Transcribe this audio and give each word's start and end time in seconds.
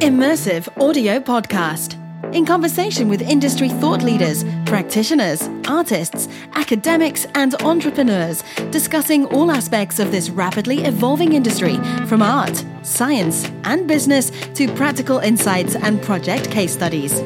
Immersive 0.00 0.68
Audio 0.80 1.18
Podcast. 1.18 1.96
In 2.32 2.46
conversation 2.46 3.08
with 3.08 3.20
industry 3.20 3.68
thought 3.68 4.00
leaders, 4.00 4.44
practitioners, 4.64 5.50
artists, 5.66 6.28
academics, 6.52 7.26
and 7.34 7.60
entrepreneurs, 7.62 8.44
discussing 8.70 9.26
all 9.26 9.50
aspects 9.50 9.98
of 9.98 10.12
this 10.12 10.30
rapidly 10.30 10.84
evolving 10.84 11.32
industry 11.32 11.78
from 12.06 12.22
art, 12.22 12.64
science, 12.82 13.50
and 13.64 13.88
business 13.88 14.30
to 14.54 14.72
practical 14.74 15.18
insights 15.18 15.74
and 15.74 16.00
project 16.00 16.48
case 16.48 16.72
studies. 16.72 17.20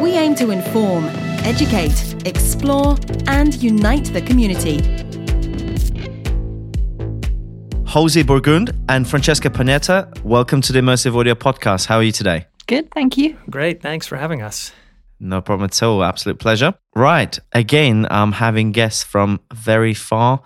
We 0.00 0.12
aim 0.12 0.36
to 0.36 0.52
inform, 0.52 1.06
educate, 1.42 2.24
explore, 2.24 2.96
and 3.26 3.60
unite 3.60 4.04
the 4.12 4.22
community. 4.22 4.95
Halsey 7.96 8.22
Burgund 8.22 8.76
and 8.90 9.08
Francesca 9.08 9.48
Panetta, 9.48 10.22
welcome 10.22 10.60
to 10.60 10.70
the 10.70 10.80
Immersive 10.80 11.16
Audio 11.16 11.34
Podcast. 11.34 11.86
How 11.86 11.96
are 11.96 12.02
you 12.02 12.12
today? 12.12 12.44
Good, 12.66 12.90
thank 12.90 13.16
you. 13.16 13.38
Great, 13.48 13.80
thanks 13.80 14.06
for 14.06 14.18
having 14.18 14.42
us. 14.42 14.70
No 15.18 15.40
problem 15.40 15.64
at 15.64 15.82
all. 15.82 16.04
Absolute 16.04 16.38
pleasure. 16.38 16.74
Right. 16.94 17.38
Again, 17.54 18.06
I'm 18.10 18.32
having 18.32 18.72
guests 18.72 19.02
from 19.02 19.40
very 19.50 19.94
far 19.94 20.42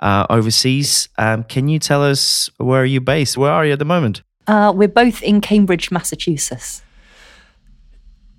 uh, 0.00 0.28
overseas. 0.30 1.08
Um, 1.18 1.42
can 1.42 1.66
you 1.66 1.80
tell 1.80 2.04
us 2.04 2.48
where 2.58 2.82
are 2.82 2.84
you 2.84 3.00
based? 3.00 3.36
Where 3.36 3.50
are 3.50 3.66
you 3.66 3.72
at 3.72 3.80
the 3.80 3.84
moment? 3.84 4.22
Uh, 4.46 4.72
we're 4.72 4.86
both 4.86 5.24
in 5.24 5.40
Cambridge, 5.40 5.90
Massachusetts. 5.90 6.82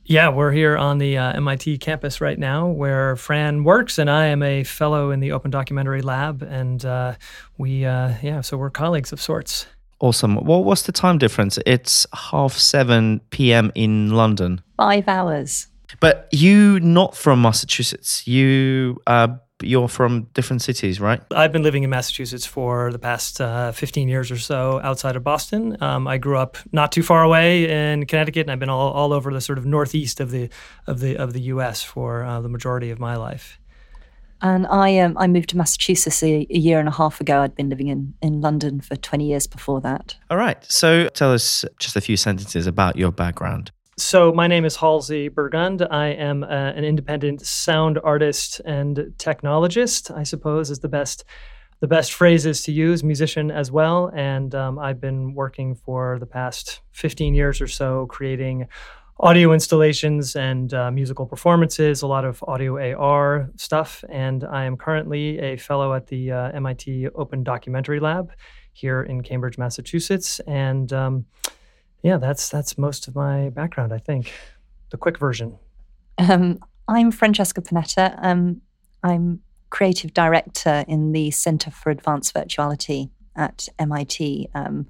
Yeah, 0.05 0.29
we're 0.29 0.51
here 0.51 0.75
on 0.75 0.97
the 0.97 1.17
uh, 1.17 1.31
MIT 1.33 1.77
campus 1.77 2.19
right 2.19 2.37
now 2.37 2.67
where 2.67 3.15
Fran 3.15 3.63
works, 3.63 3.97
and 3.97 4.09
I 4.09 4.25
am 4.25 4.43
a 4.43 4.63
fellow 4.65 5.11
in 5.11 5.21
the 5.21 5.31
Open 5.31 5.49
Documentary 5.49 6.01
Lab. 6.01 6.41
And 6.41 6.83
uh, 6.83 7.15
we, 7.57 7.85
uh, 7.85 8.15
yeah, 8.21 8.41
so 8.41 8.57
we're 8.57 8.69
colleagues 8.69 9.13
of 9.13 9.21
sorts. 9.21 9.65
Awesome. 10.01 10.35
Well, 10.43 10.61
what's 10.61 10.81
the 10.81 10.91
time 10.91 11.17
difference? 11.19 11.57
It's 11.65 12.05
half 12.13 12.53
7 12.53 13.21
p.m. 13.29 13.71
in 13.75 14.09
London. 14.09 14.61
Five 14.75 15.07
hours. 15.07 15.67
But 16.01 16.27
you 16.31 16.81
not 16.81 17.15
from 17.15 17.41
Massachusetts. 17.41 18.27
You 18.27 18.97
uh, 19.07 19.29
you're 19.65 19.87
from 19.87 20.23
different 20.33 20.61
cities, 20.61 20.99
right? 20.99 21.21
I've 21.31 21.51
been 21.51 21.63
living 21.63 21.83
in 21.83 21.89
Massachusetts 21.89 22.45
for 22.45 22.91
the 22.91 22.99
past 22.99 23.41
uh, 23.41 23.71
15 23.71 24.07
years 24.07 24.31
or 24.31 24.37
so 24.37 24.79
outside 24.83 25.15
of 25.15 25.23
Boston. 25.23 25.77
Um, 25.81 26.07
I 26.07 26.17
grew 26.17 26.37
up 26.37 26.57
not 26.71 26.91
too 26.91 27.03
far 27.03 27.23
away 27.23 27.69
in 27.69 28.05
Connecticut, 28.05 28.41
and 28.41 28.51
I've 28.51 28.59
been 28.59 28.69
all, 28.69 28.91
all 28.91 29.13
over 29.13 29.31
the 29.31 29.41
sort 29.41 29.57
of 29.57 29.65
northeast 29.65 30.19
of 30.19 30.31
the 30.31 30.49
of 30.87 30.99
the 30.99 31.17
of 31.17 31.33
the 31.33 31.41
U.S. 31.41 31.83
for 31.83 32.23
uh, 32.23 32.41
the 32.41 32.49
majority 32.49 32.89
of 32.89 32.99
my 32.99 33.15
life. 33.15 33.59
And 34.41 34.67
I 34.67 34.99
um, 34.99 35.17
I 35.17 35.27
moved 35.27 35.49
to 35.49 35.57
Massachusetts 35.57 36.21
a, 36.21 36.45
a, 36.49 36.57
year 36.57 36.77
and 36.77 36.89
a 36.89 36.91
half 36.91 37.21
ago. 37.21 37.41
I'd 37.41 37.55
been 37.55 37.69
living 37.69 37.87
in, 37.87 38.13
in 38.21 38.41
London 38.41 38.81
for 38.81 38.97
20 38.97 39.25
years 39.25 39.47
before 39.47 39.79
that. 39.81 40.17
All 40.29 40.37
right. 40.37 40.57
So 40.69 41.07
tell 41.07 41.31
us 41.31 41.63
just 41.79 41.95
a 41.95 42.01
few 42.01 42.17
sentences 42.17 42.67
about 42.67 42.97
your 42.97 43.11
background. 43.11 43.71
So, 43.95 44.33
my 44.33 44.47
name 44.47 44.65
is 44.65 44.75
Halsey 44.75 45.29
Burgund. 45.29 45.87
I 45.91 46.07
am 46.07 46.43
uh, 46.43 46.47
an 46.47 46.83
independent 46.83 47.45
sound 47.45 47.99
artist 48.03 48.59
and 48.65 49.13
technologist, 49.17 50.09
I 50.09 50.23
suppose 50.23 50.71
is 50.71 50.79
the 50.79 50.87
best 50.87 51.25
the 51.79 51.87
best 51.87 52.13
phrases 52.13 52.63
to 52.63 52.71
use, 52.71 53.03
musician 53.03 53.51
as 53.51 53.69
well. 53.69 54.09
And 54.15 54.55
um, 54.55 54.79
I've 54.79 54.99
been 54.99 55.35
working 55.35 55.75
for 55.75 56.17
the 56.17 56.25
past 56.25 56.79
15 56.91 57.35
years 57.35 57.61
or 57.61 57.67
so 57.67 58.07
creating 58.07 58.67
audio 59.19 59.51
installations 59.51 60.35
and 60.35 60.73
uh, 60.73 60.89
musical 60.89 61.27
performances, 61.27 62.01
a 62.01 62.07
lot 62.07 62.25
of 62.25 62.41
audio 62.47 62.95
AR 62.95 63.51
stuff. 63.57 64.03
And 64.09 64.43
I 64.45 64.63
am 64.63 64.75
currently 64.75 65.37
a 65.39 65.57
fellow 65.57 65.93
at 65.93 66.07
the 66.07 66.31
uh, 66.31 66.51
MIT 66.53 67.09
Open 67.15 67.43
Documentary 67.43 67.99
Lab 67.99 68.31
here 68.71 69.03
in 69.03 69.21
Cambridge, 69.21 69.57
Massachusetts. 69.57 70.39
And 70.47 70.91
um, 70.93 71.25
yeah, 72.03 72.17
that's 72.17 72.49
that's 72.49 72.77
most 72.77 73.07
of 73.07 73.15
my 73.15 73.49
background. 73.49 73.93
I 73.93 73.97
think 73.97 74.31
the 74.91 74.97
quick 74.97 75.17
version. 75.17 75.57
Um, 76.17 76.59
I'm 76.87 77.11
Francesca 77.11 77.61
Panetta. 77.61 78.19
Um, 78.21 78.61
I'm 79.03 79.41
creative 79.69 80.13
director 80.13 80.83
in 80.87 81.13
the 81.13 81.31
Center 81.31 81.71
for 81.71 81.89
Advanced 81.89 82.33
Virtuality 82.35 83.09
at 83.35 83.67
MIT. 83.79 84.49
Um, 84.53 84.85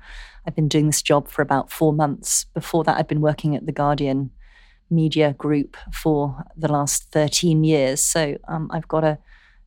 I've 0.45 0.55
been 0.55 0.67
doing 0.67 0.87
this 0.87 1.01
job 1.01 1.27
for 1.29 1.41
about 1.41 1.71
four 1.71 1.93
months. 1.93 2.45
Before 2.53 2.83
that, 2.83 2.97
I'd 2.97 3.07
been 3.07 3.21
working 3.21 3.55
at 3.55 3.65
the 3.65 3.71
Guardian 3.71 4.31
Media 4.89 5.33
Group 5.33 5.77
for 5.93 6.43
the 6.57 6.67
last 6.67 7.11
13 7.11 7.63
years. 7.63 8.01
So 8.01 8.37
um, 8.47 8.69
I've 8.73 8.87
got 8.87 9.03
a 9.03 9.19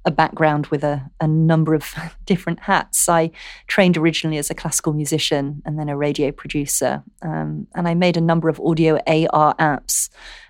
a 0.07 0.11
background 0.11 0.69
with 0.69 0.85
a, 0.85 1.11
a 1.21 1.27
number 1.27 1.75
of 1.75 1.95
different 2.25 2.61
hats. 2.61 3.09
I 3.09 3.33
trained 3.67 3.97
originally 3.97 4.39
as 4.39 4.49
a 4.49 4.55
classical 4.55 4.93
musician 4.93 5.63
and 5.67 5.79
then 5.79 5.89
a 5.89 5.97
radio 5.97 6.31
producer. 6.31 7.03
Um, 7.21 7.67
and 7.75 7.87
I 7.89 7.95
made 7.95 8.17
a 8.17 8.21
number 8.21 8.49
of 8.49 8.61
audio 8.61 8.95
AR 9.07 9.55
apps 9.57 10.09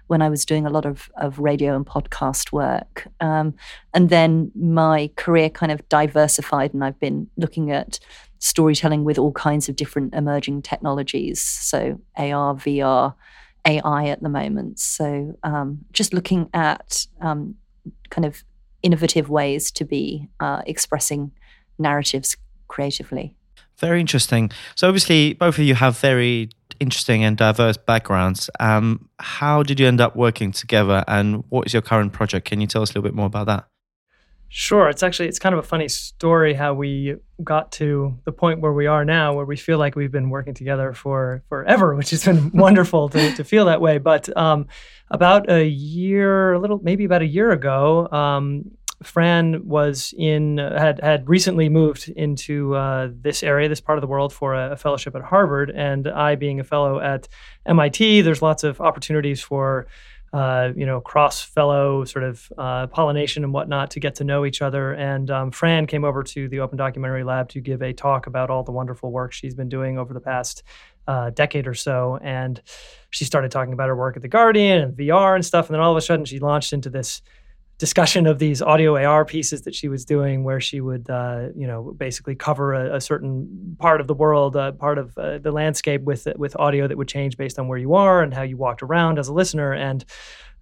when 0.09 0.23
I 0.23 0.29
was 0.29 0.45
doing 0.45 0.67
a 0.67 0.71
lot 0.71 0.87
of, 0.87 1.11
of 1.17 1.39
radio 1.39 1.75
and 1.75 1.85
podcast 1.85 2.53
work. 2.53 3.09
Um, 3.21 3.55
and 3.93 4.09
then 4.09 4.53
my 4.55 5.11
career 5.17 5.51
kind 5.51 5.73
of 5.73 5.89
diversified, 5.89 6.73
and 6.75 6.85
I've 6.85 7.01
been 7.01 7.29
looking 7.37 7.73
at 7.73 7.99
storytelling 8.39 9.03
with 9.03 9.19
all 9.19 9.33
kinds 9.33 9.69
of 9.69 9.75
different 9.75 10.15
emerging 10.15 10.63
technologies. 10.63 11.41
So 11.41 12.01
AR, 12.17 12.55
VR, 12.55 13.15
AI 13.67 14.07
at 14.07 14.23
the 14.23 14.29
moment. 14.29 14.79
So 14.79 15.37
um, 15.43 15.79
just 15.93 16.13
looking 16.13 16.51
at 16.55 17.07
um, 17.21 17.57
kind 18.11 18.25
of 18.25 18.45
innovative 18.83 19.29
ways 19.29 19.71
to 19.73 19.85
be 19.85 20.29
uh, 20.41 20.63
expressing 20.67 21.33
narratives 21.79 22.37
creatively. 22.69 23.35
Very 23.79 24.01
interesting. 24.01 24.51
So, 24.75 24.89
obviously, 24.89 25.35
both 25.35 25.59
of 25.59 25.65
you 25.65 25.75
have 25.75 25.99
very 25.99 26.49
interesting 26.81 27.25
and 27.25 27.37
diverse 27.37 27.77
backgrounds. 27.77 28.49
Um, 28.61 29.09
how 29.19 29.63
did 29.63 29.79
you 29.79 29.87
end 29.87 30.01
up 30.01 30.17
working 30.17 30.53
together, 30.53 31.05
and 31.07 31.45
what 31.51 31.67
is 31.67 31.73
your 31.73 31.83
current 31.83 32.13
project? 32.13 32.47
Can 32.47 32.61
you 32.61 32.67
tell 32.67 32.83
us 32.83 32.91
a 32.91 32.93
little 32.93 33.03
bit 33.03 33.15
more 33.15 33.27
about 33.27 33.47
that? 33.47 33.67
Sure. 34.59 34.89
It's 34.89 35.03
actually 35.03 35.29
it's 35.29 35.39
kind 35.39 35.53
of 35.53 35.59
a 35.59 35.69
funny 35.69 35.87
story 35.87 36.55
how 36.55 36.73
we 36.73 37.17
got 37.45 37.73
to 37.73 38.19
the 38.25 38.33
point 38.33 38.63
where 38.63 38.73
we 38.73 38.87
are 38.87 39.05
now, 39.05 39.35
where 39.35 39.45
we 39.45 39.55
feel 39.55 39.77
like 39.77 39.97
we've 39.97 40.11
been 40.11 40.31
working 40.31 40.55
together 40.55 40.95
for 40.95 41.43
forever, 41.51 41.95
which 41.95 42.09
has 42.09 42.25
been 42.25 42.51
wonderful 42.55 43.11
to, 43.11 43.35
to 43.35 43.45
feel 43.45 43.67
that 43.67 43.83
way. 43.83 43.99
But 43.99 44.35
um, 44.35 44.67
about 45.11 45.51
a 45.51 45.67
year, 45.67 46.55
a 46.55 46.59
little 46.59 46.81
maybe 46.83 47.05
about 47.05 47.21
a 47.21 47.27
year 47.27 47.51
ago, 47.51 48.09
um, 48.11 48.71
Fran 49.03 49.69
was 49.69 50.15
in 50.17 50.57
had 50.57 51.01
had 51.03 51.29
recently 51.29 51.69
moved 51.69 52.09
into 52.09 52.75
uh, 52.77 53.11
this 53.13 53.43
area, 53.43 53.69
this 53.69 53.83
part 53.83 53.99
of 53.99 54.01
the 54.01 54.09
world, 54.09 54.33
for 54.33 54.55
a, 54.55 54.73
a, 54.73 54.77
fellowship 54.77 55.15
at 55.15 55.21
Harvard, 55.21 55.71
and 55.71 56.09
I, 56.09 56.35
being 56.35 56.61
a 56.61 56.65
fellow 56.65 56.99
at 56.99 57.29
MIT, 57.67 58.23
there's 58.23 58.41
lots 58.41 58.65
of 58.65 58.81
opportunities 58.81 59.43
for 59.43 59.87
uh, 60.33 60.71
you 60.77 60.85
know, 60.85 61.01
cross 61.01 61.43
fellow 61.43 62.05
sort 62.05 62.25
of 62.25 62.53
uh, 62.59 62.87
pollination 62.89 63.45
and 63.45 63.53
whatnot 63.53 63.91
to 63.93 64.01
get 64.01 64.17
to 64.17 64.25
know 64.25 64.45
each 64.45 64.61
other. 64.61 64.93
And 64.93 65.31
um, 65.31 65.51
Fran 65.51 65.87
came 65.87 66.05
over 66.05 66.23
to 66.23 66.49
the 66.49 66.61
Open 66.61 66.77
Documentary 66.77 67.25
Lab 67.25 67.49
to 67.51 67.61
give 67.61 67.83
a 67.83 67.93
talk 67.93 68.27
about 68.27 68.51
all 68.51 68.63
the 68.63 68.73
wonderful 68.73 69.13
work 69.13 69.33
she's 69.33 69.55
been 69.55 69.69
doing 69.69 69.99
over 69.99 70.13
the 70.13 70.21
past 70.21 70.63
uh, 71.07 71.31
decade 71.31 71.67
or 71.67 71.75
so. 71.75 72.19
And 72.23 72.61
she 73.11 73.25
started 73.25 73.51
talking 73.51 73.73
about 73.73 73.89
her 73.89 73.97
work 73.97 74.17
at 74.17 74.23
The 74.23 74.29
Guardian 74.29 74.83
and 74.83 74.97
VR 74.97 75.35
and 75.35 75.45
stuff. 75.45 75.69
And 75.69 75.75
then 75.75 75.81
all 75.81 75.93
of 75.93 75.97
a 75.97 76.03
sudden, 76.03 76.25
she 76.25 76.39
launched 76.39 76.73
into 76.73 76.91
this 76.91 77.23
discussion 77.79 78.27
of 78.27 78.39
these 78.39 78.63
audio 78.63 78.97
AR 78.97 79.25
pieces 79.25 79.63
that 79.63 79.75
she 79.75 79.89
was 79.89 80.05
doing, 80.05 80.45
where 80.45 80.61
she 80.61 80.81
would, 80.81 81.11
uh, 81.11 81.49
you 81.55 81.67
know, 81.67 81.95
basically 81.97 82.35
cover 82.35 82.73
a, 82.73 82.97
a, 82.97 83.01
certain 83.01 83.77
part 83.79 84.01
of 84.01 84.07
the 84.07 84.15
world, 84.15 84.57
uh, 84.57 84.73
part 84.73 84.99
of 84.99 85.17
uh, 85.19 85.39
the 85.39 85.53
landscape 85.53 86.03
with 86.03 86.27
with 86.37 86.57
audio 86.59 86.89
that 86.89 86.97
would 86.97 87.09
change 87.09 87.37
based 87.37 87.59
on 87.59 87.69
where 87.69 87.79
you 87.79 87.95
are 87.95 88.23
and 88.23 88.33
how 88.33 88.43
you 88.43 88.57
walked 88.57 88.83
around 88.83 89.19
as 89.19 89.29
a 89.29 89.33
listener. 89.33 89.73
And 89.73 90.05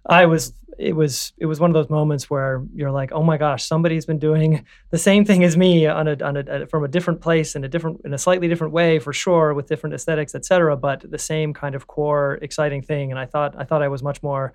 I 0.07 0.25
was, 0.25 0.53
it 0.77 0.93
was, 0.93 1.33
it 1.37 1.45
was 1.45 1.59
one 1.59 1.69
of 1.69 1.73
those 1.73 1.89
moments 1.89 2.29
where 2.29 2.63
you're 2.75 2.91
like, 2.91 3.11
oh 3.11 3.23
my 3.23 3.37
gosh, 3.37 3.63
somebody's 3.63 4.05
been 4.05 4.19
doing 4.19 4.65
the 4.91 4.97
same 4.97 5.25
thing 5.25 5.43
as 5.43 5.57
me 5.57 5.87
on 5.87 6.07
a, 6.07 6.23
on 6.23 6.37
a, 6.37 6.67
from 6.67 6.83
a 6.83 6.87
different 6.87 7.21
place 7.21 7.55
in 7.55 7.63
a 7.63 7.67
different, 7.67 8.01
in 8.05 8.13
a 8.13 8.17
slightly 8.17 8.47
different 8.47 8.73
way 8.73 8.99
for 8.99 9.13
sure, 9.13 9.53
with 9.53 9.67
different 9.67 9.95
aesthetics, 9.95 10.35
et 10.35 10.45
cetera, 10.45 10.75
but 10.75 11.09
the 11.09 11.17
same 11.17 11.53
kind 11.53 11.75
of 11.75 11.87
core 11.87 12.37
exciting 12.41 12.81
thing. 12.81 13.09
And 13.09 13.19
I 13.19 13.25
thought, 13.25 13.55
I 13.57 13.63
thought 13.63 13.81
I 13.81 13.87
was 13.87 14.03
much 14.03 14.21
more 14.21 14.53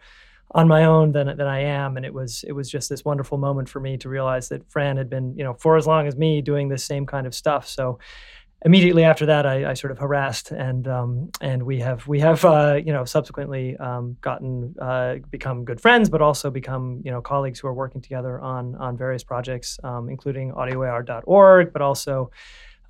on 0.52 0.66
my 0.66 0.84
own 0.84 1.12
than 1.12 1.26
than 1.28 1.46
I 1.46 1.60
am, 1.60 1.96
and 1.96 2.04
it 2.04 2.12
was 2.12 2.44
it 2.46 2.52
was 2.52 2.70
just 2.70 2.88
this 2.88 3.04
wonderful 3.04 3.38
moment 3.38 3.68
for 3.68 3.80
me 3.80 3.96
to 3.98 4.08
realize 4.08 4.48
that 4.48 4.68
Fran 4.70 4.96
had 4.96 5.08
been 5.08 5.36
you 5.36 5.44
know 5.44 5.54
for 5.54 5.76
as 5.76 5.86
long 5.86 6.06
as 6.06 6.16
me 6.16 6.42
doing 6.42 6.68
this 6.68 6.84
same 6.84 7.06
kind 7.06 7.26
of 7.26 7.34
stuff. 7.34 7.68
So 7.68 7.98
immediately 8.64 9.04
after 9.04 9.26
that, 9.26 9.46
I, 9.46 9.70
I 9.70 9.74
sort 9.74 9.90
of 9.90 9.98
harassed 9.98 10.50
and 10.50 10.86
um, 10.88 11.30
and 11.40 11.62
we 11.62 11.80
have 11.80 12.06
we 12.06 12.20
have 12.20 12.44
uh, 12.44 12.78
you 12.84 12.92
know 12.92 13.04
subsequently 13.04 13.76
um, 13.76 14.16
gotten 14.20 14.74
uh, 14.80 15.16
become 15.30 15.64
good 15.64 15.80
friends, 15.80 16.08
but 16.08 16.20
also 16.20 16.50
become 16.50 17.00
you 17.04 17.10
know 17.10 17.20
colleagues 17.20 17.60
who 17.60 17.68
are 17.68 17.74
working 17.74 18.00
together 18.00 18.40
on 18.40 18.74
on 18.76 18.96
various 18.96 19.24
projects, 19.24 19.78
um, 19.84 20.08
including 20.08 20.52
audioar.org, 20.52 21.72
but 21.72 21.82
also 21.82 22.30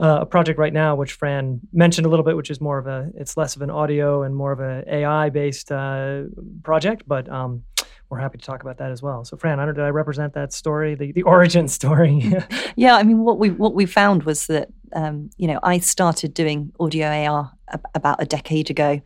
uh, 0.00 0.20
a 0.22 0.26
project 0.26 0.58
right 0.58 0.72
now, 0.72 0.94
which 0.94 1.12
Fran 1.12 1.60
mentioned 1.72 2.06
a 2.06 2.08
little 2.08 2.24
bit, 2.24 2.36
which 2.36 2.50
is 2.50 2.60
more 2.60 2.78
of 2.78 2.86
a, 2.86 3.10
it's 3.14 3.36
less 3.36 3.56
of 3.56 3.62
an 3.62 3.70
audio 3.70 4.22
and 4.22 4.34
more 4.34 4.52
of 4.52 4.60
an 4.60 4.84
AI 4.88 5.28
based 5.30 5.70
uh, 5.70 6.22
project, 6.62 7.02
but 7.06 7.28
um, 7.28 7.62
we're 8.08 8.18
happy 8.18 8.38
to 8.38 8.44
talk 8.44 8.62
about 8.62 8.78
that 8.78 8.90
as 8.90 9.02
well. 9.02 9.24
So, 9.24 9.36
Fran, 9.36 9.60
I 9.60 9.66
don't 9.66 9.74
did 9.74 9.84
I 9.84 9.88
represent 9.88 10.34
that 10.34 10.52
story, 10.52 10.94
the, 10.94 11.12
the 11.12 11.22
origin 11.34 11.68
story? 11.68 12.32
yeah, 12.76 12.96
I 12.96 13.02
mean, 13.02 13.18
what 13.20 13.38
we 13.38 13.50
what 13.50 13.74
we 13.74 13.86
found 13.86 14.24
was 14.24 14.46
that 14.46 14.68
um, 14.94 15.30
you 15.36 15.46
know 15.46 15.60
I 15.62 15.78
started 15.78 16.34
doing 16.34 16.72
audio 16.80 17.06
AR 17.06 17.52
ab- 17.68 17.86
about 17.94 18.22
a 18.22 18.26
decade 18.26 18.70
ago, 18.70 19.00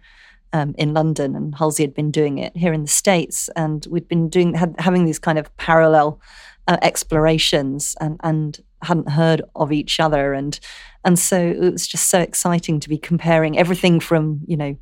um, 0.55 0.75
in 0.79 0.94
London, 0.94 1.35
and 1.35 1.55
Halsey 1.55 1.82
had 1.82 1.94
been 1.94 2.12
doing 2.12 2.38
it 2.38 2.56
here 2.56 2.73
in 2.73 2.82
the 2.82 2.88
States, 2.88 3.50
and 3.56 3.85
we'd 3.91 4.06
been 4.06 4.29
doing 4.29 4.55
had, 4.55 4.75
having 4.79 5.05
these 5.05 5.19
kind 5.19 5.37
of 5.37 5.55
parallel 5.56 6.20
uh, 6.69 6.79
explorations, 6.81 7.96
and 8.00 8.19
and 8.23 8.61
hadn't 8.84 9.10
heard 9.10 9.42
of 9.56 9.72
each 9.72 10.00
other, 10.00 10.32
and 10.32 10.58
and 11.04 11.19
so 11.19 11.38
it 11.38 11.72
was 11.72 11.86
just 11.86 12.08
so 12.08 12.20
exciting 12.20 12.81
to 12.81 12.88
be 12.88 12.98
comparing 12.98 13.58
everything 13.58 14.00
from 14.00 14.40
you 14.46 14.56
know 14.56 14.76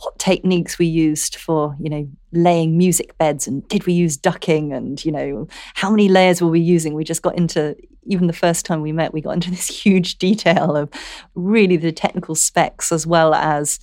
what 0.00 0.18
techniques 0.18 0.78
we 0.78 0.86
used 0.86 1.36
for 1.36 1.76
you 1.80 1.90
know 1.90 2.08
laying 2.32 2.78
music 2.78 3.16
beds 3.18 3.48
and 3.48 3.66
did 3.68 3.84
we 3.84 3.92
use 3.92 4.16
ducking 4.16 4.72
and 4.72 5.04
you 5.04 5.10
know 5.10 5.48
how 5.74 5.90
many 5.90 6.08
layers 6.08 6.40
were 6.40 6.48
we 6.48 6.60
using? 6.60 6.94
We 6.94 7.04
just 7.04 7.22
got 7.22 7.36
into 7.36 7.76
even 8.04 8.26
the 8.26 8.32
first 8.32 8.64
time 8.64 8.80
we 8.80 8.92
met 8.92 9.12
we 9.12 9.20
got 9.20 9.32
into 9.32 9.50
this 9.56 9.66
huge 9.66 10.18
detail 10.18 10.76
of 10.76 10.90
really 11.34 11.76
the 11.76 11.92
technical 11.92 12.34
specs 12.34 12.92
as 12.92 13.06
well 13.06 13.34
as 13.34 13.78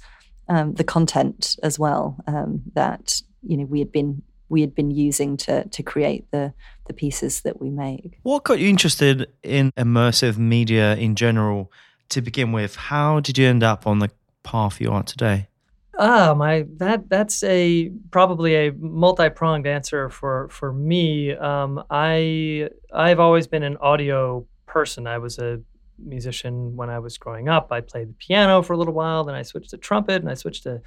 um, 0.48 0.74
the 0.76 0.84
content 0.84 1.56
as 1.64 1.80
well 1.80 2.18
um, 2.28 2.62
that 2.74 3.22
you 3.42 3.58
know 3.58 3.66
we 3.66 3.80
had 3.80 3.92
been 3.92 4.22
we 4.50 4.62
had 4.62 4.76
been 4.76 4.92
using 4.92 5.38
to 5.38 5.68
to 5.68 5.84
create 5.84 6.30
the 6.32 6.54
the 6.88 6.94
pieces 6.94 7.42
that 7.42 7.62
we 7.62 7.70
make. 7.70 8.20
What 8.24 8.44
got 8.44 8.60
you 8.60 8.70
interested 8.70 9.28
in 9.44 9.72
immersive 9.78 10.38
media 10.38 10.96
in 10.96 11.16
general 11.16 11.72
to 12.10 12.22
begin 12.22 12.52
with? 12.52 12.76
How 12.76 13.20
did 13.20 13.38
you 13.38 13.48
end 13.48 13.64
up 13.64 13.88
on 13.88 14.00
the 14.00 14.12
path 14.44 14.80
you 14.80 14.92
are 14.92 15.04
today? 15.04 15.48
Ah, 15.98 16.34
my 16.36 16.66
that 16.78 17.10
that's 17.10 17.42
a 17.44 17.90
probably 18.12 18.56
a 18.68 18.72
multi-pronged 18.74 19.66
answer 19.66 20.10
for 20.10 20.50
for 20.50 20.74
me. 20.74 21.34
Um, 21.34 21.84
I 21.90 22.70
I've 22.94 23.20
always 23.20 23.48
been 23.48 23.64
an 23.64 23.78
audio 23.78 24.46
person. 24.66 25.08
I 25.08 25.20
was 25.20 25.40
a 25.40 25.62
musician 25.98 26.76
when 26.76 26.90
I 26.90 27.00
was 27.00 27.18
growing 27.18 27.48
up. 27.48 27.72
I 27.72 27.80
played 27.80 28.10
the 28.10 28.14
piano 28.14 28.62
for 28.62 28.74
a 28.74 28.78
little 28.78 28.94
while, 28.94 29.24
then 29.24 29.36
I 29.36 29.44
switched 29.44 29.70
to 29.70 29.78
trumpet 29.78 30.22
and 30.22 30.30
I 30.30 30.34
switched 30.34 30.64
to 30.64 30.82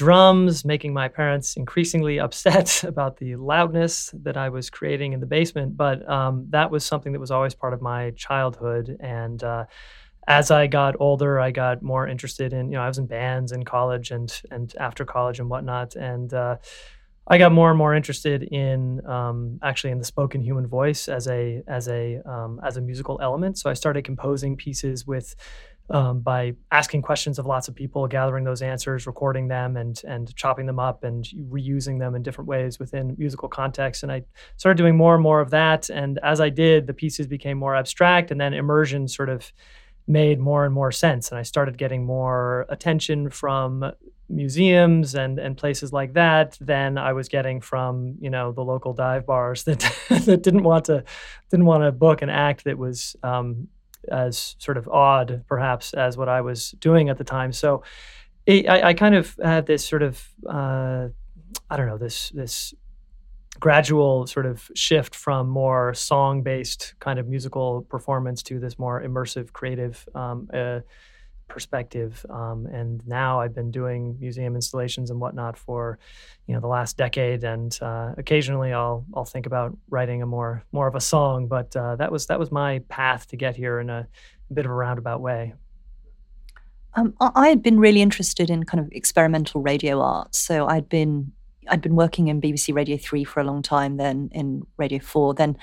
drums, 0.00 0.64
making 0.64 0.94
my 0.94 1.08
parents 1.08 1.56
increasingly 1.58 2.18
upset 2.18 2.82
about 2.92 3.18
the 3.18 3.36
loudness 3.36 4.10
that 4.22 4.34
I 4.34 4.48
was 4.48 4.70
creating 4.70 5.12
in 5.12 5.20
the 5.20 5.26
basement. 5.26 5.76
But 5.76 6.08
um, 6.08 6.46
that 6.48 6.70
was 6.70 6.86
something 6.86 7.12
that 7.12 7.20
was 7.20 7.30
always 7.30 7.54
part 7.54 7.74
of 7.74 7.82
my 7.82 8.12
childhood. 8.12 8.96
And 8.98 9.44
uh, 9.44 9.66
as 10.26 10.50
I 10.50 10.68
got 10.68 10.94
older, 11.00 11.38
I 11.38 11.50
got 11.50 11.82
more 11.82 12.08
interested 12.08 12.54
in, 12.54 12.70
you 12.70 12.78
know, 12.78 12.82
I 12.82 12.88
was 12.88 12.96
in 12.96 13.08
bands 13.08 13.52
in 13.52 13.62
college 13.62 14.10
and 14.10 14.40
and 14.50 14.74
after 14.80 15.04
college 15.04 15.38
and 15.38 15.50
whatnot. 15.50 15.96
And 15.96 16.32
uh, 16.32 16.56
I 17.26 17.36
got 17.36 17.52
more 17.52 17.68
and 17.68 17.76
more 17.76 17.94
interested 17.94 18.44
in 18.44 19.06
um, 19.06 19.58
actually 19.62 19.90
in 19.90 19.98
the 19.98 20.06
spoken 20.06 20.40
human 20.40 20.66
voice 20.66 21.08
as 21.08 21.28
a 21.28 21.62
as 21.68 21.88
a 21.88 22.22
um, 22.24 22.58
as 22.64 22.78
a 22.78 22.80
musical 22.80 23.18
element. 23.20 23.58
So 23.58 23.68
I 23.68 23.74
started 23.74 24.02
composing 24.06 24.56
pieces 24.56 25.06
with 25.06 25.36
um, 25.90 26.20
by 26.20 26.54
asking 26.70 27.02
questions 27.02 27.38
of 27.38 27.46
lots 27.46 27.68
of 27.68 27.74
people, 27.74 28.06
gathering 28.06 28.44
those 28.44 28.62
answers, 28.62 29.06
recording 29.06 29.48
them, 29.48 29.76
and 29.76 30.00
and 30.06 30.34
chopping 30.36 30.66
them 30.66 30.78
up 30.78 31.04
and 31.04 31.24
reusing 31.50 31.98
them 31.98 32.14
in 32.14 32.22
different 32.22 32.48
ways 32.48 32.78
within 32.78 33.16
musical 33.18 33.48
contexts. 33.48 34.02
And 34.02 34.12
I 34.12 34.22
started 34.56 34.78
doing 34.78 34.96
more 34.96 35.14
and 35.14 35.22
more 35.22 35.40
of 35.40 35.50
that. 35.50 35.90
And 35.90 36.18
as 36.22 36.40
I 36.40 36.48
did, 36.48 36.86
the 36.86 36.94
pieces 36.94 37.26
became 37.26 37.58
more 37.58 37.74
abstract, 37.74 38.30
and 38.30 38.40
then 38.40 38.54
immersion 38.54 39.08
sort 39.08 39.28
of 39.28 39.52
made 40.06 40.38
more 40.38 40.64
and 40.64 40.74
more 40.74 40.92
sense. 40.92 41.30
And 41.30 41.38
I 41.38 41.42
started 41.42 41.76
getting 41.76 42.04
more 42.04 42.66
attention 42.68 43.30
from 43.30 43.92
museums 44.28 45.16
and 45.16 45.40
and 45.40 45.56
places 45.56 45.92
like 45.92 46.12
that 46.12 46.56
than 46.60 46.96
I 46.96 47.12
was 47.12 47.28
getting 47.28 47.60
from 47.60 48.14
you 48.20 48.30
know 48.30 48.52
the 48.52 48.62
local 48.62 48.92
dive 48.92 49.26
bars 49.26 49.64
that 49.64 49.80
that 50.08 50.42
didn't 50.42 50.62
want 50.62 50.84
to 50.84 51.02
didn't 51.50 51.66
want 51.66 51.82
to 51.82 51.90
book 51.90 52.22
an 52.22 52.30
act 52.30 52.64
that 52.64 52.78
was 52.78 53.16
um, 53.24 53.66
as 54.08 54.56
sort 54.58 54.76
of 54.76 54.88
odd 54.88 55.44
perhaps 55.46 55.94
as 55.94 56.16
what 56.16 56.28
I 56.28 56.40
was 56.40 56.72
doing 56.72 57.08
at 57.08 57.18
the 57.18 57.24
time. 57.24 57.52
So 57.52 57.82
it, 58.46 58.68
I, 58.68 58.88
I, 58.88 58.94
kind 58.94 59.14
of 59.14 59.36
had 59.42 59.66
this 59.66 59.84
sort 59.84 60.02
of 60.02 60.26
uh, 60.48 61.08
I 61.68 61.76
don't 61.76 61.86
know 61.86 61.98
this 61.98 62.30
this 62.30 62.74
gradual 63.58 64.26
sort 64.26 64.46
of 64.46 64.70
shift 64.74 65.14
from 65.14 65.48
more 65.48 65.92
song 65.92 66.42
based 66.42 66.94
kind 66.98 67.18
of 67.18 67.28
musical 67.28 67.82
performance 67.82 68.42
to 68.44 68.58
this 68.58 68.78
more 68.78 69.02
immersive 69.02 69.52
creative 69.52 70.08
um, 70.14 70.48
uh, 70.54 70.80
perspective. 71.50 72.24
Um, 72.30 72.66
and 72.66 73.06
now 73.06 73.40
I've 73.40 73.54
been 73.54 73.70
doing 73.70 74.16
museum 74.18 74.54
installations 74.54 75.10
and 75.10 75.20
whatnot 75.20 75.56
for, 75.56 75.98
you 76.46 76.54
know, 76.54 76.60
the 76.60 76.66
last 76.66 76.96
decade. 76.96 77.44
And 77.44 77.76
uh, 77.82 78.14
occasionally 78.16 78.72
I'll 78.72 79.04
I'll 79.14 79.24
think 79.24 79.46
about 79.46 79.76
writing 79.90 80.22
a 80.22 80.26
more 80.26 80.64
more 80.72 80.86
of 80.86 80.94
a 80.94 81.00
song. 81.00 81.46
But 81.46 81.76
uh, 81.76 81.96
that 81.96 82.10
was 82.10 82.26
that 82.26 82.38
was 82.38 82.50
my 82.50 82.78
path 82.88 83.26
to 83.28 83.36
get 83.36 83.56
here 83.56 83.80
in 83.80 83.90
a, 83.90 84.08
bit 84.52 84.64
of 84.64 84.72
a 84.72 84.74
roundabout 84.74 85.20
way. 85.20 85.54
Um, 86.94 87.14
I 87.20 87.48
had 87.48 87.62
been 87.62 87.78
really 87.78 88.02
interested 88.02 88.50
in 88.50 88.64
kind 88.64 88.84
of 88.84 88.90
experimental 88.90 89.62
radio 89.62 90.00
art, 90.00 90.34
so 90.34 90.66
I'd 90.66 90.88
been 90.88 91.30
I'd 91.68 91.80
been 91.80 91.94
working 91.94 92.26
in 92.26 92.40
BBC 92.40 92.74
Radio 92.74 92.96
Three 92.96 93.22
for 93.22 93.38
a 93.38 93.44
long 93.44 93.62
time, 93.62 93.96
then 93.96 94.28
in 94.32 94.66
Radio 94.76 94.98
Four, 94.98 95.34
then 95.34 95.56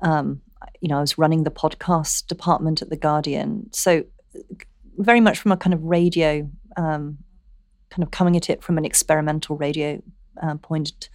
um, 0.00 0.40
you 0.80 0.88
know 0.88 0.98
I 0.98 1.00
was 1.00 1.18
running 1.18 1.44
the 1.44 1.52
podcast 1.52 2.26
department 2.26 2.82
at 2.82 2.90
the 2.90 2.96
Guardian. 2.96 3.68
So 3.72 4.04
very 4.98 5.20
much 5.20 5.38
from 5.38 5.52
a 5.52 5.56
kind 5.56 5.74
of 5.74 5.82
radio, 5.82 6.48
um, 6.76 7.18
kind 7.90 8.02
of 8.02 8.10
coming 8.10 8.36
at 8.36 8.50
it 8.50 8.62
from 8.62 8.78
an 8.78 8.84
experimental 8.84 9.56
radio 9.56 10.02
uh, 10.42 10.56
point. 10.56 11.08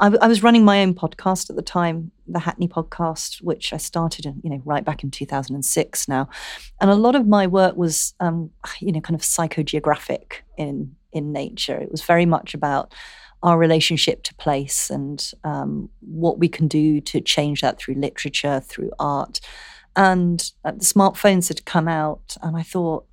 I, 0.00 0.06
w- 0.06 0.18
I 0.20 0.26
was 0.26 0.42
running 0.42 0.64
my 0.64 0.82
own 0.82 0.94
podcast 0.94 1.50
at 1.50 1.56
the 1.56 1.62
time, 1.62 2.10
the 2.26 2.40
Hackney 2.40 2.68
podcast, 2.68 3.42
which 3.42 3.72
I 3.72 3.76
started 3.76 4.26
in, 4.26 4.40
you 4.42 4.50
know, 4.50 4.60
right 4.64 4.84
back 4.84 5.04
in 5.04 5.10
2006 5.10 6.08
now. 6.08 6.28
And 6.80 6.90
a 6.90 6.96
lot 6.96 7.14
of 7.14 7.26
my 7.26 7.46
work 7.46 7.76
was, 7.76 8.14
um, 8.20 8.50
you 8.80 8.92
know, 8.92 9.00
kind 9.00 9.14
of 9.14 9.20
psychogeographic 9.22 10.42
in, 10.56 10.96
in 11.12 11.32
nature. 11.32 11.76
It 11.76 11.92
was 11.92 12.02
very 12.02 12.26
much 12.26 12.54
about 12.54 12.92
our 13.44 13.58
relationship 13.58 14.22
to 14.24 14.34
place 14.34 14.90
and 14.90 15.32
um, 15.44 15.90
what 16.00 16.38
we 16.38 16.48
can 16.48 16.66
do 16.66 17.00
to 17.02 17.20
change 17.20 17.60
that 17.60 17.78
through 17.78 17.94
literature, 17.94 18.58
through 18.60 18.90
art. 18.98 19.38
And 19.96 20.50
uh, 20.64 20.72
the 20.72 20.84
smartphones 20.84 21.48
had 21.48 21.64
come 21.64 21.86
out, 21.86 22.36
and 22.42 22.56
I 22.56 22.62
thought, 22.62 23.06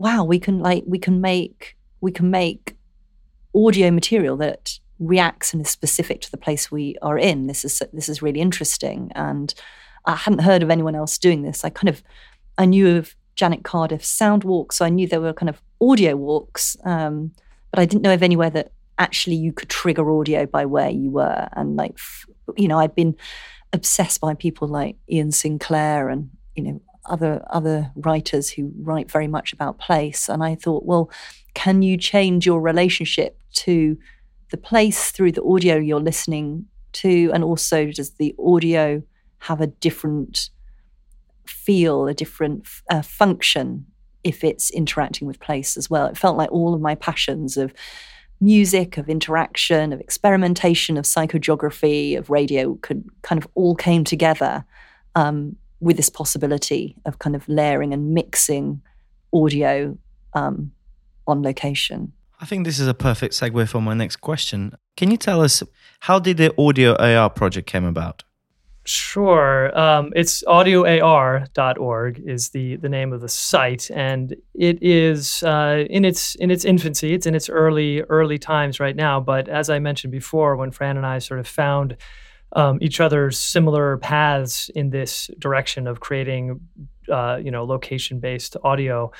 wow, 0.00 0.24
we 0.24 0.38
can 0.38 0.58
like 0.60 0.82
we 0.86 0.98
can 0.98 1.20
make 1.20 1.76
we 2.00 2.10
can 2.10 2.30
make 2.30 2.76
audio 3.54 3.90
material 3.90 4.36
that 4.38 4.78
reacts 4.98 5.52
and 5.52 5.60
is 5.62 5.70
specific 5.70 6.22
to 6.22 6.30
the 6.30 6.38
place 6.38 6.70
we 6.70 6.96
are 7.02 7.18
in. 7.18 7.46
This 7.46 7.64
is 7.64 7.82
this 7.92 8.08
is 8.08 8.22
really 8.22 8.40
interesting, 8.40 9.12
and 9.14 9.52
I 10.06 10.16
hadn't 10.16 10.40
heard 10.40 10.62
of 10.62 10.70
anyone 10.70 10.94
else 10.94 11.18
doing 11.18 11.42
this. 11.42 11.64
I 11.64 11.70
kind 11.70 11.90
of 11.90 12.02
I 12.56 12.64
knew 12.64 12.96
of 12.96 13.14
Janet 13.36 13.62
Cardiff's 13.62 14.08
sound 14.08 14.42
walks, 14.42 14.76
so 14.76 14.86
I 14.86 14.88
knew 14.88 15.06
there 15.06 15.20
were 15.20 15.34
kind 15.34 15.50
of 15.50 15.60
audio 15.82 16.16
walks, 16.16 16.78
um, 16.84 17.32
but 17.70 17.78
I 17.78 17.84
didn't 17.84 18.02
know 18.02 18.14
of 18.14 18.22
anywhere 18.22 18.50
that 18.50 18.72
actually 18.98 19.36
you 19.36 19.52
could 19.52 19.68
trigger 19.68 20.10
audio 20.10 20.46
by 20.46 20.64
where 20.64 20.90
you 20.90 21.10
were. 21.10 21.48
And 21.52 21.76
like, 21.76 21.98
you 22.56 22.68
know, 22.68 22.78
I'd 22.78 22.94
been 22.94 23.16
obsessed 23.72 24.20
by 24.20 24.34
people 24.34 24.66
like 24.66 24.96
Iain 25.12 25.30
Sinclair 25.30 26.08
and 26.08 26.30
you 26.56 26.64
know 26.64 26.82
other 27.06 27.44
other 27.50 27.90
writers 27.96 28.50
who 28.50 28.72
write 28.80 29.10
very 29.10 29.26
much 29.26 29.52
about 29.52 29.78
place 29.78 30.28
and 30.28 30.42
i 30.42 30.54
thought 30.54 30.84
well 30.84 31.10
can 31.54 31.82
you 31.82 31.96
change 31.96 32.46
your 32.46 32.60
relationship 32.60 33.40
to 33.52 33.96
the 34.50 34.56
place 34.56 35.10
through 35.10 35.32
the 35.32 35.42
audio 35.44 35.76
you're 35.76 36.00
listening 36.00 36.66
to 36.92 37.30
and 37.32 37.42
also 37.44 37.90
does 37.90 38.10
the 38.12 38.34
audio 38.38 39.02
have 39.38 39.60
a 39.60 39.66
different 39.66 40.50
feel 41.46 42.06
a 42.06 42.14
different 42.14 42.66
uh, 42.90 43.02
function 43.02 43.86
if 44.22 44.44
it's 44.44 44.70
interacting 44.70 45.26
with 45.26 45.40
place 45.40 45.76
as 45.76 45.88
well? 45.88 46.06
It 46.06 46.16
felt 46.16 46.36
like 46.36 46.52
all 46.52 46.74
of 46.74 46.80
my 46.80 46.94
passions 46.94 47.56
of 47.56 47.72
music 48.42 48.96
of 48.96 49.08
interaction 49.08 49.92
of 49.92 50.00
experimentation 50.00 50.96
of 50.96 51.04
psychogeography 51.04 52.16
of 52.16 52.30
radio 52.30 52.74
could 52.80 53.04
kind 53.20 53.42
of 53.42 53.46
all 53.54 53.74
came 53.74 54.02
together 54.02 54.64
um, 55.14 55.56
with 55.80 55.96
this 55.96 56.10
possibility 56.10 56.96
of 57.06 57.18
kind 57.18 57.34
of 57.34 57.48
layering 57.48 57.92
and 57.92 58.12
mixing 58.14 58.82
audio 59.32 59.96
um, 60.34 60.72
on 61.26 61.42
location. 61.42 62.12
I 62.40 62.46
think 62.46 62.64
this 62.64 62.78
is 62.78 62.88
a 62.88 62.94
perfect 62.94 63.34
segue 63.34 63.68
for 63.68 63.82
my 63.82 63.94
next 63.94 64.16
question. 64.16 64.72
Can 64.96 65.10
you 65.10 65.16
tell 65.16 65.42
us 65.42 65.62
how 66.00 66.18
did 66.18 66.38
the 66.38 66.54
Audio 66.58 66.94
AR 66.96 67.28
project 67.28 67.66
came 67.66 67.84
about? 67.84 68.24
Sure. 68.84 69.78
Um, 69.78 70.10
it's 70.16 70.42
audioar.org 70.44 72.22
is 72.26 72.48
the, 72.48 72.76
the 72.76 72.88
name 72.88 73.12
of 73.12 73.20
the 73.20 73.28
site, 73.28 73.90
and 73.90 74.34
it 74.54 74.82
is 74.82 75.42
uh, 75.42 75.84
in 75.90 76.06
its 76.06 76.34
in 76.36 76.50
its 76.50 76.64
infancy. 76.64 77.12
It's 77.12 77.26
in 77.26 77.34
its 77.34 77.50
early 77.50 78.00
early 78.02 78.38
times 78.38 78.80
right 78.80 78.96
now. 78.96 79.20
But 79.20 79.48
as 79.48 79.68
I 79.68 79.78
mentioned 79.78 80.12
before, 80.12 80.56
when 80.56 80.70
Fran 80.70 80.96
and 80.96 81.04
I 81.04 81.18
sort 81.18 81.40
of 81.40 81.46
found 81.46 81.98
um, 82.52 82.78
each 82.80 83.00
other's 83.00 83.38
similar 83.38 83.98
paths 83.98 84.70
in 84.74 84.90
this 84.90 85.30
direction 85.38 85.86
of 85.86 86.00
creating, 86.00 86.60
uh, 87.10 87.38
you 87.42 87.50
know, 87.50 87.64
location-based 87.64 88.56
audio. 88.64 89.12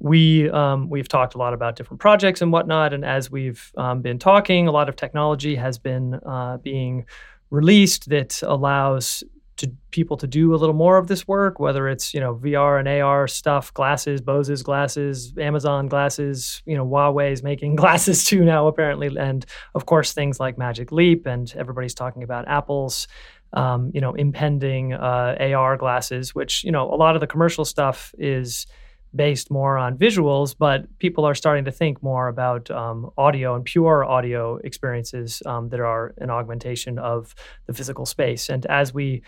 We 0.00 0.48
um, 0.50 0.88
we've 0.88 1.08
talked 1.08 1.34
a 1.34 1.38
lot 1.38 1.54
about 1.54 1.76
different 1.76 2.00
projects 2.00 2.40
and 2.40 2.52
whatnot, 2.52 2.92
and 2.94 3.04
as 3.04 3.30
we've 3.30 3.72
um, 3.76 4.00
been 4.00 4.18
talking, 4.18 4.68
a 4.68 4.72
lot 4.72 4.88
of 4.88 4.96
technology 4.96 5.56
has 5.56 5.78
been 5.78 6.14
uh, 6.14 6.58
being 6.58 7.04
released 7.50 8.08
that 8.10 8.40
allows 8.42 9.24
to 9.58 9.72
people 9.90 10.16
to 10.16 10.26
do 10.26 10.54
a 10.54 10.56
little 10.56 10.74
more 10.74 10.96
of 10.96 11.08
this 11.08 11.28
work, 11.28 11.60
whether 11.60 11.88
it's 11.88 12.14
you 12.14 12.20
know 12.20 12.34
VR 12.34 12.78
and 12.78 12.88
AR 12.88 13.28
stuff, 13.28 13.72
glasses, 13.74 14.20
Bose's 14.20 14.62
glasses, 14.62 15.34
Amazon 15.38 15.88
glasses, 15.88 16.62
you 16.64 16.76
know 16.76 16.86
Huawei's 16.86 17.42
making 17.42 17.76
glasses 17.82 18.24
too 18.24 18.44
now 18.44 18.66
apparently, 18.66 19.14
and 19.18 19.44
of 19.74 19.86
course 19.86 20.12
things 20.12 20.40
like 20.40 20.58
Magic 20.58 20.90
Leap, 20.92 21.26
and 21.26 21.52
everybody's 21.56 21.94
talking 21.94 22.22
about 22.22 22.48
Apple's 22.48 23.06
um, 23.52 23.90
you 23.94 24.00
know 24.00 24.14
impending 24.14 24.94
uh, 24.94 25.36
AR 25.38 25.76
glasses, 25.76 26.34
which 26.34 26.64
you 26.64 26.72
know 26.72 26.92
a 26.92 26.96
lot 26.96 27.14
of 27.14 27.20
the 27.20 27.26
commercial 27.26 27.64
stuff 27.64 28.14
is 28.18 28.66
based 29.14 29.50
more 29.50 29.78
on 29.78 29.96
visuals, 29.96 30.54
but 30.56 30.86
people 30.98 31.24
are 31.24 31.34
starting 31.34 31.64
to 31.64 31.72
think 31.72 32.02
more 32.02 32.28
about 32.28 32.70
um, 32.70 33.10
audio 33.16 33.54
and 33.54 33.64
pure 33.64 34.04
audio 34.04 34.56
experiences 34.56 35.42
um, 35.46 35.70
that 35.70 35.80
are 35.80 36.14
an 36.18 36.30
augmentation 36.30 36.98
of 36.98 37.34
the 37.66 37.72
physical 37.72 38.04
space. 38.04 38.48
And 38.48 38.66
as 38.66 38.92
we 38.92 39.22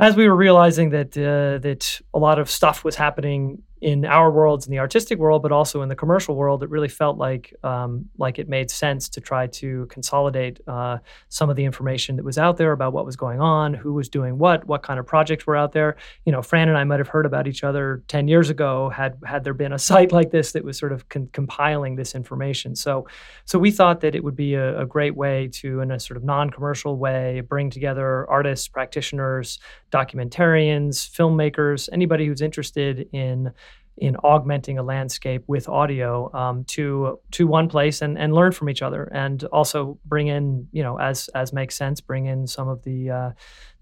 as 0.00 0.16
we 0.16 0.26
were 0.26 0.34
realizing 0.34 0.90
that 0.90 1.16
uh, 1.16 1.58
that 1.58 2.00
a 2.14 2.18
lot 2.18 2.38
of 2.38 2.50
stuff 2.50 2.82
was 2.82 2.96
happening 2.96 3.62
in 3.80 4.04
our 4.04 4.30
worlds 4.30 4.66
in 4.66 4.70
the 4.70 4.78
artistic 4.78 5.18
world, 5.18 5.42
but 5.42 5.52
also 5.52 5.82
in 5.82 5.88
the 5.88 5.96
commercial 5.96 6.36
world, 6.36 6.62
it 6.62 6.68
really 6.68 6.88
felt 6.88 7.16
like 7.16 7.54
um, 7.62 8.08
like 8.18 8.38
it 8.38 8.48
made 8.48 8.70
sense 8.70 9.08
to 9.08 9.20
try 9.20 9.46
to 9.46 9.86
consolidate 9.86 10.60
uh, 10.66 10.98
some 11.28 11.48
of 11.48 11.56
the 11.56 11.64
information 11.64 12.16
that 12.16 12.24
was 12.24 12.38
out 12.38 12.56
there 12.56 12.72
about 12.72 12.92
what 12.92 13.06
was 13.06 13.16
going 13.16 13.40
on, 13.40 13.72
who 13.72 13.94
was 13.94 14.08
doing 14.08 14.38
what, 14.38 14.66
what 14.66 14.82
kind 14.82 15.00
of 15.00 15.06
projects 15.06 15.46
were 15.46 15.56
out 15.56 15.72
there. 15.72 15.96
You 16.24 16.32
know, 16.32 16.42
Fran 16.42 16.68
and 16.68 16.76
I 16.76 16.84
might 16.84 16.98
have 16.98 17.08
heard 17.08 17.26
about 17.26 17.46
each 17.46 17.64
other 17.64 18.02
ten 18.08 18.28
years 18.28 18.50
ago. 18.50 18.90
Had 18.90 19.18
had 19.24 19.44
there 19.44 19.54
been 19.54 19.72
a 19.72 19.78
site 19.90 20.12
like 20.12 20.30
this 20.30 20.52
that 20.52 20.64
was 20.64 20.78
sort 20.78 20.92
of 20.92 21.08
con- 21.08 21.30
compiling 21.32 21.96
this 21.96 22.14
information, 22.14 22.76
so 22.76 23.06
so 23.44 23.58
we 23.58 23.70
thought 23.70 24.00
that 24.00 24.14
it 24.14 24.22
would 24.22 24.36
be 24.36 24.54
a, 24.54 24.80
a 24.82 24.86
great 24.86 25.16
way 25.16 25.48
to, 25.54 25.80
in 25.80 25.90
a 25.90 25.98
sort 25.98 26.16
of 26.16 26.24
non-commercial 26.24 26.96
way, 26.96 27.40
bring 27.40 27.70
together 27.70 28.28
artists, 28.30 28.68
practitioners, 28.68 29.58
documentarians, 29.90 31.08
filmmakers, 31.10 31.88
anybody 31.92 32.26
who's 32.26 32.40
interested 32.40 33.08
in 33.12 33.52
in 34.00 34.16
augmenting 34.16 34.78
a 34.78 34.82
landscape 34.82 35.44
with 35.46 35.68
audio 35.68 36.34
um, 36.34 36.64
to 36.64 37.20
to 37.30 37.46
one 37.46 37.68
place 37.68 38.02
and, 38.02 38.18
and 38.18 38.32
learn 38.32 38.50
from 38.50 38.68
each 38.68 38.82
other 38.82 39.04
and 39.12 39.44
also 39.44 39.98
bring 40.06 40.28
in 40.28 40.66
you 40.72 40.82
know 40.82 40.98
as 40.98 41.28
as 41.34 41.52
makes 41.52 41.76
sense 41.76 42.00
bring 42.00 42.26
in 42.26 42.46
some 42.46 42.68
of 42.68 42.82
the 42.82 43.10
uh, 43.10 43.30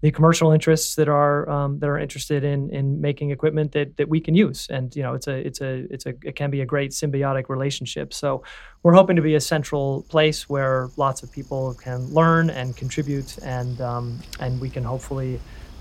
the 0.01 0.11
commercial 0.11 0.51
interests 0.51 0.95
that 0.95 1.09
are 1.09 1.49
um, 1.49 1.79
that 1.79 1.89
are 1.89 1.99
interested 1.99 2.43
in 2.43 2.69
in 2.69 3.01
making 3.01 3.31
equipment 3.31 3.73
that 3.73 3.97
that 3.97 4.07
we 4.07 4.19
can 4.21 4.33
use. 4.33 4.67
And 4.69 4.95
you 4.95 5.03
know 5.03 5.13
it's 5.13 5.27
a 5.27 5.35
it's 5.35 5.61
a 5.61 5.85
it's 5.89 6.05
a 6.05 6.13
it 6.23 6.35
can 6.35 6.49
be 6.51 6.61
a 6.61 6.65
great 6.65 6.91
symbiotic 6.91 7.49
relationship. 7.49 8.13
So 8.13 8.43
we're 8.83 8.93
hoping 8.93 9.17
to 9.17 9.21
be 9.21 9.35
a 9.35 9.41
central 9.41 10.03
place 10.09 10.47
where 10.47 10.89
lots 10.95 11.21
of 11.23 11.31
people 11.31 11.73
can 11.73 12.05
learn 12.13 12.49
and 12.49 12.75
contribute 12.75 13.37
and 13.39 13.79
um, 13.81 14.19
and 14.39 14.61
we 14.61 14.69
can 14.69 14.83
hopefully 14.83 15.39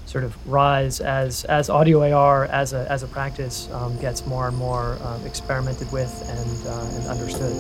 sort 0.09 0.25
of 0.25 0.35
rise 0.51 1.01
as 1.01 1.45
as 1.45 1.69
audio 1.69 2.11
AR 2.11 2.47
as 2.47 2.73
a 2.73 2.91
as 2.91 3.03
a 3.03 3.07
practice 3.07 3.69
um, 3.73 3.95
gets 3.99 4.27
more 4.27 4.49
and 4.49 4.57
more 4.57 4.97
uh, 5.03 5.21
experimented 5.27 5.91
with 5.93 6.13
and 6.31 6.67
uh, 6.67 6.97
and 6.97 7.07
understood. 7.09 7.53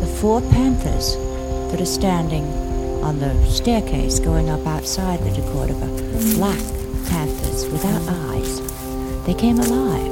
The 0.00 0.20
four 0.20 0.40
panthers 0.50 1.14
that 1.70 1.80
are 1.80 1.86
standing 1.86 2.44
on 3.04 3.20
the 3.20 3.32
staircase 3.48 4.18
going 4.18 4.50
up 4.50 4.66
outside 4.66 5.20
the 5.20 5.30
Decordova, 5.30 6.34
black 6.34 6.58
panthers 7.08 7.70
without 7.70 8.02
eyes 8.08 8.75
they 9.26 9.34
came 9.34 9.58
alive. 9.58 10.06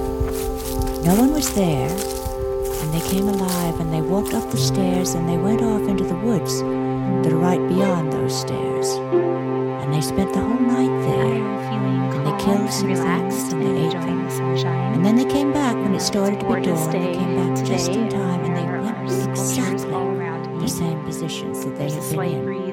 No 1.04 1.14
one 1.14 1.32
was 1.32 1.54
there, 1.54 1.88
and 1.88 2.92
they 2.92 3.00
came 3.08 3.28
alive 3.28 3.78
and 3.78 3.92
they 3.92 4.00
walked 4.00 4.34
up 4.34 4.50
the 4.50 4.56
stairs 4.56 5.14
and 5.14 5.28
they 5.28 5.36
went 5.36 5.62
off 5.62 5.88
into 5.88 6.02
the 6.02 6.16
woods 6.16 6.60
that 6.60 7.32
are 7.32 7.36
right 7.36 7.64
beyond 7.68 8.12
those 8.12 8.38
stairs. 8.38 8.88
And 8.90 9.94
they 9.94 10.00
spent 10.00 10.34
the 10.34 10.40
whole 10.40 10.58
night 10.58 10.90
there. 11.06 11.44
And 11.44 12.26
they 12.26 12.44
killed 12.44 12.72
some 12.72 12.88
relaxed 12.88 13.52
and 13.52 13.62
they 13.62 13.86
ate 13.86 13.92
them. 13.92 14.24
The 14.26 14.66
and 14.66 15.06
then 15.06 15.14
they 15.14 15.26
came 15.26 15.52
back 15.52 15.76
when 15.76 15.94
it 15.94 16.00
started 16.00 16.40
to 16.40 16.46
be 16.46 16.62
dawn. 16.62 16.90
They 16.90 17.14
came 17.14 17.36
back 17.36 17.64
just 17.64 17.92
in 17.92 18.08
time 18.08 18.44
and 18.44 18.56
they 18.56 18.64
went 18.64 19.28
exactly 19.30 19.94
in 19.94 20.58
the 20.58 20.68
same 20.68 21.04
positions 21.04 21.64
that 21.64 21.76
they 21.76 21.90
had 21.90 22.10
been 22.10 22.48
in. 22.48 22.63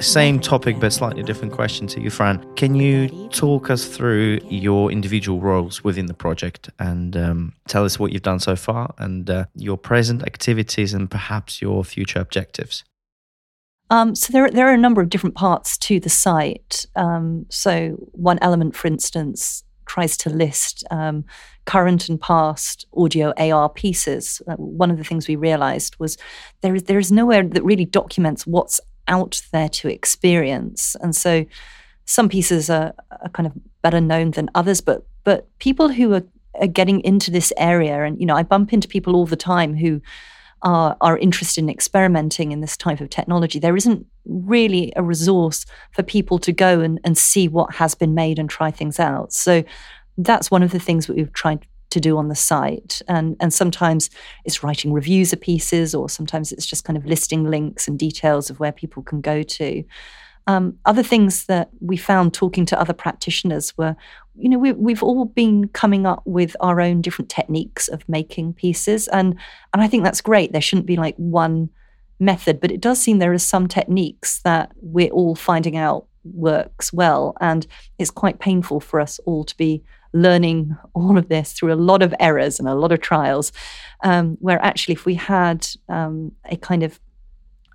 Same 0.00 0.38
topic 0.40 0.78
but 0.78 0.92
slightly 0.92 1.22
different 1.22 1.52
question 1.52 1.86
to 1.88 2.00
you, 2.00 2.10
Fran. 2.10 2.44
Can 2.54 2.74
you 2.74 3.28
talk 3.30 3.70
us 3.70 3.86
through 3.86 4.40
your 4.48 4.90
individual 4.92 5.40
roles 5.40 5.82
within 5.82 6.06
the 6.06 6.14
project 6.14 6.70
and 6.78 7.16
um, 7.16 7.52
tell 7.66 7.84
us 7.84 7.98
what 7.98 8.12
you've 8.12 8.22
done 8.22 8.40
so 8.40 8.56
far 8.56 8.94
and 8.98 9.28
uh, 9.28 9.46
your 9.54 9.76
present 9.76 10.22
activities 10.22 10.94
and 10.94 11.10
perhaps 11.10 11.60
your 11.60 11.84
future 11.84 12.20
objectives? 12.20 12.84
Um, 13.90 14.14
so 14.14 14.32
there, 14.32 14.50
there 14.50 14.68
are 14.68 14.74
a 14.74 14.78
number 14.78 15.00
of 15.00 15.08
different 15.08 15.34
parts 15.34 15.78
to 15.78 15.98
the 15.98 16.10
site. 16.10 16.86
Um, 16.94 17.46
so 17.48 17.96
one 18.12 18.38
element, 18.42 18.76
for 18.76 18.86
instance, 18.86 19.64
tries 19.86 20.16
to 20.18 20.30
list 20.30 20.84
um, 20.90 21.24
current 21.64 22.08
and 22.08 22.20
past 22.20 22.86
audio 22.96 23.32
AR 23.38 23.68
pieces. 23.68 24.40
Uh, 24.46 24.54
one 24.56 24.90
of 24.90 24.98
the 24.98 25.04
things 25.04 25.26
we 25.26 25.36
realized 25.36 25.98
was 25.98 26.16
there 26.60 26.74
is 26.74 26.84
there 26.84 26.98
is 26.98 27.10
nowhere 27.10 27.42
that 27.42 27.64
really 27.64 27.86
documents 27.86 28.46
what's 28.46 28.80
out 29.08 29.42
there 29.52 29.68
to 29.68 29.88
experience. 29.88 30.96
And 31.00 31.16
so 31.16 31.44
some 32.04 32.28
pieces 32.28 32.70
are, 32.70 32.94
are 33.10 33.28
kind 33.30 33.46
of 33.46 33.52
better 33.82 34.00
known 34.00 34.30
than 34.32 34.50
others, 34.54 34.80
but 34.80 35.04
but 35.24 35.46
people 35.58 35.90
who 35.90 36.14
are, 36.14 36.22
are 36.54 36.66
getting 36.66 37.00
into 37.00 37.30
this 37.30 37.52
area, 37.58 38.02
and 38.04 38.18
you 38.18 38.24
know, 38.24 38.34
I 38.34 38.42
bump 38.42 38.72
into 38.72 38.88
people 38.88 39.14
all 39.14 39.26
the 39.26 39.36
time 39.36 39.74
who 39.74 40.00
are, 40.62 40.96
are 41.00 41.18
interested 41.18 41.62
in 41.62 41.68
experimenting 41.68 42.52
in 42.52 42.60
this 42.60 42.76
type 42.76 43.00
of 43.00 43.10
technology. 43.10 43.58
There 43.58 43.76
isn't 43.76 44.06
really 44.24 44.92
a 44.96 45.02
resource 45.02 45.66
for 45.92 46.02
people 46.02 46.38
to 46.38 46.52
go 46.52 46.80
and, 46.80 46.98
and 47.04 47.16
see 47.16 47.46
what 47.46 47.74
has 47.74 47.94
been 47.94 48.14
made 48.14 48.38
and 48.38 48.48
try 48.48 48.70
things 48.70 48.98
out. 48.98 49.32
So 49.32 49.64
that's 50.16 50.50
one 50.50 50.62
of 50.62 50.70
the 50.70 50.80
things 50.80 51.06
that 51.06 51.16
we've 51.16 51.32
tried 51.32 51.66
to 51.90 52.00
do 52.00 52.18
on 52.18 52.28
the 52.28 52.34
site. 52.34 53.02
And, 53.08 53.36
and 53.40 53.52
sometimes 53.52 54.10
it's 54.44 54.62
writing 54.62 54.92
reviews 54.92 55.32
of 55.32 55.40
pieces, 55.40 55.94
or 55.94 56.08
sometimes 56.08 56.52
it's 56.52 56.66
just 56.66 56.84
kind 56.84 56.96
of 56.96 57.06
listing 57.06 57.44
links 57.44 57.88
and 57.88 57.98
details 57.98 58.50
of 58.50 58.60
where 58.60 58.72
people 58.72 59.02
can 59.02 59.20
go 59.20 59.42
to. 59.42 59.84
Um, 60.46 60.78
other 60.86 61.02
things 61.02 61.44
that 61.44 61.68
we 61.80 61.98
found 61.98 62.32
talking 62.32 62.64
to 62.66 62.80
other 62.80 62.94
practitioners 62.94 63.76
were, 63.76 63.94
you 64.34 64.48
know, 64.48 64.58
we, 64.58 64.72
we've 64.72 65.02
all 65.02 65.26
been 65.26 65.68
coming 65.68 66.06
up 66.06 66.22
with 66.24 66.56
our 66.60 66.80
own 66.80 67.02
different 67.02 67.28
techniques 67.28 67.86
of 67.86 68.08
making 68.08 68.54
pieces, 68.54 69.08
and 69.08 69.36
and 69.74 69.82
I 69.82 69.88
think 69.88 70.04
that's 70.04 70.22
great. 70.22 70.52
There 70.52 70.62
shouldn't 70.62 70.86
be 70.86 70.96
like 70.96 71.16
one 71.16 71.68
method, 72.18 72.60
but 72.60 72.70
it 72.70 72.80
does 72.80 72.98
seem 72.98 73.18
there 73.18 73.34
are 73.34 73.38
some 73.38 73.68
techniques 73.68 74.40
that 74.42 74.72
we're 74.80 75.10
all 75.10 75.34
finding 75.34 75.76
out 75.76 76.06
works 76.24 76.94
well, 76.94 77.36
and 77.42 77.66
it's 77.98 78.10
quite 78.10 78.38
painful 78.38 78.80
for 78.80 79.00
us 79.00 79.18
all 79.26 79.44
to 79.44 79.56
be 79.58 79.82
learning 80.12 80.76
all 80.94 81.18
of 81.18 81.28
this 81.28 81.52
through 81.52 81.72
a 81.72 81.76
lot 81.76 82.02
of 82.02 82.14
errors 82.20 82.58
and 82.58 82.68
a 82.68 82.74
lot 82.74 82.92
of 82.92 83.00
trials. 83.00 83.52
Um, 84.02 84.36
where 84.40 84.62
actually, 84.64 84.94
if 84.94 85.06
we 85.06 85.14
had 85.14 85.66
um, 85.88 86.32
a 86.44 86.56
kind 86.56 86.82
of 86.82 87.00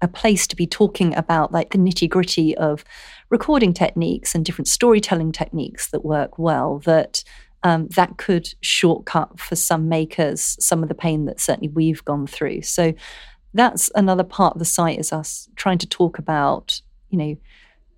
a 0.02 0.08
place 0.08 0.48
to 0.48 0.56
be 0.56 0.68
talking 0.68 1.16
about 1.16 1.52
like 1.52 1.72
the 1.72 1.78
nitty 1.78 2.10
gritty 2.10 2.56
of 2.58 2.84
recording 3.30 3.74
techniques 3.74 4.36
and 4.36 4.44
different 4.44 4.68
storytelling 4.68 5.32
techniques 5.32 5.90
that 5.92 6.04
work 6.04 6.38
well, 6.38 6.80
that 6.80 7.24
um, 7.64 7.88
that 7.90 8.18
could 8.18 8.54
shortcut 8.62 9.40
for 9.40 9.56
some 9.56 9.88
makers 9.88 10.58
some 10.60 10.84
of 10.84 10.90
the 10.90 10.96
pain 10.96 11.26
that 11.26 11.40
certainly 11.40 11.70
we've 11.70 12.04
gone 12.04 12.28
through. 12.28 12.62
So 12.64 12.94
that's 13.54 13.90
another 13.96 14.24
part 14.24 14.56
of 14.56 14.60
the 14.60 14.66
site 14.66 15.00
is 15.00 15.14
us 15.14 15.48
trying 15.56 15.78
to 15.78 15.88
talk 15.88 16.20
about, 16.20 16.82
you 17.10 17.18
know, 17.18 17.38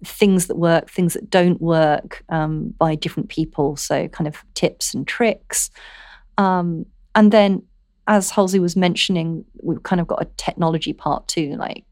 things 0.03 0.47
that 0.47 0.57
work, 0.57 0.89
things 0.89 1.13
that 1.13 1.29
don't 1.29 1.61
work 1.61 2.23
um, 2.29 2.73
by 2.77 2.95
different 2.95 3.29
people. 3.29 3.75
So, 3.75 4.07
kind 4.09 4.27
of 4.27 4.43
tips 4.53 4.93
and 4.93 5.07
tricks. 5.07 5.69
Um, 6.37 6.85
and 7.13 7.31
then, 7.31 7.63
as 8.07 8.31
Halsey 8.31 8.59
was 8.59 8.75
mentioning, 8.75 9.45
we've 9.63 9.83
kind 9.83 10.01
of 10.01 10.07
got 10.07 10.21
a 10.21 10.27
technology 10.37 10.93
part 10.93 11.27
too, 11.27 11.55
like 11.57 11.83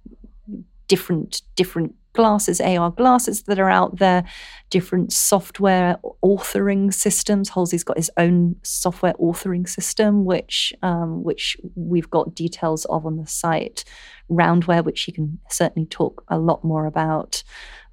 different 0.87 1.41
different 1.55 1.95
glasses, 2.13 2.61
AR 2.61 2.91
glasses 2.91 3.43
that 3.43 3.59
are 3.59 3.69
out 3.69 3.97
there, 3.97 4.23
different 4.69 5.11
software 5.11 5.97
authoring 6.23 6.93
systems. 6.93 7.49
Halsey's 7.49 7.83
got 7.83 7.97
his 7.97 8.11
own 8.17 8.55
software 8.63 9.13
authoring 9.13 9.67
system, 9.67 10.23
which 10.23 10.73
um, 10.81 11.23
which 11.23 11.57
we've 11.75 12.09
got 12.09 12.35
details 12.35 12.85
of 12.85 13.05
on 13.05 13.17
the 13.17 13.27
site. 13.27 13.83
Roundware, 14.29 14.83
which 14.83 15.03
he 15.03 15.11
can 15.11 15.39
certainly 15.49 15.87
talk 15.87 16.23
a 16.29 16.39
lot 16.39 16.63
more 16.63 16.85
about. 16.85 17.43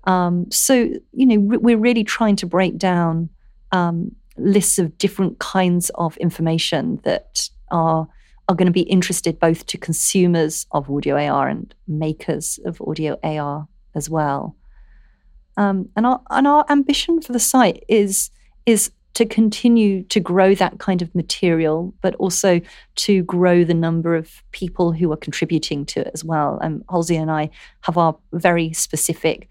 Um, 0.04 0.50
so, 0.50 0.88
you 1.12 1.26
know, 1.26 1.38
we're 1.38 1.78
really 1.78 2.04
trying 2.04 2.36
to 2.36 2.46
break 2.46 2.78
down 2.78 3.28
um, 3.72 4.14
lists 4.36 4.78
of 4.78 4.96
different 4.98 5.38
kinds 5.38 5.90
of 5.94 6.16
information 6.18 7.00
that 7.04 7.48
are 7.70 8.08
are 8.48 8.56
going 8.56 8.66
to 8.66 8.72
be 8.72 8.80
interested 8.80 9.38
both 9.38 9.64
to 9.66 9.78
consumers 9.78 10.66
of 10.72 10.90
audio 10.90 11.16
AR 11.16 11.46
and 11.46 11.72
makers 11.86 12.58
of 12.64 12.82
audio 12.82 13.16
AR 13.22 13.68
as 13.94 14.10
well. 14.10 14.56
Um, 15.56 15.88
and 15.94 16.04
our 16.04 16.20
and 16.30 16.48
our 16.48 16.64
ambition 16.68 17.20
for 17.20 17.32
the 17.32 17.38
site 17.38 17.84
is 17.88 18.30
is 18.66 18.90
to 19.14 19.26
continue 19.26 20.02
to 20.04 20.20
grow 20.20 20.54
that 20.54 20.78
kind 20.78 21.02
of 21.02 21.14
material, 21.14 21.94
but 22.00 22.14
also 22.16 22.60
to 22.94 23.22
grow 23.24 23.64
the 23.64 23.74
number 23.74 24.14
of 24.14 24.42
people 24.52 24.92
who 24.92 25.12
are 25.12 25.16
contributing 25.16 25.84
to 25.84 26.00
it 26.00 26.10
as 26.14 26.24
well. 26.24 26.58
Um, 26.62 26.84
Halsey 26.90 27.16
and 27.16 27.30
I 27.30 27.50
have 27.82 27.98
our 27.98 28.16
very 28.32 28.72
specific 28.72 29.48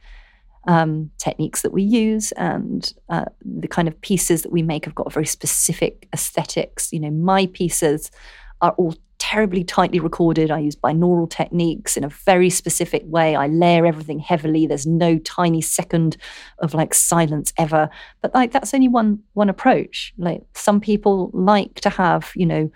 um, 0.67 1.09
techniques 1.17 1.61
that 1.61 1.71
we 1.71 1.83
use 1.83 2.31
and 2.33 2.93
uh, 3.09 3.25
the 3.43 3.67
kind 3.67 3.87
of 3.87 3.99
pieces 4.01 4.41
that 4.41 4.51
we 4.51 4.61
make 4.61 4.85
have 4.85 4.95
got 4.95 5.11
very 5.11 5.25
specific 5.25 6.07
aesthetics. 6.13 6.91
You 6.91 6.99
know, 6.99 7.11
my 7.11 7.47
pieces 7.47 8.11
are 8.61 8.71
all 8.71 8.95
terribly 9.19 9.63
tightly 9.63 9.99
recorded. 9.99 10.49
I 10.49 10.59
use 10.59 10.75
binaural 10.75 11.29
techniques 11.29 11.97
in 11.97 12.03
a 12.03 12.09
very 12.09 12.49
specific 12.49 13.03
way. 13.05 13.35
I 13.35 13.47
layer 13.47 13.85
everything 13.85 14.19
heavily. 14.19 14.65
There's 14.65 14.87
no 14.87 15.19
tiny 15.19 15.61
second 15.61 16.17
of 16.59 16.73
like 16.73 16.93
silence 16.93 17.53
ever. 17.57 17.89
But 18.21 18.33
like 18.33 18.51
that's 18.51 18.73
only 18.73 18.87
one 18.87 19.19
one 19.33 19.49
approach. 19.49 20.13
Like 20.17 20.41
some 20.55 20.79
people 20.79 21.29
like 21.33 21.81
to 21.81 21.89
have, 21.89 22.31
you 22.35 22.45
know, 22.45 22.71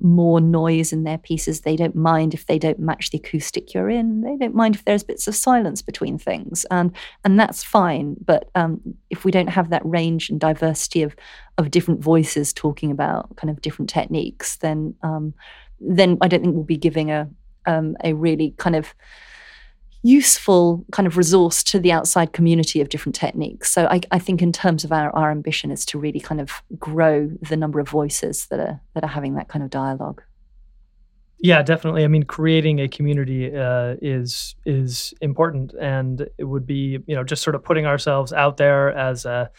more 0.00 0.40
noise 0.40 0.92
in 0.92 1.04
their 1.04 1.18
pieces. 1.18 1.60
They 1.60 1.76
don't 1.76 1.96
mind 1.96 2.34
if 2.34 2.46
they 2.46 2.58
don't 2.58 2.78
match 2.78 3.10
the 3.10 3.18
acoustic 3.18 3.74
you're 3.74 3.90
in. 3.90 4.20
They 4.20 4.36
don't 4.36 4.54
mind 4.54 4.74
if 4.74 4.84
there's 4.84 5.02
bits 5.02 5.26
of 5.26 5.34
silence 5.34 5.82
between 5.82 6.18
things, 6.18 6.64
and 6.70 6.92
and 7.24 7.38
that's 7.38 7.64
fine. 7.64 8.16
But 8.24 8.50
um, 8.54 8.80
if 9.10 9.24
we 9.24 9.30
don't 9.30 9.48
have 9.48 9.70
that 9.70 9.84
range 9.84 10.30
and 10.30 10.40
diversity 10.40 11.02
of 11.02 11.16
of 11.56 11.70
different 11.70 12.00
voices 12.00 12.52
talking 12.52 12.90
about 12.90 13.34
kind 13.36 13.50
of 13.50 13.60
different 13.60 13.90
techniques, 13.90 14.56
then 14.56 14.94
um, 15.02 15.34
then 15.80 16.18
I 16.20 16.28
don't 16.28 16.42
think 16.42 16.54
we'll 16.54 16.64
be 16.64 16.76
giving 16.76 17.10
a 17.10 17.28
um, 17.66 17.96
a 18.04 18.12
really 18.14 18.54
kind 18.58 18.76
of 18.76 18.94
useful 20.02 20.84
kind 20.92 21.06
of 21.06 21.16
resource 21.16 21.62
to 21.64 21.78
the 21.78 21.92
outside 21.92 22.32
community 22.32 22.80
of 22.80 22.88
different 22.88 23.16
techniques. 23.16 23.72
So 23.72 23.86
I, 23.86 24.00
I, 24.12 24.18
think 24.18 24.40
in 24.40 24.52
terms 24.52 24.84
of 24.84 24.92
our, 24.92 25.14
our 25.14 25.30
ambition 25.30 25.70
is 25.70 25.84
to 25.86 25.98
really 25.98 26.20
kind 26.20 26.40
of 26.40 26.62
grow 26.78 27.30
the 27.42 27.56
number 27.56 27.80
of 27.80 27.88
voices 27.88 28.46
that 28.46 28.60
are 28.60 28.80
that 28.94 29.02
are 29.02 29.08
having 29.08 29.34
that 29.34 29.48
kind 29.48 29.64
of 29.64 29.70
dialogue. 29.70 30.22
Yeah, 31.40 31.62
definitely. 31.62 32.04
I 32.04 32.08
mean, 32.08 32.24
creating 32.24 32.80
a 32.80 32.88
community 32.88 33.54
uh, 33.54 33.94
is 34.02 34.56
is 34.64 35.14
important, 35.20 35.72
and 35.80 36.28
it 36.36 36.44
would 36.44 36.66
be 36.66 36.98
you 37.06 37.14
know 37.14 37.24
just 37.24 37.42
sort 37.42 37.54
of 37.54 37.64
putting 37.64 37.86
ourselves 37.86 38.32
out 38.32 38.56
there 38.56 38.92
as 38.96 39.24
a 39.24 39.50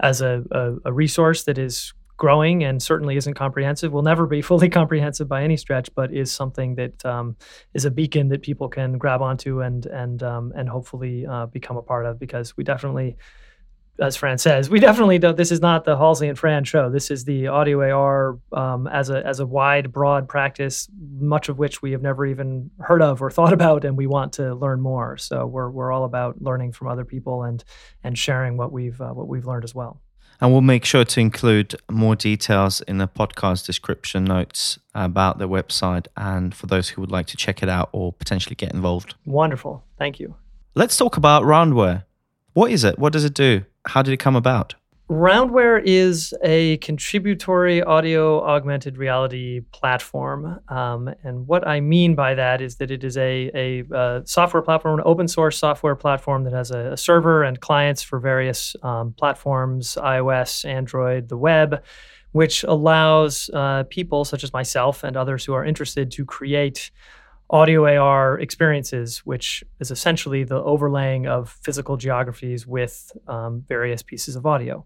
as 0.00 0.20
a, 0.20 0.44
a, 0.52 0.76
a 0.86 0.92
resource 0.92 1.42
that 1.44 1.58
is 1.58 1.92
growing 2.18 2.64
and 2.64 2.82
certainly 2.82 3.16
isn't 3.16 3.34
comprehensive. 3.34 3.92
Will 3.92 4.02
never 4.02 4.26
be 4.26 4.42
fully 4.50 4.68
comprehensive 4.68 5.28
by 5.28 5.42
any 5.42 5.56
stretch, 5.56 5.88
but 5.94 6.12
is 6.12 6.30
something 6.30 6.74
that 6.74 7.06
um, 7.06 7.36
is 7.72 7.86
a 7.86 7.90
beacon 7.90 8.28
that 8.28 8.42
people 8.42 8.68
can 8.68 8.98
grab 8.98 9.22
onto 9.22 9.62
and 9.62 9.86
and 9.86 10.22
um, 10.22 10.52
and 10.54 10.68
hopefully 10.68 11.24
uh, 11.26 11.46
become 11.46 11.78
a 11.78 11.82
part 11.82 12.04
of. 12.04 12.18
Because 12.18 12.56
we 12.56 12.64
definitely, 12.64 13.16
as 14.00 14.16
Fran 14.16 14.36
says, 14.38 14.68
we 14.68 14.80
definitely 14.80 15.18
don't. 15.18 15.36
This 15.36 15.52
is 15.52 15.60
not 15.60 15.84
the 15.84 15.96
Halsey 15.96 16.28
and 16.28 16.38
Fran 16.38 16.64
show. 16.64 16.90
This 16.90 17.10
is 17.10 17.24
the 17.24 17.46
audio 17.46 17.80
AR 17.90 18.38
um, 18.52 18.86
as 18.88 19.08
a 19.08 19.24
as 19.24 19.40
a 19.40 19.46
wide, 19.46 19.92
broad 19.92 20.28
practice, 20.28 20.88
much 21.20 21.48
of 21.48 21.58
which 21.58 21.80
we 21.80 21.92
have 21.92 22.02
never 22.02 22.26
even 22.26 22.70
heard 22.80 23.00
of 23.00 23.22
or 23.22 23.30
thought 23.38 23.52
about, 23.52 23.84
and 23.84 23.96
we 23.96 24.06
want 24.06 24.34
to 24.34 24.54
learn 24.54 24.80
more. 24.80 25.16
So 25.16 25.46
we're 25.46 25.70
we're 25.70 25.92
all 25.92 26.04
about 26.04 26.42
learning 26.42 26.72
from 26.72 26.88
other 26.88 27.04
people 27.04 27.44
and 27.44 27.62
and 28.02 28.18
sharing 28.18 28.56
what 28.56 28.72
we've 28.72 29.00
uh, 29.00 29.12
what 29.12 29.28
we've 29.28 29.46
learned 29.46 29.64
as 29.64 29.74
well. 29.74 30.02
And 30.40 30.52
we'll 30.52 30.60
make 30.60 30.84
sure 30.84 31.04
to 31.04 31.20
include 31.20 31.74
more 31.90 32.14
details 32.14 32.80
in 32.82 32.98
the 32.98 33.08
podcast 33.08 33.66
description 33.66 34.24
notes 34.24 34.78
about 34.94 35.38
the 35.38 35.48
website 35.48 36.06
and 36.16 36.54
for 36.54 36.66
those 36.66 36.90
who 36.90 37.00
would 37.00 37.10
like 37.10 37.26
to 37.26 37.36
check 37.36 37.62
it 37.62 37.68
out 37.68 37.88
or 37.92 38.12
potentially 38.12 38.54
get 38.54 38.72
involved. 38.72 39.14
Wonderful. 39.26 39.84
Thank 39.98 40.20
you. 40.20 40.36
Let's 40.74 40.96
talk 40.96 41.16
about 41.16 41.42
Roundware. 41.42 42.04
What 42.52 42.70
is 42.70 42.84
it? 42.84 42.98
What 42.98 43.12
does 43.12 43.24
it 43.24 43.34
do? 43.34 43.64
How 43.86 44.02
did 44.02 44.12
it 44.12 44.18
come 44.18 44.36
about? 44.36 44.74
Roundware 45.08 45.80
is 45.82 46.34
a 46.42 46.76
contributory 46.78 47.82
audio 47.82 48.44
augmented 48.44 48.98
reality 48.98 49.60
platform. 49.72 50.60
Um, 50.68 51.08
and 51.24 51.46
what 51.46 51.66
I 51.66 51.80
mean 51.80 52.14
by 52.14 52.34
that 52.34 52.60
is 52.60 52.76
that 52.76 52.90
it 52.90 53.02
is 53.02 53.16
a, 53.16 53.50
a, 53.54 53.84
uh, 53.94 54.20
software 54.26 54.62
platform, 54.62 54.98
an 54.98 55.04
open 55.06 55.26
source 55.26 55.56
software 55.56 55.96
platform 55.96 56.44
that 56.44 56.52
has 56.52 56.70
a, 56.70 56.92
a 56.92 56.96
server 56.98 57.42
and 57.42 57.58
clients 57.58 58.02
for 58.02 58.20
various 58.20 58.76
um, 58.82 59.14
platforms 59.16 59.96
iOS, 59.98 60.66
Android, 60.66 61.30
the 61.30 61.38
web, 61.38 61.82
which 62.32 62.62
allows 62.64 63.48
uh, 63.54 63.84
people 63.88 64.26
such 64.26 64.44
as 64.44 64.52
myself 64.52 65.04
and 65.04 65.16
others 65.16 65.42
who 65.42 65.54
are 65.54 65.64
interested 65.64 66.10
to 66.10 66.26
create 66.26 66.90
audio 67.50 67.86
AR 67.86 68.38
experiences, 68.38 69.18
which 69.20 69.64
is 69.80 69.90
essentially 69.90 70.44
the 70.44 70.62
overlaying 70.62 71.26
of 71.26 71.58
physical 71.62 71.96
geographies 71.96 72.66
with 72.66 73.10
um, 73.26 73.64
various 73.66 74.02
pieces 74.02 74.36
of 74.36 74.44
audio. 74.44 74.84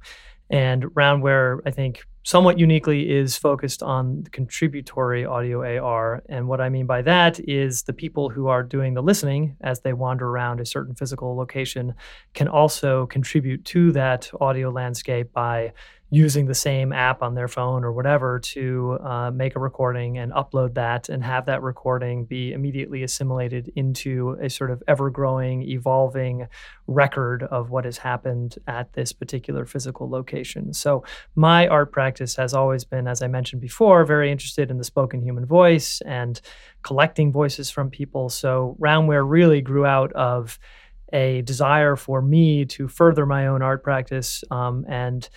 And 0.50 0.84
Roundware, 0.84 1.60
I 1.66 1.70
think, 1.70 2.04
somewhat 2.24 2.58
uniquely 2.58 3.10
is 3.10 3.36
focused 3.36 3.82
on 3.82 4.24
contributory 4.32 5.24
audio 5.24 5.80
AR. 5.80 6.22
And 6.28 6.46
what 6.46 6.60
I 6.60 6.68
mean 6.68 6.86
by 6.86 7.02
that 7.02 7.40
is 7.48 7.82
the 7.82 7.92
people 7.92 8.28
who 8.28 8.46
are 8.46 8.62
doing 8.62 8.94
the 8.94 9.02
listening 9.02 9.56
as 9.62 9.80
they 9.80 9.92
wander 9.92 10.28
around 10.28 10.60
a 10.60 10.66
certain 10.66 10.94
physical 10.94 11.36
location 11.36 11.94
can 12.34 12.48
also 12.48 13.06
contribute 13.06 13.64
to 13.66 13.92
that 13.92 14.30
audio 14.40 14.70
landscape 14.70 15.32
by 15.32 15.72
using 16.12 16.44
the 16.44 16.54
same 16.54 16.92
app 16.92 17.22
on 17.22 17.34
their 17.34 17.48
phone 17.48 17.84
or 17.84 17.90
whatever 17.90 18.38
to 18.38 18.98
uh, 19.02 19.30
make 19.30 19.56
a 19.56 19.58
recording 19.58 20.18
and 20.18 20.30
upload 20.32 20.74
that 20.74 21.08
and 21.08 21.24
have 21.24 21.46
that 21.46 21.62
recording 21.62 22.26
be 22.26 22.52
immediately 22.52 23.02
assimilated 23.02 23.72
into 23.76 24.36
a 24.42 24.50
sort 24.50 24.70
of 24.70 24.82
ever 24.86 25.08
growing, 25.08 25.62
evolving 25.62 26.46
record 26.86 27.44
of 27.44 27.70
what 27.70 27.86
has 27.86 27.96
happened 27.96 28.56
at 28.66 28.92
this 28.92 29.10
particular 29.10 29.64
physical 29.64 30.06
location. 30.06 30.74
So, 30.74 31.02
my 31.34 31.66
art 31.66 31.92
practice 31.92 32.36
has 32.36 32.52
always 32.52 32.84
been, 32.84 33.08
as 33.08 33.22
I 33.22 33.26
mentioned 33.26 33.62
before, 33.62 34.04
very 34.04 34.30
interested 34.30 34.70
in 34.70 34.76
the 34.76 34.84
spoken 34.84 35.22
human 35.22 35.46
voice 35.46 36.02
and 36.02 36.38
collecting 36.82 37.32
voices 37.32 37.70
from 37.70 37.88
people. 37.88 38.28
So, 38.28 38.76
Roundware 38.78 39.24
really 39.26 39.62
grew 39.62 39.86
out 39.86 40.12
of 40.12 40.58
a 41.10 41.42
desire 41.42 41.96
for 41.96 42.20
me 42.20 42.64
to 42.64 42.88
further 42.88 43.24
my 43.24 43.46
own 43.46 43.62
art 43.62 43.82
practice 43.82 44.44
um, 44.50 44.84
and 44.88 45.28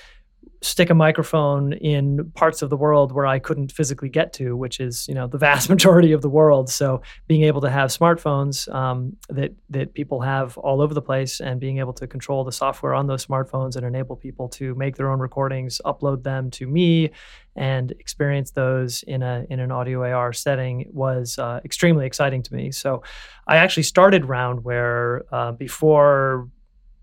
stick 0.65 0.89
a 0.89 0.95
microphone 0.95 1.73
in 1.73 2.31
parts 2.33 2.61
of 2.61 2.69
the 2.69 2.77
world 2.77 3.11
where 3.11 3.25
I 3.25 3.39
couldn't 3.39 3.71
physically 3.71 4.09
get 4.09 4.33
to, 4.33 4.57
which 4.57 4.79
is 4.79 5.07
you 5.07 5.13
know 5.13 5.27
the 5.27 5.37
vast 5.37 5.69
majority 5.75 6.11
of 6.11 6.21
the 6.21 6.29
world. 6.29 6.69
So 6.69 7.01
being 7.27 7.43
able 7.43 7.61
to 7.61 7.69
have 7.69 7.89
smartphones 7.89 8.73
um, 8.73 9.15
that 9.29 9.51
that 9.69 9.93
people 9.93 10.21
have 10.21 10.57
all 10.57 10.81
over 10.81 10.93
the 10.93 11.01
place, 11.01 11.39
and 11.39 11.59
being 11.59 11.77
able 11.77 11.93
to 11.93 12.07
control 12.07 12.43
the 12.43 12.51
software 12.51 12.93
on 12.93 13.07
those 13.07 13.25
smartphones 13.25 13.75
and 13.75 13.85
enable 13.85 14.15
people 14.15 14.49
to 14.49 14.73
make 14.75 14.95
their 14.95 15.11
own 15.11 15.19
recordings, 15.19 15.79
upload 15.85 16.23
them 16.23 16.49
to 16.51 16.67
me, 16.67 17.11
and 17.55 17.91
experience 17.91 18.51
those 18.51 19.03
in 19.03 19.21
a 19.21 19.45
in 19.49 19.59
an 19.59 19.71
audio 19.71 20.03
AR 20.03 20.33
setting 20.33 20.89
was 20.91 21.37
uh, 21.37 21.59
extremely 21.63 22.05
exciting 22.05 22.41
to 22.43 22.53
me. 22.53 22.71
So 22.71 23.03
I 23.47 23.57
actually 23.57 23.83
started 23.83 24.23
Roundware 24.23 25.21
uh, 25.31 25.51
before 25.51 26.49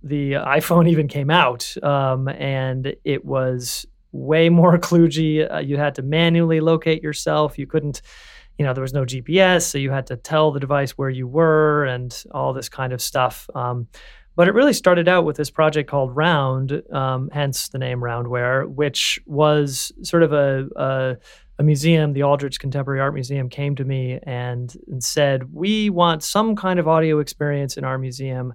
the 0.03 0.33
iPhone 0.33 0.89
even 0.89 1.09
came 1.09 1.31
out, 1.31 1.75
um, 1.83 2.29
and 2.29 2.95
it 3.05 3.25
was 3.25 3.87
way 4.13 4.49
more 4.49 4.79
kludgy. 4.79 5.51
Uh, 5.51 5.59
you 5.59 5.77
had 5.77 5.95
to 5.97 6.03
manually 6.03 6.61
locate 6.61 7.03
yourself. 7.03 7.59
You 7.59 7.67
couldn't, 7.67 8.03
you 8.59 8.65
know, 8.65 8.73
there 8.73 8.83
was 8.83 8.95
no 8.95 9.05
GPS, 9.05 9.63
so 9.63 9.79
you 9.79 9.91
had 9.91 10.07
to 10.09 10.17
tell 10.17 10.51
the 10.51 10.61
device 10.61 10.93
where 10.93 11.11
you 11.11 11.27
were 11.27 11.85
and 11.85 12.23
all 12.33 12.53
this 12.53 12.69
kind 12.69 12.93
of 12.93 13.01
stuff. 13.01 13.49
Um, 13.55 13.89
but 14.35 14.49
it 14.49 14.55
really 14.55 14.73
started 14.73 15.09
out 15.09 15.25
with 15.25 15.37
this 15.37 15.51
project 15.51 15.91
called 15.91 16.17
Round, 16.17 16.83
um, 16.91 17.29
hence 17.33 17.69
the 17.69 17.79
name 17.79 18.01
Roundware, 18.01 18.67
which 18.67 19.21
was 19.27 19.93
sort 20.03 20.23
of 20.23 20.33
a, 20.33 20.67
a, 20.75 21.17
a 21.59 21.63
museum, 21.63 22.15
the 22.15 22.23
Aldrich 22.23 22.59
Contemporary 22.59 23.01
Art 23.01 23.13
Museum, 23.13 23.51
came 23.51 23.77
to 23.77 23.85
me 23.85 24.19
and, 24.23 24.75
and 24.89 25.05
said, 25.05 25.53
We 25.53 25.91
want 25.91 26.23
some 26.23 26.57
kind 26.57 26.79
of 26.79 26.89
audio 26.89 27.19
experience 27.19 27.77
in 27.77 27.85
our 27.85 27.99
museum 27.99 28.55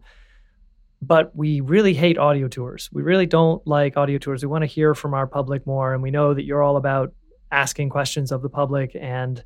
but 1.01 1.35
we 1.35 1.61
really 1.61 1.93
hate 1.93 2.17
audio 2.17 2.47
tours. 2.47 2.89
We 2.91 3.03
really 3.03 3.25
don't 3.25 3.65
like 3.67 3.97
audio 3.97 4.17
tours. 4.17 4.43
We 4.43 4.47
want 4.47 4.63
to 4.63 4.67
hear 4.67 4.95
from 4.95 5.13
our 5.13 5.27
public 5.27 5.65
more. 5.67 5.93
And 5.93 6.01
we 6.01 6.11
know 6.11 6.33
that 6.33 6.43
you're 6.43 6.63
all 6.63 6.77
about 6.77 7.13
asking 7.51 7.89
questions 7.89 8.31
of 8.31 8.41
the 8.41 8.49
public. 8.49 8.95
And 8.99 9.43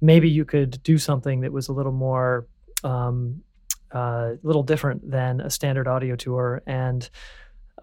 maybe 0.00 0.28
you 0.28 0.44
could 0.44 0.82
do 0.82 0.98
something 0.98 1.40
that 1.40 1.52
was 1.52 1.68
a 1.68 1.72
little 1.72 1.92
more, 1.92 2.46
um, 2.84 3.42
a 3.92 3.98
uh, 3.98 4.34
little 4.42 4.62
different 4.62 5.10
than 5.10 5.40
a 5.40 5.50
standard 5.50 5.88
audio 5.88 6.16
tour. 6.16 6.62
And 6.66 7.08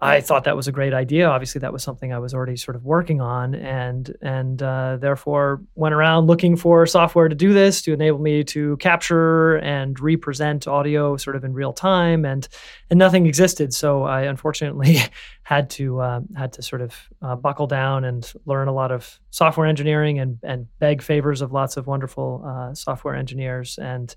I 0.04 0.20
thought 0.20 0.42
that 0.44 0.56
was 0.56 0.66
a 0.66 0.72
great 0.72 0.92
idea. 0.92 1.28
Obviously, 1.28 1.60
that 1.60 1.72
was 1.72 1.84
something 1.84 2.12
I 2.12 2.18
was 2.18 2.34
already 2.34 2.56
sort 2.56 2.74
of 2.74 2.84
working 2.84 3.20
on, 3.20 3.54
and 3.54 4.12
and 4.20 4.60
uh, 4.60 4.96
therefore 4.96 5.62
went 5.76 5.94
around 5.94 6.26
looking 6.26 6.56
for 6.56 6.84
software 6.86 7.28
to 7.28 7.36
do 7.36 7.52
this 7.52 7.80
to 7.82 7.92
enable 7.92 8.18
me 8.18 8.42
to 8.44 8.76
capture 8.78 9.58
and 9.58 9.98
represent 10.00 10.66
audio 10.66 11.16
sort 11.16 11.36
of 11.36 11.44
in 11.44 11.52
real 11.52 11.72
time, 11.72 12.24
and 12.24 12.48
and 12.90 12.98
nothing 12.98 13.26
existed. 13.26 13.72
So 13.72 14.02
I 14.02 14.22
unfortunately 14.22 14.98
had 15.44 15.70
to 15.70 16.00
uh, 16.00 16.20
had 16.36 16.52
to 16.54 16.62
sort 16.62 16.82
of 16.82 16.96
uh, 17.22 17.36
buckle 17.36 17.68
down 17.68 18.04
and 18.04 18.30
learn 18.44 18.66
a 18.66 18.74
lot 18.74 18.90
of 18.90 19.20
software 19.30 19.68
engineering 19.68 20.18
and 20.18 20.40
and 20.42 20.66
beg 20.80 21.00
favors 21.00 21.42
of 21.42 21.52
lots 21.52 21.76
of 21.76 21.86
wonderful 21.86 22.42
uh, 22.44 22.74
software 22.74 23.14
engineers 23.14 23.78
and 23.80 24.16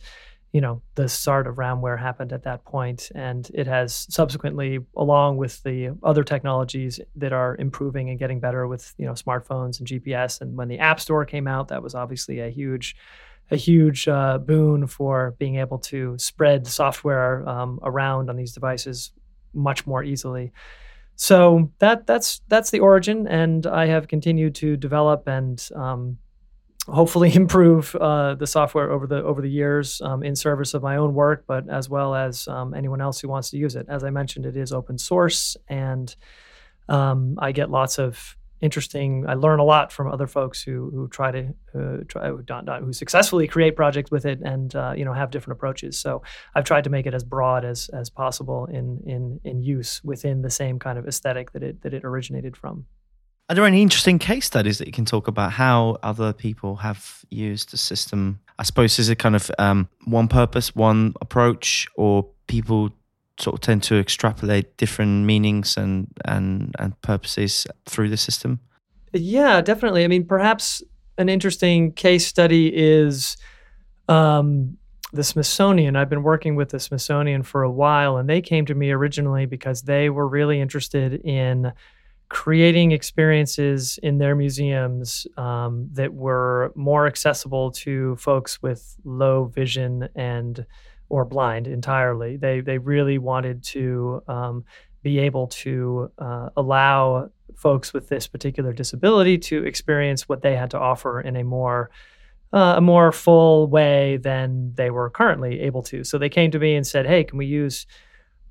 you 0.56 0.62
know 0.62 0.82
the 0.96 1.10
start 1.10 1.48
of 1.48 1.56
Roundware 1.56 2.00
happened 2.00 2.32
at 2.32 2.44
that 2.44 2.64
point, 2.64 3.12
and 3.14 3.52
it 3.54 3.68
has 3.68 4.08
subsequently, 4.10 4.80
along 4.96 5.36
with 5.36 5.62
the 5.64 5.90
other 6.02 6.24
technologies 6.24 6.98
that 7.18 7.34
are 7.34 7.58
improving 7.58 8.10
and 8.10 8.18
getting 8.18 8.40
better 8.40 8.66
with 8.66 8.94
you 8.98 9.06
know 9.06 9.12
smartphones 9.12 9.80
and 9.80 9.88
GPS. 9.90 10.40
And 10.40 10.56
when 10.56 10.70
the 10.70 10.80
App 10.80 11.02
Store 11.02 11.26
came 11.26 11.46
out, 11.46 11.68
that 11.68 11.84
was 11.84 11.94
obviously 11.94 12.40
a 12.40 12.50
huge 12.50 12.96
a 13.52 13.58
huge 13.58 14.08
uh, 14.08 14.38
boon 14.38 14.88
for 14.88 15.36
being 15.40 15.58
able 15.58 15.78
to 15.78 16.18
spread 16.18 16.66
software 16.66 17.46
um, 17.50 17.78
around 17.84 18.30
on 18.30 18.38
these 18.38 18.54
devices 18.54 19.12
much 19.54 19.86
more 19.86 20.06
easily. 20.06 20.54
So 21.18 21.70
that 21.80 22.08
that's 22.08 22.40
that's 22.48 22.72
the 22.72 22.80
origin, 22.80 23.28
and 23.28 23.68
I 23.68 23.88
have 23.88 24.08
continued 24.08 24.56
to 24.56 24.78
develop 24.78 25.28
and 25.28 25.62
um, 25.76 26.18
hopefully 26.88 27.34
improve 27.36 27.96
uh, 27.96 28.36
the 28.36 28.48
software 28.48 28.92
over 28.92 29.08
the 29.08 29.24
over 29.24 29.42
the 29.42 29.50
years 29.50 30.02
um, 30.02 30.24
in 30.24 30.36
service 30.36 30.74
of 30.74 30.84
my 30.84 30.98
own 30.98 31.14
work, 31.14 31.46
but 31.48 31.70
as 31.70 31.90
well 31.90 32.16
as 32.16 32.48
um, 32.48 32.74
anyone 32.74 33.02
else 33.02 33.20
who 33.20 33.28
wants 33.28 33.50
to 33.52 33.58
use 33.58 33.76
it. 33.76 33.86
As 33.90 34.04
I 34.04 34.10
mentioned, 34.10 34.46
it 34.46 34.58
is 34.58 34.72
open 34.72 34.98
source, 34.98 35.58
and 35.68 36.16
um, 36.90 37.36
I 37.40 37.52
get 37.52 37.70
lots 37.70 37.98
of 38.00 38.38
interesting. 38.62 39.26
I 39.28 39.34
learn 39.34 39.60
a 39.60 39.64
lot 39.64 39.92
from 39.92 40.12
other 40.12 40.28
folks 40.28 40.62
who 40.62 40.90
who 40.92 41.08
try 41.08 41.32
to 41.32 41.54
uh, 41.74 41.98
try 42.08 42.30
who, 42.30 42.86
who 42.86 42.94
successfully 42.94 43.48
create 43.48 43.76
projects 43.76 44.12
with 44.12 44.26
it, 44.26 44.40
and 44.42 44.76
uh, 44.76 44.94
you 44.96 45.06
know 45.06 45.14
have 45.14 45.32
different 45.32 45.58
approaches. 45.58 46.00
So 46.00 46.24
I've 46.54 46.66
tried 46.66 46.84
to 46.86 46.90
make 46.90 47.06
it 47.06 47.14
as 47.14 47.24
broad 47.24 47.66
as 47.66 47.90
as 47.90 48.10
possible 48.10 48.66
in 48.66 49.02
in 49.06 49.40
in 49.44 49.62
use 49.62 50.04
within 50.04 50.42
the 50.42 50.50
same 50.50 50.80
kind 50.80 50.98
of 50.98 51.08
aesthetic 51.08 51.52
that 51.54 51.64
it 51.64 51.82
that 51.82 51.94
it 51.94 52.04
originated 52.04 52.56
from. 52.56 52.86
Are 53.48 53.56
there 53.56 53.66
any 53.66 53.84
interesting 53.84 54.18
case 54.18 54.46
studies 54.46 54.80
that 54.80 54.88
you 54.88 54.94
can 54.94 55.06
talk 55.06 55.28
about 55.28 55.52
how 55.52 55.98
other 56.02 56.34
people 56.34 56.78
have 56.78 57.24
used 57.30 57.72
the 57.72 57.78
system? 57.78 58.40
I 58.58 58.64
suppose 58.64 58.98
is 58.98 59.10
it 59.10 59.20
kind 59.20 59.36
of 59.36 59.52
um, 59.60 59.88
one 60.06 60.28
purpose, 60.28 60.76
one 60.76 61.14
approach, 61.22 61.88
or 61.96 62.28
people 62.48 62.90
sort 63.40 63.54
of 63.54 63.62
tend 63.62 63.84
to 63.84 64.00
extrapolate 64.00 64.78
different 64.78 65.26
meanings 65.26 65.78
and 65.78 66.08
and 66.26 66.74
and 66.80 67.00
purposes 67.02 67.68
through 67.86 68.10
the 68.10 68.18
system? 68.18 68.60
Yeah, 69.14 69.62
definitely. 69.62 70.04
I 70.04 70.08
mean, 70.08 70.26
perhaps 70.26 70.82
an 71.20 71.30
interesting 71.30 71.92
case 71.92 72.26
study 72.26 72.72
is 72.76 73.38
um, 74.10 74.78
the 75.14 75.24
Smithsonian. 75.24 75.96
I've 75.96 76.10
been 76.10 76.24
working 76.24 76.56
with 76.56 76.70
the 76.70 76.80
Smithsonian 76.80 77.44
for 77.44 77.62
a 77.62 77.72
while, 77.72 78.18
and 78.18 78.28
they 78.28 78.42
came 78.42 78.66
to 78.66 78.74
me 78.74 78.90
originally 78.90 79.46
because 79.46 79.84
they 79.84 80.10
were 80.10 80.28
really 80.28 80.60
interested 80.60 81.22
in 81.24 81.72
creating 82.30 82.92
experiences 82.92 84.00
in 84.02 84.18
their 84.18 84.36
museums 84.36 85.28
um, 85.38 85.90
that 85.94 86.14
were 86.14 86.72
more 86.76 87.08
accessible 87.08 87.72
to 87.72 88.16
folks 88.16 88.62
with 88.62 88.96
low 89.04 89.46
vision 89.46 90.10
and 90.16 90.66
or 91.10 91.26
blind 91.26 91.68
entirely. 91.68 92.38
They 92.38 92.62
they 92.62 92.78
really 92.78 93.18
wanted 93.18 93.64
to 93.66 94.24
um, 94.28 94.66
be 95.04 95.20
able 95.20 95.48
to 95.48 96.12
uh, 96.18 96.50
allow 96.58 97.30
folks 97.56 97.94
with 97.94 98.10
this 98.10 98.28
particular 98.28 98.74
disability 98.74 99.38
to 99.38 99.64
experience 99.66 100.28
what 100.28 100.42
they 100.42 100.56
had 100.56 100.72
to 100.72 100.80
offer 100.80 101.22
in 101.22 101.36
a 101.36 101.44
more 101.44 101.92
uh, 102.54 102.76
a 102.78 102.82
more 102.82 103.12
full 103.12 103.68
way 103.68 104.18
than 104.18 104.74
they 104.76 104.90
were 104.90 105.10
currently 105.10 105.60
able 105.62 105.84
to. 105.84 106.04
So 106.04 106.18
they 106.18 106.30
came 106.30 106.52
to 106.52 106.60
me 106.60 106.76
and 106.76 106.88
said, 106.88 107.06
"Hey, 107.06 107.24
can 107.24 107.38
we 107.38 107.46
use 107.46 107.86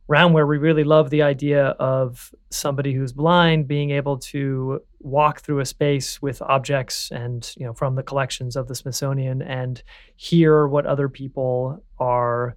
Roundware 0.09 0.47
we 0.47 0.59
really 0.59 0.85
love 0.85 1.09
the 1.11 1.23
idea 1.23 1.69
of 1.79 2.35
somebody 2.51 2.93
who's 2.93 3.13
blind 3.13 3.67
being 3.67 3.91
able 3.91 4.19
to 4.19 4.81
walk 5.01 5.41
through 5.41 5.61
a 5.61 5.65
space 5.65 6.21
with 6.21 6.43
objects 6.43 7.11
and 7.11 7.55
you 7.57 7.65
know 7.65 7.73
from 7.73 7.95
the 7.95 8.03
collections 8.03 8.55
of 8.55 8.69
the 8.69 8.75
Smithsonian 8.75 9.41
and 9.41 9.83
hear 10.17 10.67
what 10.67 10.85
other 10.85 11.09
people 11.09 11.83
are 11.99 12.57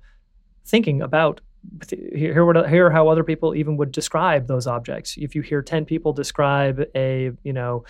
thinking 0.65 1.01
about 1.01 1.39
hear 2.13 2.45
what 2.45 2.69
hear 2.69 2.89
how 2.89 3.07
other 3.07 3.23
people 3.23 3.55
even 3.55 3.77
would 3.77 3.91
describe 3.91 4.47
those 4.47 4.67
objects 4.67 5.15
if 5.17 5.33
you 5.33 5.41
hear 5.41 5.61
10 5.61 5.85
people 5.85 6.13
describe 6.13 6.83
a 6.95 7.31
you 7.43 7.53
know 7.53 7.83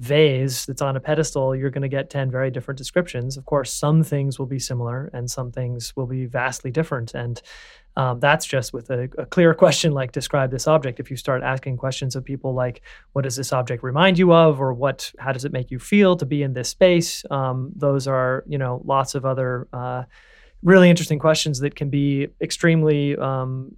vase 0.00 0.64
that's 0.64 0.80
on 0.80 0.96
a 0.96 1.00
pedestal, 1.00 1.54
you're 1.54 1.70
going 1.70 1.82
to 1.82 1.88
get 1.88 2.08
10 2.08 2.30
very 2.30 2.50
different 2.50 2.78
descriptions. 2.78 3.36
Of 3.36 3.44
course, 3.44 3.70
some 3.70 4.02
things 4.02 4.38
will 4.38 4.46
be 4.46 4.58
similar 4.58 5.10
and 5.12 5.30
some 5.30 5.52
things 5.52 5.94
will 5.94 6.06
be 6.06 6.24
vastly 6.24 6.70
different. 6.70 7.14
And 7.14 7.40
um, 7.96 8.20
that's 8.20 8.46
just 8.46 8.72
with 8.72 8.90
a, 8.90 9.08
a, 9.18 9.26
clear 9.26 9.52
question 9.52 9.92
like 9.92 10.12
describe 10.12 10.50
this 10.50 10.68
object. 10.68 11.00
If 11.00 11.10
you 11.10 11.16
start 11.16 11.42
asking 11.42 11.76
questions 11.76 12.14
of 12.14 12.24
people 12.24 12.54
like, 12.54 12.82
what 13.12 13.22
does 13.22 13.36
this 13.36 13.52
object 13.52 13.82
remind 13.82 14.18
you 14.18 14.32
of? 14.32 14.60
Or 14.60 14.72
what, 14.72 15.12
how 15.18 15.32
does 15.32 15.44
it 15.44 15.52
make 15.52 15.70
you 15.70 15.78
feel 15.78 16.16
to 16.16 16.24
be 16.24 16.42
in 16.42 16.52
this 16.52 16.68
space? 16.68 17.24
Um, 17.30 17.72
those 17.74 18.06
are, 18.06 18.44
you 18.46 18.58
know, 18.58 18.80
lots 18.84 19.14
of 19.14 19.24
other 19.24 19.66
uh, 19.72 20.04
really 20.62 20.88
interesting 20.88 21.18
questions 21.18 21.58
that 21.60 21.74
can 21.74 21.90
be 21.90 22.28
extremely 22.40 23.16
um, 23.16 23.74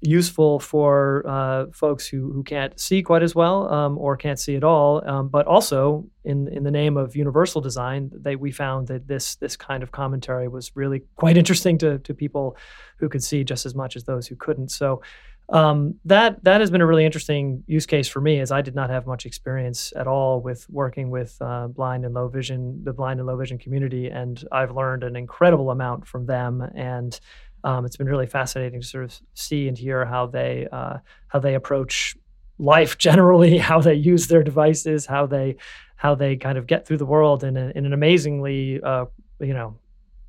useful 0.00 0.60
for 0.60 1.24
uh, 1.26 1.66
folks 1.72 2.06
who, 2.06 2.32
who 2.32 2.42
can't 2.42 2.78
see 2.78 3.02
quite 3.02 3.22
as 3.22 3.34
well 3.34 3.72
um, 3.72 3.98
or 3.98 4.16
can't 4.16 4.38
see 4.38 4.56
at 4.56 4.64
all. 4.64 5.06
Um, 5.08 5.28
but 5.28 5.46
also, 5.46 6.06
in 6.24 6.48
in 6.48 6.64
the 6.64 6.70
name 6.70 6.96
of 6.96 7.16
universal 7.16 7.60
design, 7.60 8.10
they 8.12 8.36
we 8.36 8.52
found 8.52 8.88
that 8.88 9.08
this 9.08 9.36
this 9.36 9.56
kind 9.56 9.82
of 9.82 9.92
commentary 9.92 10.48
was 10.48 10.72
really 10.74 11.02
quite 11.16 11.36
interesting 11.36 11.78
to 11.78 11.98
to 12.00 12.14
people 12.14 12.56
who 12.98 13.08
could 13.08 13.22
see 13.22 13.44
just 13.44 13.66
as 13.66 13.74
much 13.74 13.96
as 13.96 14.04
those 14.04 14.26
who 14.26 14.36
couldn't. 14.36 14.70
So. 14.70 15.02
Um, 15.48 15.94
that 16.04 16.42
that 16.42 16.60
has 16.60 16.72
been 16.72 16.80
a 16.80 16.86
really 16.86 17.04
interesting 17.04 17.62
use 17.68 17.86
case 17.86 18.08
for 18.08 18.20
me, 18.20 18.40
as 18.40 18.50
I 18.50 18.62
did 18.62 18.74
not 18.74 18.90
have 18.90 19.06
much 19.06 19.26
experience 19.26 19.92
at 19.94 20.08
all 20.08 20.40
with 20.40 20.68
working 20.68 21.08
with 21.08 21.36
uh, 21.40 21.68
blind 21.68 22.04
and 22.04 22.12
low 22.14 22.26
vision, 22.26 22.82
the 22.82 22.92
blind 22.92 23.20
and 23.20 23.28
low 23.28 23.36
vision 23.36 23.56
community, 23.56 24.08
and 24.08 24.42
I've 24.50 24.72
learned 24.72 25.04
an 25.04 25.14
incredible 25.14 25.70
amount 25.70 26.04
from 26.04 26.26
them. 26.26 26.68
And 26.74 27.20
um, 27.66 27.84
it's 27.84 27.96
been 27.96 28.06
really 28.06 28.28
fascinating 28.28 28.80
to 28.80 28.86
sort 28.86 29.04
of 29.04 29.20
see 29.34 29.66
and 29.66 29.76
hear 29.76 30.04
how 30.04 30.26
they 30.26 30.68
uh, 30.70 30.98
how 31.26 31.40
they 31.40 31.54
approach 31.54 32.16
life 32.58 32.96
generally, 33.06 33.58
how 33.58 33.80
they 33.80 33.94
use 33.94 34.28
their 34.28 34.44
devices, 34.44 35.04
how 35.04 35.26
they 35.26 35.56
how 35.96 36.14
they 36.14 36.36
kind 36.36 36.58
of 36.58 36.66
get 36.66 36.86
through 36.86 36.98
the 36.98 37.06
world 37.06 37.42
in, 37.42 37.56
a, 37.56 37.72
in 37.74 37.84
an 37.84 37.92
amazingly 37.92 38.80
uh, 38.82 39.06
you 39.40 39.52
know 39.52 39.76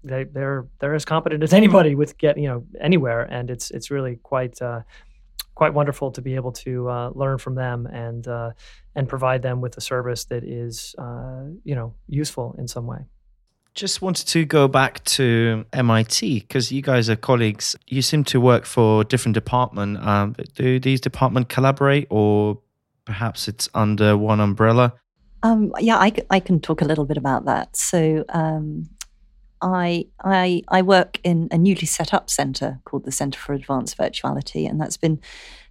they 0.03 0.23
they're 0.23 0.65
they're 0.79 0.95
as 0.95 1.05
competent 1.05 1.43
as 1.43 1.53
anybody 1.53 1.93
with 1.93 2.17
get 2.17 2.39
you 2.39 2.47
know 2.47 2.65
anywhere, 2.81 3.21
and 3.21 3.51
it's 3.51 3.71
it's 3.71 3.89
really 3.91 4.17
quite. 4.17 4.61
Uh, 4.61 4.81
quite 5.55 5.73
wonderful 5.73 6.11
to 6.11 6.21
be 6.21 6.35
able 6.35 6.51
to 6.51 6.87
uh, 6.87 7.09
learn 7.15 7.39
from 7.39 7.55
them 7.55 7.87
and 7.87 8.27
uh, 8.27 8.51
and 8.93 9.09
provide 9.09 9.41
them 9.41 9.59
with 9.59 9.75
a 9.75 9.81
service 9.81 10.25
that 10.25 10.43
is 10.43 10.93
uh, 10.99 11.45
you 11.63 11.73
know 11.73 11.95
useful 12.07 12.55
in 12.59 12.67
some 12.67 12.85
way. 12.85 12.99
Just 13.77 14.01
wanted 14.01 14.25
to 14.29 14.43
go 14.43 14.67
back 14.67 15.03
to 15.03 15.63
MIT 15.71 16.39
because 16.39 16.71
you 16.71 16.81
guys 16.81 17.11
are 17.11 17.15
colleagues. 17.15 17.75
You 17.85 18.01
seem 18.01 18.23
to 18.23 18.41
work 18.41 18.65
for 18.65 19.03
different 19.03 19.35
department. 19.35 19.99
Um, 19.99 20.35
do 20.55 20.79
these 20.79 20.99
department 20.99 21.47
collaborate, 21.47 22.07
or 22.09 22.57
perhaps 23.05 23.47
it's 23.47 23.69
under 23.75 24.17
one 24.17 24.39
umbrella? 24.39 24.95
Um, 25.43 25.71
yeah, 25.77 25.97
I, 25.97 26.11
I 26.31 26.39
can 26.39 26.59
talk 26.59 26.81
a 26.81 26.85
little 26.85 27.05
bit 27.05 27.17
about 27.17 27.45
that. 27.45 27.75
So, 27.75 28.25
um, 28.29 28.89
I, 29.61 30.07
I, 30.23 30.63
I 30.69 30.81
work 30.81 31.19
in 31.23 31.47
a 31.51 31.57
newly 31.59 31.85
set 31.85 32.15
up 32.15 32.31
centre 32.31 32.79
called 32.83 33.05
the 33.05 33.11
Centre 33.11 33.39
for 33.39 33.53
Advanced 33.53 33.95
Virtuality, 33.95 34.67
and 34.67 34.81
that's 34.81 34.97
been 34.97 35.19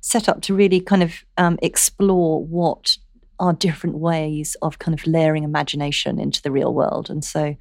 set 0.01 0.29
up 0.29 0.42
to 0.42 0.55
really 0.55 0.81
kind 0.81 1.03
of 1.03 1.25
um, 1.38 1.59
explore 1.61 2.45
what 2.45 2.99
are 3.40 3.53
different 3.53 3.99
ways 3.99 4.57
of 4.62 4.79
kind 4.79 4.97
of 4.97 5.05
layering 5.09 5.42
imagination 5.42 6.21
into 6.21 6.40
the 6.40 6.53
real 6.53 6.73
world. 6.73 7.11
And 7.11 7.25
so, 7.25 7.57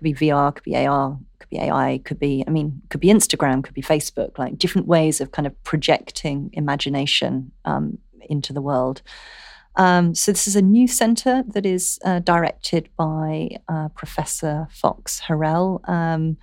could 0.00 0.18
be 0.18 0.28
VR, 0.28 0.54
could 0.54 0.64
be 0.64 0.74
AR, 0.76 1.18
could 1.38 1.50
be 1.50 1.58
AI, 1.58 2.00
could 2.04 2.18
be, 2.18 2.42
I 2.46 2.50
mean, 2.50 2.80
could 2.88 3.00
be 3.00 3.08
Instagram, 3.08 3.62
could 3.62 3.74
be 3.74 3.82
Facebook, 3.82 4.38
like 4.38 4.56
different 4.56 4.86
ways 4.86 5.20
of 5.20 5.32
kind 5.32 5.46
of 5.46 5.62
projecting 5.62 6.48
imagination 6.54 7.52
um, 7.66 7.98
into 8.22 8.54
the 8.54 8.62
world. 8.62 9.02
Um, 9.76 10.14
so 10.14 10.32
this 10.32 10.48
is 10.48 10.56
a 10.56 10.62
new 10.62 10.88
centre 10.88 11.44
that 11.48 11.66
is 11.66 11.98
uh, 12.04 12.20
directed 12.20 12.88
by 12.96 13.50
uh, 13.68 13.88
Professor 13.90 14.68
Fox 14.70 15.20
Harrell. 15.20 15.86
Um, 15.86 16.38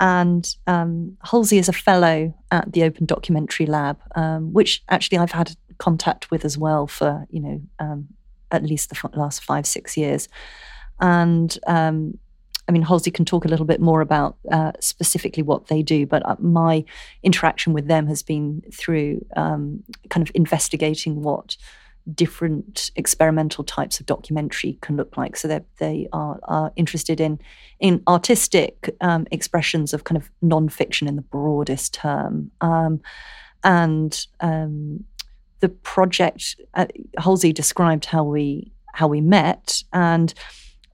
and 0.00 0.56
um, 0.66 1.18
Halsey 1.22 1.58
is 1.58 1.68
a 1.68 1.74
fellow 1.74 2.34
at 2.50 2.72
the 2.72 2.82
Open 2.82 3.04
Documentary 3.04 3.66
Lab, 3.66 3.98
um, 4.14 4.54
which 4.54 4.82
actually 4.88 5.18
I've 5.18 5.32
had 5.32 5.54
contact 5.76 6.30
with 6.30 6.46
as 6.46 6.56
well 6.56 6.86
for, 6.86 7.26
you 7.28 7.40
know, 7.40 7.60
um, 7.78 8.08
at 8.50 8.62
least 8.62 8.88
the 8.88 9.10
last 9.14 9.44
five, 9.44 9.66
six 9.66 9.98
years. 9.98 10.28
And 10.98 11.56
um, 11.66 12.18
I 12.68 12.72
mean, 12.72 12.82
Halsey 12.82 13.10
can 13.10 13.24
talk 13.24 13.44
a 13.44 13.48
little 13.48 13.66
bit 13.66 13.80
more 13.80 14.00
about 14.00 14.36
uh, 14.50 14.72
specifically 14.80 15.42
what 15.42 15.68
they 15.68 15.82
do, 15.82 16.06
but 16.06 16.26
uh, 16.26 16.36
my 16.40 16.84
interaction 17.22 17.72
with 17.72 17.86
them 17.86 18.06
has 18.08 18.22
been 18.22 18.62
through 18.72 19.24
um, 19.36 19.84
kind 20.10 20.26
of 20.26 20.34
investigating 20.34 21.22
what 21.22 21.56
different 22.14 22.92
experimental 22.94 23.64
types 23.64 23.98
of 23.98 24.06
documentary 24.06 24.78
can 24.80 24.96
look 24.96 25.16
like. 25.16 25.36
So 25.36 25.60
they 25.78 26.08
are, 26.12 26.38
are 26.44 26.72
interested 26.76 27.20
in 27.20 27.38
in 27.80 28.02
artistic 28.08 28.94
um, 29.00 29.26
expressions 29.30 29.92
of 29.92 30.04
kind 30.04 30.16
of 30.20 30.30
nonfiction 30.42 31.08
in 31.08 31.16
the 31.16 31.22
broadest 31.22 31.94
term, 31.94 32.50
um, 32.60 33.00
and 33.62 34.26
um, 34.40 35.04
the 35.60 35.68
project. 35.68 36.56
Uh, 36.74 36.86
Halsey 37.18 37.52
described 37.52 38.06
how 38.06 38.24
we 38.24 38.72
how 38.92 39.08
we 39.08 39.20
met 39.20 39.82
and 39.92 40.32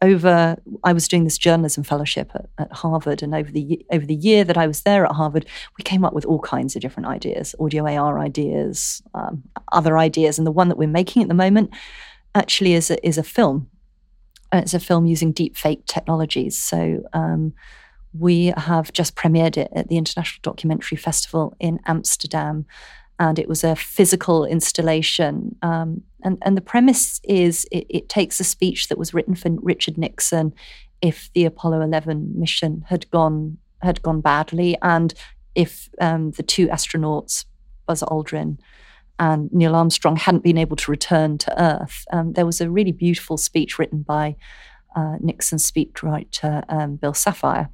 over 0.02 0.56
I 0.84 0.92
was 0.92 1.08
doing 1.08 1.24
this 1.24 1.38
journalism 1.38 1.84
fellowship 1.84 2.32
at, 2.34 2.46
at, 2.58 2.72
Harvard, 2.72 3.22
and 3.22 3.34
over 3.34 3.50
the 3.50 3.84
over 3.90 4.04
the 4.04 4.14
year 4.14 4.44
that 4.44 4.58
I 4.58 4.66
was 4.66 4.82
there 4.82 5.06
at 5.06 5.12
Harvard, 5.12 5.46
we 5.78 5.84
came 5.84 6.04
up 6.04 6.12
with 6.12 6.26
all 6.26 6.40
kinds 6.40 6.76
of 6.76 6.82
different 6.82 7.08
ideas, 7.08 7.54
audio 7.58 7.86
AR 7.86 8.18
ideas, 8.18 9.02
um, 9.14 9.44
other 9.70 9.96
ideas, 9.96 10.36
and 10.38 10.46
the 10.46 10.52
one 10.52 10.68
that 10.68 10.76
we're 10.76 10.88
making 10.88 11.22
at 11.22 11.28
the 11.28 11.34
moment 11.34 11.70
actually 12.34 12.74
is 12.74 12.90
a, 12.90 13.06
is 13.06 13.16
a 13.16 13.22
film. 13.22 13.68
And 14.50 14.62
It's 14.62 14.74
a 14.74 14.80
film 14.80 15.06
using 15.06 15.32
deep 15.32 15.56
fake 15.56 15.86
technologies. 15.86 16.58
So 16.58 17.02
um, 17.14 17.54
we 18.12 18.52
have 18.56 18.92
just 18.92 19.16
premiered 19.16 19.56
it 19.56 19.70
at 19.74 19.88
the 19.88 19.96
International 19.96 20.40
Documentary 20.42 20.98
Festival 20.98 21.56
in 21.58 21.80
Amsterdam 21.86 22.66
and 23.18 23.38
it 23.38 23.48
was 23.48 23.62
a 23.62 23.76
physical 23.76 24.44
installation. 24.44 25.54
Um, 25.62 26.02
and, 26.22 26.38
and 26.42 26.56
the 26.56 26.62
premise 26.62 27.20
is 27.24 27.66
it, 27.70 27.86
it, 27.88 28.08
takes 28.08 28.40
a 28.40 28.44
speech 28.44 28.88
that 28.88 28.98
was 28.98 29.12
written 29.12 29.34
for 29.34 29.50
Richard 29.62 29.98
Nixon 29.98 30.52
if 31.00 31.30
the 31.34 31.44
Apollo 31.44 31.80
11 31.82 32.32
mission 32.38 32.84
had 32.88 33.10
gone 33.10 33.58
had 33.82 34.00
gone 34.02 34.20
badly, 34.20 34.76
and 34.80 35.12
if 35.54 35.88
um, 36.00 36.30
the 36.32 36.42
two 36.42 36.68
astronauts, 36.68 37.44
Buzz 37.86 38.02
Aldrin 38.02 38.58
and 39.18 39.52
Neil 39.52 39.74
Armstrong, 39.74 40.16
hadn't 40.16 40.44
been 40.44 40.58
able 40.58 40.76
to 40.76 40.90
return 40.90 41.36
to 41.38 41.62
Earth. 41.62 42.04
Um, 42.12 42.32
there 42.32 42.46
was 42.46 42.60
a 42.60 42.70
really 42.70 42.92
beautiful 42.92 43.36
speech 43.36 43.78
written 43.78 44.02
by 44.02 44.36
uh, 44.96 45.16
Nixon's 45.20 45.68
speechwriter 45.70 46.64
um, 46.68 46.96
Bill 46.96 47.12
Safire. 47.12 47.68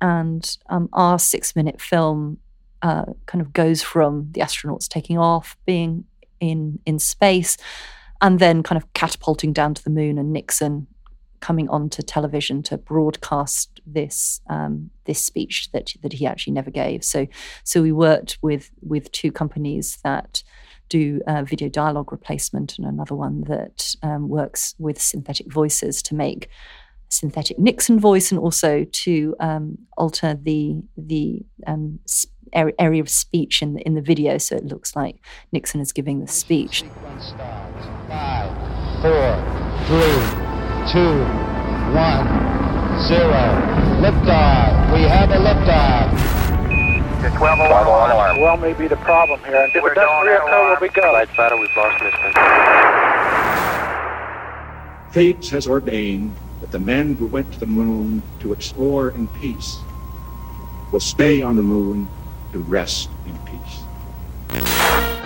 And 0.00 0.56
um, 0.68 0.88
our 0.92 1.18
six 1.18 1.56
minute 1.56 1.80
film 1.80 2.38
uh, 2.82 3.06
kind 3.26 3.42
of 3.42 3.52
goes 3.52 3.82
from 3.82 4.28
the 4.32 4.40
astronauts 4.40 4.88
taking 4.88 5.18
off, 5.18 5.56
being 5.66 6.04
in 6.40 6.78
in 6.86 6.98
space, 6.98 7.56
and 8.20 8.38
then 8.38 8.62
kind 8.62 8.80
of 8.80 8.92
catapulting 8.92 9.52
down 9.52 9.74
to 9.74 9.84
the 9.84 9.90
moon, 9.90 10.18
and 10.18 10.32
Nixon 10.32 10.86
coming 11.40 11.68
onto 11.68 12.02
television 12.02 12.62
to 12.64 12.76
broadcast 12.76 13.80
this 13.86 14.40
um, 14.50 14.90
this 15.04 15.24
speech 15.24 15.70
that 15.72 15.92
that 16.02 16.12
he 16.12 16.26
actually 16.26 16.52
never 16.52 16.70
gave. 16.70 17.04
So 17.04 17.26
so 17.64 17.82
we 17.82 17.92
worked 17.92 18.38
with 18.42 18.70
with 18.82 19.10
two 19.12 19.32
companies 19.32 19.98
that 20.04 20.42
do 20.88 21.20
uh, 21.26 21.42
video 21.42 21.68
dialogue 21.68 22.12
replacement 22.12 22.78
and 22.78 22.86
another 22.86 23.14
one 23.14 23.42
that 23.42 23.94
um, 24.02 24.28
works 24.28 24.74
with 24.78 25.00
synthetic 25.00 25.52
voices 25.52 26.02
to 26.02 26.14
make 26.14 26.48
synthetic 27.10 27.58
Nixon 27.58 27.98
voice 27.98 28.30
and 28.30 28.38
also 28.38 28.84
to 28.84 29.34
um, 29.40 29.78
alter 29.96 30.34
the 30.34 30.82
the 30.96 31.44
um, 31.66 32.00
area 32.52 33.02
of 33.02 33.08
speech 33.08 33.62
in 33.62 33.74
the, 33.74 33.80
in 33.82 33.94
the 33.94 34.02
video, 34.02 34.38
so 34.38 34.56
it 34.56 34.64
looks 34.64 34.94
like 34.96 35.16
Nixon 35.52 35.80
is 35.80 35.92
giving 35.92 36.20
the 36.20 36.26
speech. 36.26 36.84
Five, 38.08 38.50
four, 39.02 39.34
three, 39.86 40.92
two, 40.92 41.24
one, 41.94 42.26
zero. 43.06 43.78
Liftoff. 43.98 44.92
We 44.94 45.02
have 45.02 45.30
a 45.30 45.36
liftoff. 45.36 46.28
The 47.22 47.30
12 47.36 47.58
alarm. 47.58 47.86
alarm. 47.86 48.40
Well, 48.40 48.56
may 48.56 48.72
be 48.74 48.86
the 48.86 48.96
problem 48.96 49.40
here. 49.40 49.56
And 49.56 49.74
if 49.74 49.82
We're 49.82 49.92
it 49.92 49.96
doesn't 49.96 50.26
reoccur, 50.28 50.46
where 50.46 50.78
we 50.80 50.88
uh, 50.88 50.92
go? 50.92 51.12
Light 51.12 51.36
battle, 51.36 51.58
we've 51.58 51.76
lost 51.76 52.02
Mission. 52.02 52.32
Fate 55.12 55.48
has 55.48 55.66
ordained 55.66 56.36
that 56.60 56.70
the 56.70 56.78
men 56.78 57.14
who 57.14 57.26
went 57.26 57.52
to 57.52 57.60
the 57.60 57.66
moon 57.66 58.22
to 58.40 58.52
explore 58.52 59.10
in 59.10 59.26
peace 59.28 59.78
will 60.92 61.00
stay 61.00 61.42
on 61.42 61.56
the 61.56 61.62
moon 61.62 62.08
to 62.52 62.58
rest 62.60 63.10
in 63.26 63.38
peace. 63.38 65.17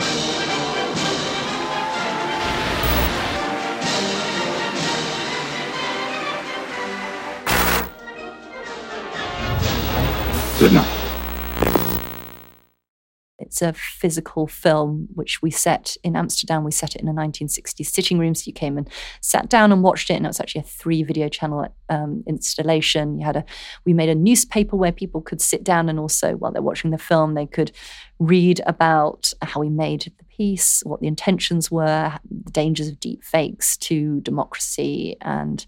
A 13.62 13.72
physical 13.72 14.46
film 14.46 15.08
which 15.14 15.40
we 15.40 15.50
set 15.50 15.96
in 16.02 16.16
Amsterdam. 16.16 16.64
We 16.64 16.72
set 16.72 16.94
it 16.94 17.02
in 17.02 17.08
a 17.08 17.12
1960s 17.12 17.86
sitting 17.86 18.18
room. 18.18 18.34
So 18.34 18.44
you 18.46 18.52
came 18.52 18.76
and 18.76 18.88
sat 19.20 19.48
down 19.48 19.72
and 19.72 19.82
watched 19.82 20.10
it, 20.10 20.14
and 20.14 20.26
it 20.26 20.28
was 20.28 20.40
actually 20.40 20.62
a 20.62 20.64
three 20.64 21.02
video 21.02 21.28
channel 21.28 21.66
um, 21.88 22.24
installation. 22.26 23.18
You 23.18 23.24
had 23.24 23.36
a 23.36 23.44
we 23.84 23.94
made 23.94 24.08
a 24.08 24.14
newspaper 24.14 24.76
where 24.76 24.92
people 24.92 25.20
could 25.20 25.40
sit 25.40 25.64
down 25.64 25.88
and 25.88 25.98
also 25.98 26.32
while 26.36 26.52
they're 26.52 26.62
watching 26.62 26.90
the 26.90 26.98
film 26.98 27.34
they 27.34 27.46
could 27.46 27.72
read 28.18 28.60
about 28.66 29.32
how 29.42 29.60
we 29.60 29.68
made 29.68 30.12
the 30.18 30.24
piece, 30.24 30.82
what 30.84 31.00
the 31.00 31.06
intentions 31.06 31.70
were, 31.70 32.12
the 32.30 32.50
dangers 32.50 32.88
of 32.88 33.00
deep 33.00 33.22
fakes 33.24 33.76
to 33.76 34.20
democracy 34.20 35.16
and 35.20 35.66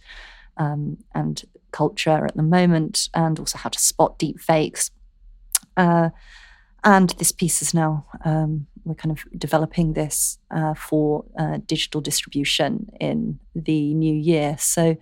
um, 0.57 0.97
and 1.15 1.45
culture 1.73 2.25
at 2.25 2.37
the 2.37 2.43
moment, 2.43 3.09
and 3.15 3.39
also 3.39 3.59
how 3.59 3.69
to 3.69 3.79
spot 3.79 4.19
deep 4.19 4.41
fakes. 4.41 4.91
Uh, 5.77 6.11
and 6.85 7.11
this 7.19 7.33
piece 7.33 7.63
is 7.63 7.75
now, 7.75 8.07
um, 8.25 8.67
we're 8.85 8.95
kind 8.95 9.17
of 9.17 9.25
developing 9.39 9.95
this 9.95 10.39
uh, 10.51 10.75
for 10.75 11.25
uh, 11.39 11.59
digital 11.67 12.01
distribution 12.01 12.91
in 13.01 13.41
the 13.55 13.95
new 13.95 14.15
year. 14.15 14.57
So 14.59 14.97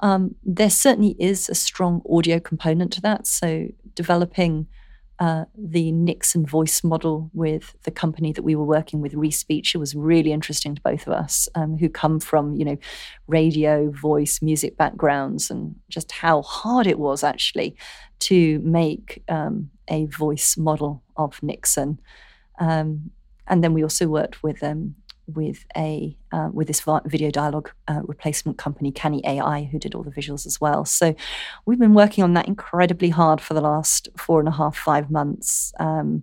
um, 0.00 0.34
there 0.42 0.70
certainly 0.70 1.16
is 1.18 1.48
a 1.48 1.54
strong 1.54 2.02
audio 2.10 2.40
component 2.40 2.92
to 2.94 3.00
that. 3.02 3.26
So 3.26 3.68
developing 3.94 4.66
uh, 5.20 5.44
the 5.54 5.92
Nixon 5.92 6.46
voice 6.46 6.82
model 6.82 7.30
with 7.34 7.74
the 7.82 7.90
company 7.90 8.32
that 8.32 8.42
we 8.42 8.56
were 8.56 8.64
working 8.64 9.02
with, 9.02 9.12
Respeecher. 9.12 9.74
It 9.74 9.78
was 9.78 9.94
really 9.94 10.32
interesting 10.32 10.74
to 10.74 10.80
both 10.80 11.06
of 11.06 11.12
us, 11.12 11.46
um, 11.54 11.76
who 11.76 11.90
come 11.90 12.20
from 12.20 12.54
you 12.54 12.64
know 12.64 12.78
radio, 13.26 13.90
voice, 13.90 14.40
music 14.40 14.78
backgrounds, 14.78 15.50
and 15.50 15.76
just 15.90 16.10
how 16.10 16.40
hard 16.40 16.86
it 16.86 16.98
was 16.98 17.22
actually 17.22 17.76
to 18.20 18.60
make 18.60 19.22
um, 19.28 19.70
a 19.88 20.06
voice 20.06 20.56
model 20.56 21.02
of 21.24 21.42
Nixon. 21.42 22.00
Um, 22.58 23.10
and 23.46 23.64
then 23.64 23.72
we 23.72 23.82
also 23.82 24.06
worked 24.06 24.42
with 24.42 24.62
um, 24.62 24.94
with 25.34 25.64
a 25.76 26.16
uh, 26.32 26.48
with 26.52 26.68
this 26.68 26.84
video 27.06 27.30
dialogue 27.30 27.70
uh, 27.88 28.00
replacement 28.04 28.58
company, 28.58 28.92
Canny 28.92 29.22
AI, 29.26 29.68
who 29.70 29.78
did 29.78 29.94
all 29.94 30.02
the 30.02 30.10
visuals 30.10 30.46
as 30.46 30.60
well. 30.60 30.84
So 30.84 31.14
we've 31.66 31.78
been 31.78 31.94
working 31.94 32.24
on 32.24 32.34
that 32.34 32.48
incredibly 32.48 33.10
hard 33.10 33.40
for 33.40 33.54
the 33.54 33.60
last 33.60 34.08
four 34.16 34.38
and 34.38 34.48
a 34.48 34.52
half, 34.52 34.76
five 34.76 35.10
months, 35.10 35.72
um, 35.80 36.22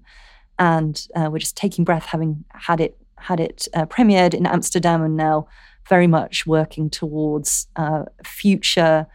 and 0.59 1.07
uh, 1.15 1.29
we're 1.31 1.39
just 1.39 1.57
taking 1.57 1.83
breath, 1.83 2.05
having 2.05 2.43
had 2.53 2.79
it 2.79 2.97
had 3.17 3.39
it 3.39 3.67
uh, 3.73 3.85
premiered 3.85 4.33
in 4.33 4.45
Amsterdam, 4.45 5.03
and 5.03 5.17
now 5.17 5.47
very 5.89 6.07
much 6.07 6.45
working 6.45 6.89
towards 6.89 7.67
uh, 7.75 8.03
future. 8.23 9.07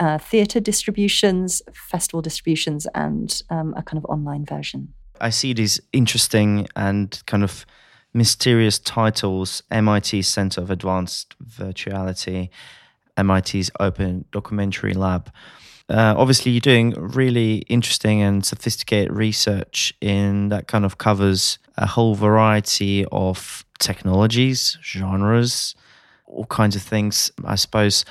Uh, 0.00 0.18
theatre 0.18 0.58
distributions, 0.58 1.62
festival 1.72 2.20
distributions, 2.20 2.88
and 2.92 3.40
um, 3.50 3.72
a 3.76 3.84
kind 3.84 3.98
of 3.98 4.04
online 4.06 4.44
version. 4.44 4.92
I 5.22 5.30
see 5.30 5.52
these 5.52 5.80
interesting 5.92 6.66
and 6.74 7.22
kind 7.26 7.44
of 7.44 7.64
mysterious 8.12 8.78
titles 8.78 9.62
MIT 9.70 10.22
Center 10.22 10.60
of 10.60 10.70
Advanced 10.70 11.34
Virtuality, 11.42 12.50
MIT's 13.16 13.70
Open 13.78 14.24
Documentary 14.32 14.94
Lab. 14.94 15.32
Uh, 15.88 16.14
obviously, 16.16 16.50
you're 16.52 16.60
doing 16.60 16.90
really 16.96 17.58
interesting 17.68 18.20
and 18.20 18.44
sophisticated 18.44 19.12
research 19.12 19.94
in 20.00 20.48
that 20.48 20.66
kind 20.66 20.84
of 20.84 20.98
covers 20.98 21.58
a 21.76 21.86
whole 21.86 22.14
variety 22.14 23.04
of 23.12 23.64
technologies, 23.78 24.76
genres, 24.82 25.74
all 26.26 26.46
kinds 26.46 26.74
of 26.74 26.82
things, 26.82 27.30
I 27.44 27.54
suppose. 27.54 28.04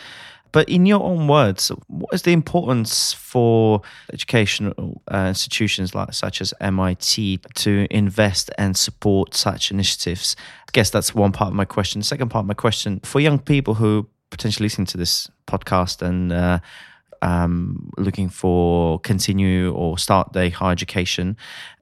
But 0.52 0.68
in 0.70 0.86
your 0.86 1.02
own 1.02 1.28
words, 1.28 1.72
what 1.88 2.14
is 2.14 2.24
the 2.24 2.34
importance 2.34 3.14
for 3.14 3.82
educational 4.12 5.02
uh, 5.12 5.26
institutions 5.30 5.96
like 5.96 6.14
such 6.14 6.42
as 6.42 6.54
MIT 6.60 7.40
to 7.56 7.88
invest 7.90 8.52
and 8.58 8.76
support 8.76 9.34
such 9.34 9.72
initiatives? 9.72 10.36
I 10.68 10.72
guess 10.74 10.90
that's 10.90 11.16
one 11.16 11.32
part 11.32 11.50
of 11.50 11.56
my 11.56 11.66
question. 11.66 12.00
The 12.00 12.06
second 12.06 12.30
part 12.30 12.44
of 12.44 12.48
my 12.48 12.54
question 12.54 13.00
for 13.04 13.20
young 13.20 13.40
people 13.40 13.76
who 13.76 14.08
potentially 14.30 14.66
listen 14.66 14.86
to 14.86 14.98
this 14.98 15.30
podcast 15.48 16.02
and 16.02 16.32
uh, 16.32 16.60
um, 17.22 17.92
looking 17.98 18.30
for 18.30 19.00
continue 19.00 19.72
or 19.74 19.98
start 19.98 20.34
their 20.34 20.50
higher 20.50 20.72
education 20.72 21.38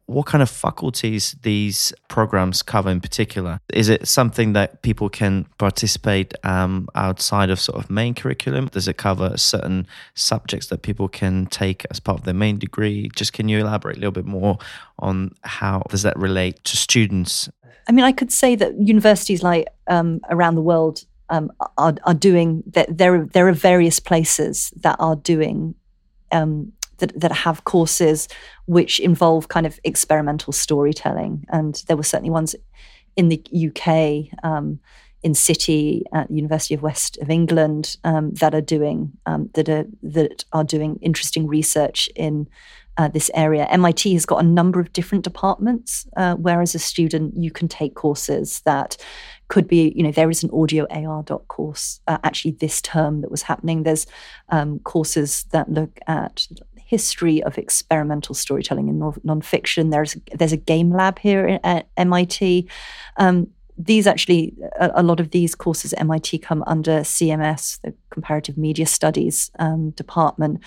what 0.10 0.26
kind 0.26 0.42
of 0.42 0.50
faculties 0.50 1.36
these 1.44 1.94
programs 2.08 2.64
cover 2.64 2.90
in 2.90 3.00
particular? 3.00 3.60
Is 3.72 3.90
it 3.90 4.08
something 4.08 4.54
that 4.54 4.82
people 4.82 5.08
can 5.08 5.46
participate 5.60 6.34
um, 6.44 6.90
outside 6.96 7.52
of 7.52 7.60
sort 7.60 7.78
of 7.82 7.92
main 7.92 8.16
curriculum? 8.16 8.68
Does 8.68 8.88
it 8.88 8.98
cover 8.98 9.38
certain 9.38 9.86
subjects 10.16 10.68
that 10.68 10.82
people 10.82 11.08
can 11.08 11.46
take 11.46 11.86
as 11.92 12.00
part 12.00 12.18
of 12.18 12.26
their 12.26 12.34
main 12.34 12.58
degree? 12.58 13.10
Just 13.16 13.34
can 13.34 13.48
you 13.48 13.60
elaborate 13.60 13.98
a 13.98 14.00
little 14.00 14.12
bit 14.12 14.26
more 14.26 14.58
on 14.98 15.36
how 15.44 15.84
does 15.90 16.02
that 16.02 16.18
relate 16.18 16.64
to 16.64 16.76
students? 16.76 17.48
I 17.88 17.92
mean, 17.92 18.04
I 18.04 18.12
could 18.12 18.32
say 18.32 18.56
that 18.56 18.80
universities 18.80 19.44
like 19.44 19.68
um, 19.86 20.22
around 20.32 20.56
the 20.56 20.62
world 20.62 21.06
um, 21.30 21.52
are, 21.78 21.96
are 22.04 22.16
doing 22.16 22.64
that. 22.74 22.98
There, 22.98 23.26
there 23.32 23.48
are 23.48 23.54
various 23.54 24.00
places 24.00 24.74
that 24.78 24.96
are 25.00 25.16
doing 25.16 25.76
um, 26.32 26.74
that, 27.00 27.20
that 27.20 27.32
have 27.32 27.64
courses 27.64 28.28
which 28.66 29.00
involve 29.00 29.48
kind 29.48 29.66
of 29.66 29.80
experimental 29.84 30.54
storytelling. 30.54 31.46
And 31.50 31.84
there 31.88 31.98
were 31.98 32.04
certainly 32.04 32.32
ones 32.32 32.56
in 33.16 33.30
the 33.30 33.44
UK, 33.52 34.40
um, 34.44 34.80
in 35.22 35.34
City 35.34 36.04
at 36.14 36.32
University 36.32 36.74
of 36.74 36.82
West 36.82 37.18
of 37.18 37.30
England 37.30 37.98
um, 38.04 38.34
that 38.36 38.56
are 38.56 38.62
doing 38.62 39.12
um, 39.26 39.50
that 39.54 39.68
are 39.68 39.86
that 40.02 40.46
are 40.54 40.64
doing 40.64 40.98
interesting 41.02 41.46
research 41.46 42.10
in 42.16 42.48
uh, 42.98 43.08
this 43.08 43.32
area. 43.34 43.66
MIT 43.66 44.14
has 44.14 44.26
got 44.26 44.44
a 44.44 44.48
number 44.48 44.80
of 44.80 44.92
different 44.92 45.24
departments, 45.24 46.06
uh, 46.18 46.36
where 46.36 46.62
as 46.62 46.76
a 46.76 46.80
student 46.80 47.36
you 47.38 47.50
can 47.50 47.68
take 47.68 47.96
courses 47.96 48.62
that 48.66 48.98
could 49.48 49.68
be, 49.68 49.94
you 49.96 50.04
know, 50.04 50.12
there 50.12 50.30
is 50.30 50.44
an 50.44 50.50
audio 50.52 50.86
AR 50.92 51.24
course 51.24 52.02
uh, 52.08 52.18
actually 52.24 52.52
this 52.52 52.82
term 52.82 53.22
that 53.22 53.32
was 53.32 53.42
happening. 53.42 53.84
There's 53.84 54.06
um, 54.50 54.80
courses 54.80 55.46
that 55.52 55.72
look 55.72 56.00
at 56.08 56.48
history 56.90 57.44
of 57.44 57.56
experimental 57.60 58.34
storytelling 58.34 58.88
in 58.90 59.00
nonfiction. 59.00 59.92
There's 59.92 60.18
there's 60.34 60.52
a 60.54 60.58
game 60.58 60.92
lab 60.92 61.20
here 61.20 61.60
at 61.64 61.88
MIT. 61.98 62.68
Um, 63.18 63.48
these 63.78 64.08
actually, 64.08 64.56
a, 64.80 64.92
a, 64.96 65.04
lot 65.04 65.20
of 65.22 65.30
these 65.32 65.56
courses 65.56 65.94
at 65.94 66.02
MIT 66.02 66.40
come 66.40 66.64
under 66.68 67.00
CMS, 67.02 67.80
the 67.82 67.94
Comparative 68.10 68.58
Media 68.58 68.86
Studies 68.86 69.52
um, 69.60 69.92
department. 69.92 70.62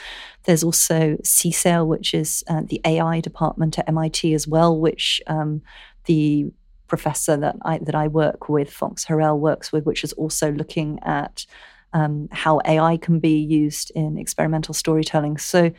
There's 0.45 0.65
also 0.65 1.17
CSAIL, 1.23 1.87
which 1.87 2.15
is 2.15 2.43
uh, 2.49 2.63
the 2.65 2.81
AI 2.87 3.21
department 3.21 3.79
at 3.79 3.89
MIT 3.89 4.33
as 4.33 4.49
well, 4.49 4.79
which 4.79 5.21
um, 5.27 5.61
the 6.05 6.53
professor 6.87 7.37
that 7.37 7.57
I 7.63 7.79
that 7.79 7.97
I 7.97 8.07
work 8.07 8.49
with, 8.49 8.71
Fox 8.73 9.05
Harrell, 9.05 9.39
works 9.39 9.73
with, 9.73 9.85
which 9.85 10.05
is 10.05 10.13
also 10.15 10.53
looking 10.53 11.01
at 11.03 11.45
um, 11.93 12.29
how 12.31 12.61
AI 12.65 12.97
can 12.97 13.19
be 13.19 13.39
used 13.39 13.91
in 13.95 14.17
experimental 14.17 14.75
storytelling. 14.75 15.37
So 15.39 15.71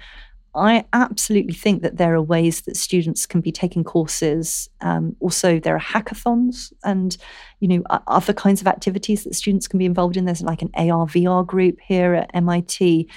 I 0.55 0.85
absolutely 0.93 1.53
think 1.53 1.81
that 1.81 1.97
there 1.97 2.13
are 2.13 2.21
ways 2.21 2.61
that 2.61 2.77
students 2.77 3.25
can 3.25 3.41
be 3.41 3.51
taking 3.51 3.83
courses. 3.83 4.69
Um, 4.81 5.15
also, 5.19 5.59
there 5.59 5.75
are 5.75 5.79
hackathons 5.79 6.71
and 6.83 7.17
you 7.59 7.67
know 7.67 7.83
other 8.07 8.33
kinds 8.33 8.61
of 8.61 8.67
activities 8.67 9.23
that 9.23 9.35
students 9.35 9.67
can 9.67 9.79
be 9.79 9.85
involved 9.85 10.15
in. 10.15 10.25
There's 10.25 10.41
like 10.41 10.61
an 10.61 10.71
AR 10.75 11.07
VR 11.07 11.45
group 11.45 11.79
here 11.81 12.13
at 12.13 12.29
MIT. 12.33 13.09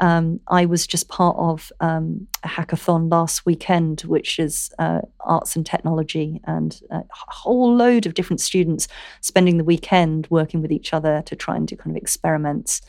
Um, 0.00 0.40
I 0.46 0.64
was 0.64 0.86
just 0.86 1.08
part 1.08 1.36
of 1.36 1.72
um, 1.80 2.26
a 2.42 2.48
hackathon 2.48 3.10
last 3.10 3.44
weekend, 3.44 4.02
which 4.02 4.38
is 4.38 4.70
uh, 4.78 5.00
arts 5.20 5.56
and 5.56 5.66
technology, 5.66 6.40
and 6.44 6.80
a 6.90 7.02
whole 7.10 7.74
load 7.74 8.06
of 8.06 8.14
different 8.14 8.40
students 8.40 8.88
spending 9.20 9.58
the 9.58 9.64
weekend 9.64 10.26
working 10.30 10.62
with 10.62 10.72
each 10.72 10.94
other 10.94 11.22
to 11.26 11.36
try 11.36 11.56
and 11.56 11.68
do 11.68 11.76
kind 11.76 11.94
of 11.94 12.00
experiments 12.00 12.80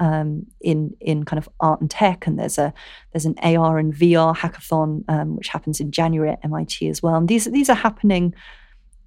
um, 0.00 0.46
in 0.60 0.94
in 1.00 1.24
kind 1.24 1.38
of 1.38 1.48
art 1.60 1.80
and 1.80 1.90
tech, 1.90 2.26
and 2.26 2.38
there's 2.38 2.58
a 2.58 2.72
there's 3.12 3.26
an 3.26 3.34
AR 3.42 3.78
and 3.78 3.94
VR 3.94 4.36
hackathon 4.36 5.04
um, 5.08 5.36
which 5.36 5.48
happens 5.48 5.80
in 5.80 5.90
January 5.90 6.30
at 6.30 6.44
MIT 6.44 6.88
as 6.88 7.02
well. 7.02 7.16
And 7.16 7.28
these 7.28 7.44
these 7.46 7.70
are 7.70 7.76
happening 7.76 8.34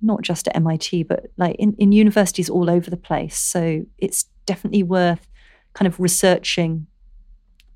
not 0.01 0.21
just 0.21 0.47
at 0.47 0.55
MIT, 0.55 1.03
but 1.03 1.27
like 1.37 1.55
in, 1.57 1.75
in 1.77 1.91
universities 1.91 2.49
all 2.49 2.69
over 2.69 2.89
the 2.89 2.97
place. 2.97 3.37
So 3.37 3.83
it's 3.99 4.25
definitely 4.45 4.83
worth 4.83 5.27
kind 5.73 5.87
of 5.87 5.99
researching. 5.99 6.87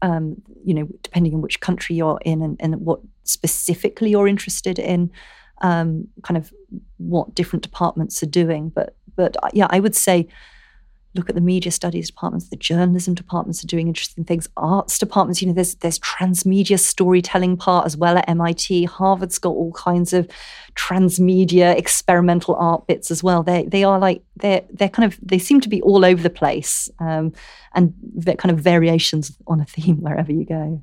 Um, 0.01 0.41
you 0.63 0.73
know, 0.73 0.87
depending 1.01 1.33
on 1.33 1.41
which 1.41 1.61
country 1.61 1.95
you're 1.95 2.19
in 2.25 2.41
and, 2.41 2.57
and 2.59 2.75
what 2.81 2.99
specifically 3.23 4.11
you're 4.11 4.27
interested 4.27 4.77
in, 4.77 5.09
um, 5.61 6.07
kind 6.21 6.37
of 6.37 6.53
what 6.97 7.33
different 7.33 7.63
departments 7.63 8.21
are 8.21 8.27
doing. 8.27 8.69
But 8.69 8.95
but 9.15 9.35
yeah, 9.53 9.67
I 9.69 9.79
would 9.79 9.95
say 9.95 10.27
look 11.15 11.29
at 11.29 11.35
the 11.35 11.41
media 11.41 11.71
studies 11.71 12.07
departments, 12.07 12.49
the 12.49 12.55
journalism 12.55 13.13
departments 13.13 13.63
are 13.63 13.67
doing 13.67 13.87
interesting 13.87 14.23
things, 14.23 14.47
arts 14.57 14.99
departments, 14.99 15.41
you 15.41 15.47
know, 15.47 15.53
there's 15.53 15.75
there's 15.75 15.99
transmedia 15.99 16.79
storytelling 16.79 17.57
part 17.57 17.85
as 17.85 17.97
well 17.97 18.17
at 18.17 18.29
MIT. 18.29 18.85
Harvard's 18.85 19.39
got 19.39 19.49
all 19.49 19.71
kinds 19.73 20.13
of 20.13 20.27
transmedia 20.75 21.75
experimental 21.77 22.55
art 22.55 22.85
bits 22.87 23.09
as 23.11 23.23
well. 23.23 23.43
They 23.43 23.63
they 23.63 23.83
are 23.83 23.99
like 23.99 24.21
they're 24.35 24.63
they're 24.71 24.89
kind 24.89 25.11
of 25.11 25.19
they 25.21 25.39
seem 25.39 25.61
to 25.61 25.69
be 25.69 25.81
all 25.81 26.05
over 26.05 26.21
the 26.21 26.29
place. 26.29 26.89
Um, 26.99 27.33
and 27.75 27.93
kind 28.37 28.51
of 28.51 28.59
variations 28.59 29.37
on 29.47 29.59
a 29.59 29.65
theme 29.65 29.97
wherever 30.01 30.31
you 30.31 30.45
go. 30.45 30.81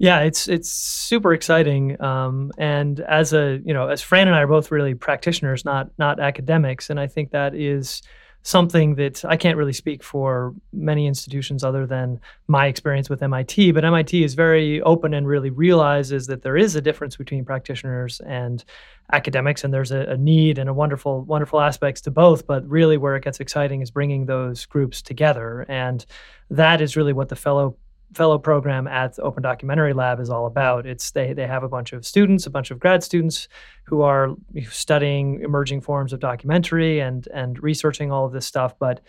Yeah, 0.00 0.20
it's 0.20 0.46
it's 0.46 0.70
super 0.70 1.34
exciting, 1.34 2.00
um, 2.00 2.52
and 2.56 3.00
as 3.00 3.32
a 3.32 3.60
you 3.64 3.74
know, 3.74 3.88
as 3.88 4.00
Fran 4.00 4.28
and 4.28 4.36
I 4.36 4.42
are 4.42 4.46
both 4.46 4.70
really 4.70 4.94
practitioners, 4.94 5.64
not 5.64 5.90
not 5.98 6.20
academics, 6.20 6.88
and 6.88 7.00
I 7.00 7.08
think 7.08 7.32
that 7.32 7.56
is 7.56 8.02
something 8.48 8.94
that 8.94 9.22
I 9.26 9.36
can't 9.36 9.58
really 9.58 9.74
speak 9.74 10.02
for 10.02 10.54
many 10.72 11.06
institutions 11.06 11.62
other 11.62 11.86
than 11.86 12.18
my 12.46 12.66
experience 12.66 13.10
with 13.10 13.22
MIT, 13.22 13.72
but 13.72 13.84
MIT 13.84 14.24
is 14.24 14.32
very 14.32 14.80
open 14.80 15.12
and 15.12 15.26
really 15.26 15.50
realizes 15.50 16.28
that 16.28 16.40
there 16.40 16.56
is 16.56 16.74
a 16.74 16.80
difference 16.80 17.14
between 17.14 17.44
practitioners 17.44 18.20
and 18.20 18.64
academics 19.12 19.64
and 19.64 19.74
there's 19.74 19.92
a, 19.92 20.00
a, 20.12 20.16
need 20.16 20.56
and 20.58 20.70
a 20.70 20.72
wonderful 20.72 21.24
wonderful 21.24 21.60
aspects 21.60 22.00
to 22.02 22.10
both 22.10 22.46
but 22.46 22.66
really 22.66 22.96
where 22.96 23.16
it 23.16 23.24
gets 23.24 23.38
exciting 23.38 23.82
is 23.82 23.90
bringing 23.90 24.24
those 24.24 24.64
groups 24.64 25.02
together. 25.02 25.66
And 25.68 26.06
that 26.48 26.80
is 26.80 26.96
really 26.96 27.12
what 27.12 27.28
the 27.28 27.36
fellow 27.36 27.76
fellow 28.14 28.38
program 28.38 28.86
at 28.86 29.16
the 29.16 29.22
Open 29.22 29.42
Documentary 29.42 29.92
Lab 29.92 30.20
is 30.20 30.30
all 30.30 30.46
about. 30.46 30.86
It's 30.86 31.10
they 31.10 31.32
they 31.32 31.46
have 31.46 31.62
a 31.62 31.68
bunch 31.68 31.92
of 31.92 32.06
students, 32.06 32.46
a 32.46 32.50
bunch 32.50 32.70
of 32.70 32.78
grad 32.78 33.02
students 33.02 33.48
who 33.84 34.02
are 34.02 34.34
studying 34.70 35.40
emerging 35.42 35.82
forms 35.82 36.12
of 36.12 36.20
documentary 36.20 37.00
and 37.00 37.26
and 37.34 37.62
researching 37.62 38.10
all 38.10 38.24
of 38.24 38.32
this 38.32 38.46
stuff, 38.46 38.78
but 38.78 39.00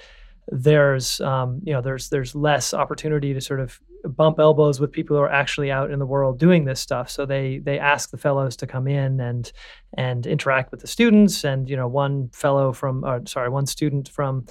there's 0.51 1.21
um, 1.21 1.61
you 1.63 1.73
know 1.73 1.81
there's 1.81 2.09
there's 2.09 2.35
less 2.35 2.73
opportunity 2.73 3.33
to 3.33 3.41
sort 3.41 3.59
of 3.59 3.79
bump 4.05 4.39
elbows 4.39 4.79
with 4.79 4.91
people 4.91 5.15
who 5.15 5.21
are 5.21 5.31
actually 5.31 5.71
out 5.71 5.91
in 5.91 5.99
the 5.99 6.05
world 6.05 6.39
doing 6.39 6.63
this 6.63 6.79
stuff 6.79 7.09
so 7.09 7.25
they 7.25 7.57
they 7.59 7.77
ask 7.77 8.11
the 8.11 8.17
fellows 8.17 8.55
to 8.55 8.65
come 8.65 8.87
in 8.87 9.19
and 9.19 9.51
and 9.97 10.25
interact 10.25 10.71
with 10.71 10.79
the 10.79 10.87
students 10.87 11.43
and 11.43 11.69
you 11.69 11.75
know 11.75 11.87
one 11.87 12.29
fellow 12.29 12.71
from 12.71 13.03
uh, 13.03 13.19
sorry 13.25 13.49
one 13.49 13.65
student 13.65 14.07
from 14.07 14.45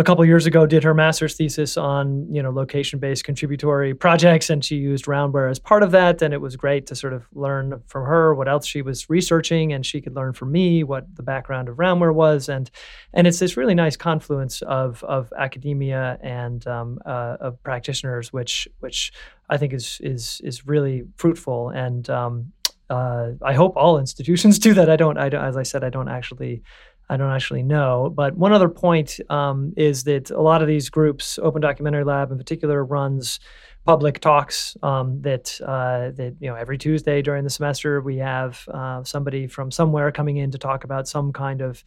a 0.00 0.04
couple 0.04 0.24
years 0.24 0.46
ago 0.46 0.64
did 0.64 0.82
her 0.82 0.94
master's 0.94 1.34
thesis 1.34 1.76
on 1.76 2.26
you 2.32 2.42
know 2.42 2.50
location-based 2.50 3.22
contributory 3.22 3.92
projects 3.92 4.48
and 4.48 4.64
she 4.64 4.76
used 4.76 5.04
roundware 5.04 5.50
as 5.50 5.58
part 5.58 5.82
of 5.82 5.90
that 5.90 6.22
and 6.22 6.32
it 6.32 6.40
was 6.40 6.56
great 6.56 6.86
to 6.86 6.96
sort 6.96 7.12
of 7.12 7.26
learn 7.34 7.82
from 7.86 8.06
her 8.06 8.34
what 8.34 8.48
else 8.48 8.66
she 8.66 8.80
was 8.80 9.10
researching 9.10 9.74
and 9.74 9.84
she 9.84 10.00
could 10.00 10.16
learn 10.16 10.32
from 10.32 10.50
me 10.50 10.82
what 10.82 11.04
the 11.16 11.22
background 11.22 11.68
of 11.68 11.76
roundware 11.76 12.14
was 12.14 12.48
and 12.48 12.70
and 13.12 13.26
it's 13.26 13.38
this 13.38 13.58
really 13.58 13.74
nice 13.74 13.94
confluence 13.94 14.62
of 14.62 15.04
of 15.04 15.30
academia 15.38 16.18
and 16.22 16.66
um, 16.66 16.98
uh, 17.04 17.36
of 17.38 17.62
practitioners 17.62 18.32
which 18.32 18.66
which 18.78 19.12
I 19.50 19.58
think 19.58 19.74
is 19.74 19.98
is 20.02 20.40
is 20.42 20.66
really 20.66 21.04
fruitful 21.16 21.68
and 21.68 22.08
um, 22.08 22.52
uh, 22.88 23.34
I 23.40 23.54
hope 23.54 23.76
all 23.76 23.98
institutions 23.98 24.58
do 24.68 24.74
that. 24.74 24.90
I 24.90 24.96
don't, 24.96 25.16
I 25.16 25.28
don't, 25.28 25.44
as 25.44 25.56
I 25.56 25.62
said, 25.62 25.84
I 25.84 25.90
don't 25.90 26.08
actually 26.08 26.62
I 27.10 27.16
don't 27.16 27.32
actually 27.32 27.64
know. 27.64 28.12
But 28.14 28.36
one 28.36 28.52
other 28.52 28.68
point 28.68 29.18
um, 29.28 29.74
is 29.76 30.04
that 30.04 30.30
a 30.30 30.40
lot 30.40 30.62
of 30.62 30.68
these 30.68 30.88
groups, 30.88 31.40
Open 31.42 31.60
Documentary 31.60 32.04
Lab 32.04 32.30
in 32.30 32.38
particular, 32.38 32.84
runs 32.84 33.40
public 33.84 34.20
talks 34.20 34.76
um, 34.84 35.20
that 35.22 35.60
uh, 35.60 36.12
that 36.12 36.36
you 36.38 36.48
know 36.48 36.54
every 36.54 36.78
Tuesday 36.78 37.20
during 37.20 37.42
the 37.42 37.50
semester 37.50 38.00
we 38.00 38.18
have 38.18 38.64
uh, 38.72 39.02
somebody 39.02 39.48
from 39.48 39.72
somewhere 39.72 40.12
coming 40.12 40.36
in 40.36 40.52
to 40.52 40.58
talk 40.58 40.84
about 40.84 41.08
some 41.08 41.32
kind 41.32 41.60
of 41.62 41.82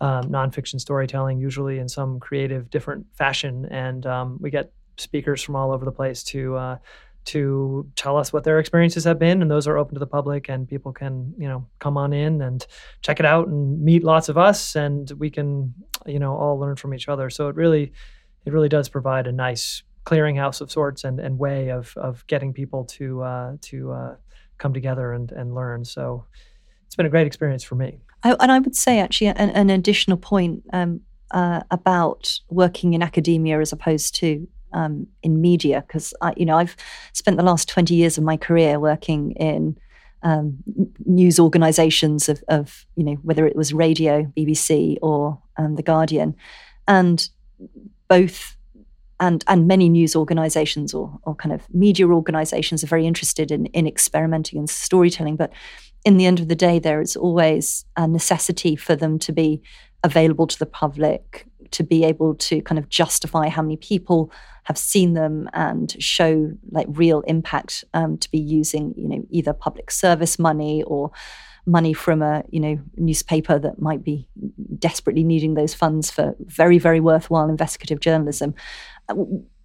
um, 0.00 0.24
nonfiction 0.24 0.80
storytelling, 0.80 1.38
usually 1.38 1.78
in 1.78 1.88
some 1.88 2.18
creative, 2.18 2.68
different 2.68 3.06
fashion, 3.14 3.66
and 3.70 4.04
um, 4.06 4.38
we 4.40 4.50
get 4.50 4.72
speakers 4.96 5.40
from 5.40 5.54
all 5.54 5.70
over 5.70 5.84
the 5.84 5.92
place 5.92 6.24
to 6.24 6.56
uh, 6.56 6.78
to 7.24 7.88
tell 7.96 8.16
us 8.16 8.32
what 8.32 8.44
their 8.44 8.58
experiences 8.58 9.04
have 9.04 9.18
been 9.18 9.40
and 9.40 9.50
those 9.50 9.66
are 9.66 9.78
open 9.78 9.94
to 9.94 10.00
the 10.00 10.06
public 10.06 10.48
and 10.48 10.68
people 10.68 10.92
can 10.92 11.32
you 11.38 11.48
know 11.48 11.66
come 11.78 11.96
on 11.96 12.12
in 12.12 12.42
and 12.42 12.66
check 13.00 13.18
it 13.18 13.26
out 13.26 13.48
and 13.48 13.80
meet 13.82 14.04
lots 14.04 14.28
of 14.28 14.36
us 14.36 14.76
and 14.76 15.10
we 15.18 15.30
can 15.30 15.72
you 16.06 16.18
know 16.18 16.36
all 16.36 16.58
learn 16.58 16.76
from 16.76 16.94
each 16.94 17.08
other. 17.08 17.30
So 17.30 17.48
it 17.48 17.56
really 17.56 17.92
it 18.44 18.52
really 18.52 18.68
does 18.68 18.88
provide 18.88 19.26
a 19.26 19.32
nice 19.32 19.82
clearinghouse 20.04 20.60
of 20.60 20.70
sorts 20.70 21.04
and, 21.04 21.18
and 21.18 21.38
way 21.38 21.70
of 21.70 21.96
of 21.96 22.26
getting 22.26 22.52
people 22.52 22.84
to 22.84 23.22
uh, 23.22 23.56
to 23.62 23.92
uh, 23.92 24.16
come 24.58 24.74
together 24.74 25.12
and 25.12 25.32
and 25.32 25.54
learn. 25.54 25.84
So 25.84 26.26
it's 26.86 26.96
been 26.96 27.06
a 27.06 27.10
great 27.10 27.26
experience 27.26 27.64
for 27.64 27.74
me. 27.74 27.98
I, 28.22 28.36
and 28.40 28.52
I 28.52 28.58
would 28.58 28.76
say 28.76 29.00
actually 29.00 29.28
an, 29.28 29.50
an 29.50 29.70
additional 29.70 30.16
point 30.16 30.64
um, 30.72 31.00
uh, 31.30 31.60
about 31.70 32.38
working 32.48 32.94
in 32.94 33.02
academia 33.02 33.60
as 33.60 33.72
opposed 33.72 34.14
to 34.16 34.46
um, 34.74 35.06
in 35.22 35.40
media 35.40 35.82
because 35.86 36.12
you 36.36 36.44
know 36.44 36.58
I've 36.58 36.76
spent 37.12 37.36
the 37.36 37.42
last 37.42 37.68
twenty 37.68 37.94
years 37.94 38.18
of 38.18 38.24
my 38.24 38.36
career 38.36 38.78
working 38.78 39.32
in 39.32 39.78
um, 40.22 40.56
news 41.04 41.38
organisations 41.38 42.28
of, 42.28 42.42
of, 42.48 42.86
you 42.96 43.04
know 43.04 43.14
whether 43.22 43.46
it 43.46 43.56
was 43.56 43.72
radio, 43.72 44.24
BBC, 44.36 44.96
or 45.02 45.38
um, 45.56 45.76
the 45.76 45.82
Guardian, 45.82 46.34
and 46.88 47.28
both 48.08 48.56
and 49.20 49.44
and 49.46 49.68
many 49.68 49.88
news 49.88 50.16
organisations 50.16 50.92
or 50.92 51.18
or 51.22 51.34
kind 51.34 51.54
of 51.54 51.62
media 51.72 52.06
organisations 52.08 52.82
are 52.82 52.88
very 52.88 53.06
interested 53.06 53.50
in 53.50 53.66
in 53.66 53.86
experimenting 53.86 54.58
and 54.58 54.68
storytelling, 54.68 55.36
but 55.36 55.52
in 56.04 56.18
the 56.18 56.26
end 56.26 56.40
of 56.40 56.48
the 56.48 56.54
day, 56.54 56.78
there 56.78 57.00
is 57.00 57.16
always 57.16 57.84
a 57.96 58.06
necessity 58.06 58.76
for 58.76 58.94
them 58.94 59.18
to 59.20 59.32
be 59.32 59.62
available 60.02 60.46
to 60.46 60.58
the 60.58 60.66
public, 60.66 61.46
to 61.74 61.84
be 61.84 62.04
able 62.04 62.34
to 62.36 62.60
kind 62.62 62.78
of 62.78 62.88
justify 62.88 63.48
how 63.48 63.62
many 63.62 63.76
people 63.76 64.30
have 64.64 64.78
seen 64.78 65.12
them 65.14 65.48
and 65.52 65.94
show 66.02 66.50
like 66.70 66.86
real 66.90 67.20
impact 67.22 67.84
um, 67.94 68.16
to 68.16 68.30
be 68.30 68.38
using 68.38 68.94
you 68.96 69.08
know 69.08 69.26
either 69.30 69.52
public 69.52 69.90
service 69.90 70.38
money 70.38 70.82
or 70.84 71.10
money 71.66 71.92
from 71.92 72.22
a 72.22 72.42
you 72.50 72.60
know 72.60 72.78
newspaper 72.96 73.58
that 73.58 73.80
might 73.80 74.04
be 74.04 74.28
desperately 74.78 75.24
needing 75.24 75.54
those 75.54 75.74
funds 75.74 76.10
for 76.10 76.34
very 76.40 76.78
very 76.78 77.00
worthwhile 77.00 77.48
investigative 77.48 78.00
journalism. 78.00 78.54
Uh, 79.08 79.14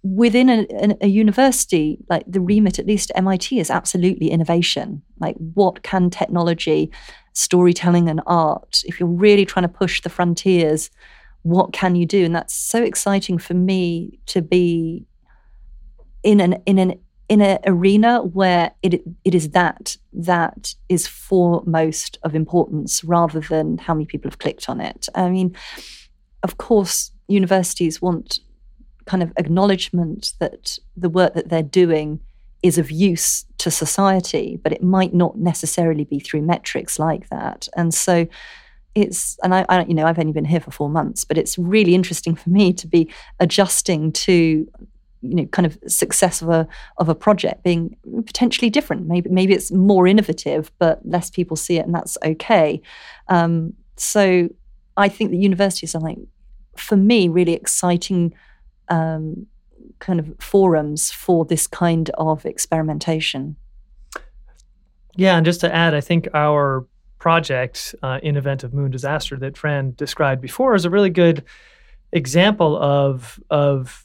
within 0.02 0.48
a, 0.48 0.66
a, 1.02 1.08
university 1.08 1.98
like 2.08 2.24
the 2.26 2.40
remit 2.40 2.78
at 2.78 2.86
least 2.86 3.12
mit 3.20 3.52
is 3.52 3.70
absolutely 3.70 4.30
innovation. 4.30 5.02
Like 5.18 5.36
what 5.54 5.82
can 5.82 6.08
technology 6.08 6.90
storytelling 7.34 8.08
and 8.08 8.22
art 8.26 8.82
if 8.86 8.98
you're 8.98 9.08
really 9.08 9.44
trying 9.44 9.64
to 9.64 9.68
push 9.68 10.00
the 10.00 10.08
frontiers 10.08 10.90
what 11.42 11.72
can 11.72 11.94
you 11.96 12.06
do 12.06 12.24
and 12.24 12.34
that's 12.34 12.54
so 12.54 12.82
exciting 12.82 13.38
for 13.38 13.54
me 13.54 14.18
to 14.26 14.42
be 14.42 15.06
in 16.22 16.40
an 16.40 16.54
in 16.66 16.78
an 16.78 16.98
in 17.28 17.40
an 17.40 17.58
arena 17.64 18.22
where 18.22 18.72
it 18.82 19.02
it 19.24 19.34
is 19.34 19.50
that 19.50 19.96
that 20.12 20.74
is 20.88 21.06
foremost 21.06 22.18
of 22.24 22.34
importance 22.34 23.04
rather 23.04 23.40
than 23.40 23.78
how 23.78 23.94
many 23.94 24.04
people 24.04 24.28
have 24.28 24.40
clicked 24.40 24.68
on 24.68 24.80
it. 24.80 25.08
I 25.14 25.30
mean, 25.30 25.56
of 26.42 26.58
course, 26.58 27.12
universities 27.28 28.02
want 28.02 28.40
kind 29.06 29.22
of 29.22 29.32
acknowledgement 29.36 30.32
that 30.40 30.78
the 30.96 31.08
work 31.08 31.34
that 31.34 31.48
they're 31.48 31.62
doing 31.62 32.20
is 32.62 32.78
of 32.78 32.90
use 32.90 33.46
to 33.58 33.70
society, 33.70 34.58
but 34.62 34.72
it 34.72 34.82
might 34.82 35.14
not 35.14 35.38
necessarily 35.38 36.04
be 36.04 36.18
through 36.18 36.42
metrics 36.42 36.98
like 36.98 37.28
that. 37.30 37.68
And 37.76 37.94
so 37.94 38.26
it's 39.02 39.38
and 39.42 39.54
I, 39.54 39.64
I, 39.68 39.84
you 39.84 39.94
know 39.94 40.06
I've 40.06 40.18
only 40.18 40.32
been 40.32 40.44
here 40.44 40.60
for 40.60 40.70
four 40.70 40.88
months, 40.88 41.24
but 41.24 41.38
it's 41.38 41.58
really 41.58 41.94
interesting 41.94 42.34
for 42.34 42.50
me 42.50 42.72
to 42.74 42.86
be 42.86 43.10
adjusting 43.38 44.12
to 44.12 44.66
you 45.22 45.34
know 45.34 45.46
kind 45.46 45.66
of 45.66 45.78
success 45.86 46.42
of 46.42 46.48
a 46.48 46.66
of 46.98 47.08
a 47.08 47.14
project 47.14 47.62
being 47.62 47.96
potentially 48.26 48.70
different. 48.70 49.06
Maybe 49.06 49.30
maybe 49.30 49.54
it's 49.54 49.70
more 49.70 50.06
innovative, 50.06 50.70
but 50.78 51.00
less 51.04 51.30
people 51.30 51.56
see 51.56 51.78
it, 51.78 51.86
and 51.86 51.94
that's 51.94 52.16
okay. 52.24 52.80
Um, 53.28 53.74
so 53.96 54.48
I 54.96 55.08
think 55.08 55.30
the 55.30 55.38
universities 55.38 55.94
are 55.94 56.00
like 56.00 56.18
for 56.76 56.96
me 56.96 57.28
really 57.28 57.52
exciting. 57.52 58.34
Um, 58.88 59.46
kind 60.00 60.18
of 60.18 60.34
forums 60.40 61.10
for 61.10 61.44
this 61.44 61.66
kind 61.66 62.10
of 62.14 62.44
experimentation. 62.44 63.56
Yeah, 65.16 65.36
and 65.36 65.44
just 65.44 65.60
to 65.60 65.74
add, 65.74 65.94
I 65.94 66.00
think 66.00 66.28
our 66.34 66.86
project 67.20 67.94
uh, 68.02 68.18
in 68.22 68.36
event 68.36 68.64
of 68.64 68.74
moon 68.74 68.90
disaster 68.90 69.36
that 69.36 69.56
Fran 69.56 69.94
described 69.96 70.42
before 70.42 70.74
is 70.74 70.84
a 70.84 70.90
really 70.90 71.10
good 71.10 71.44
example 72.12 72.76
of 72.76 73.38
of 73.50 74.04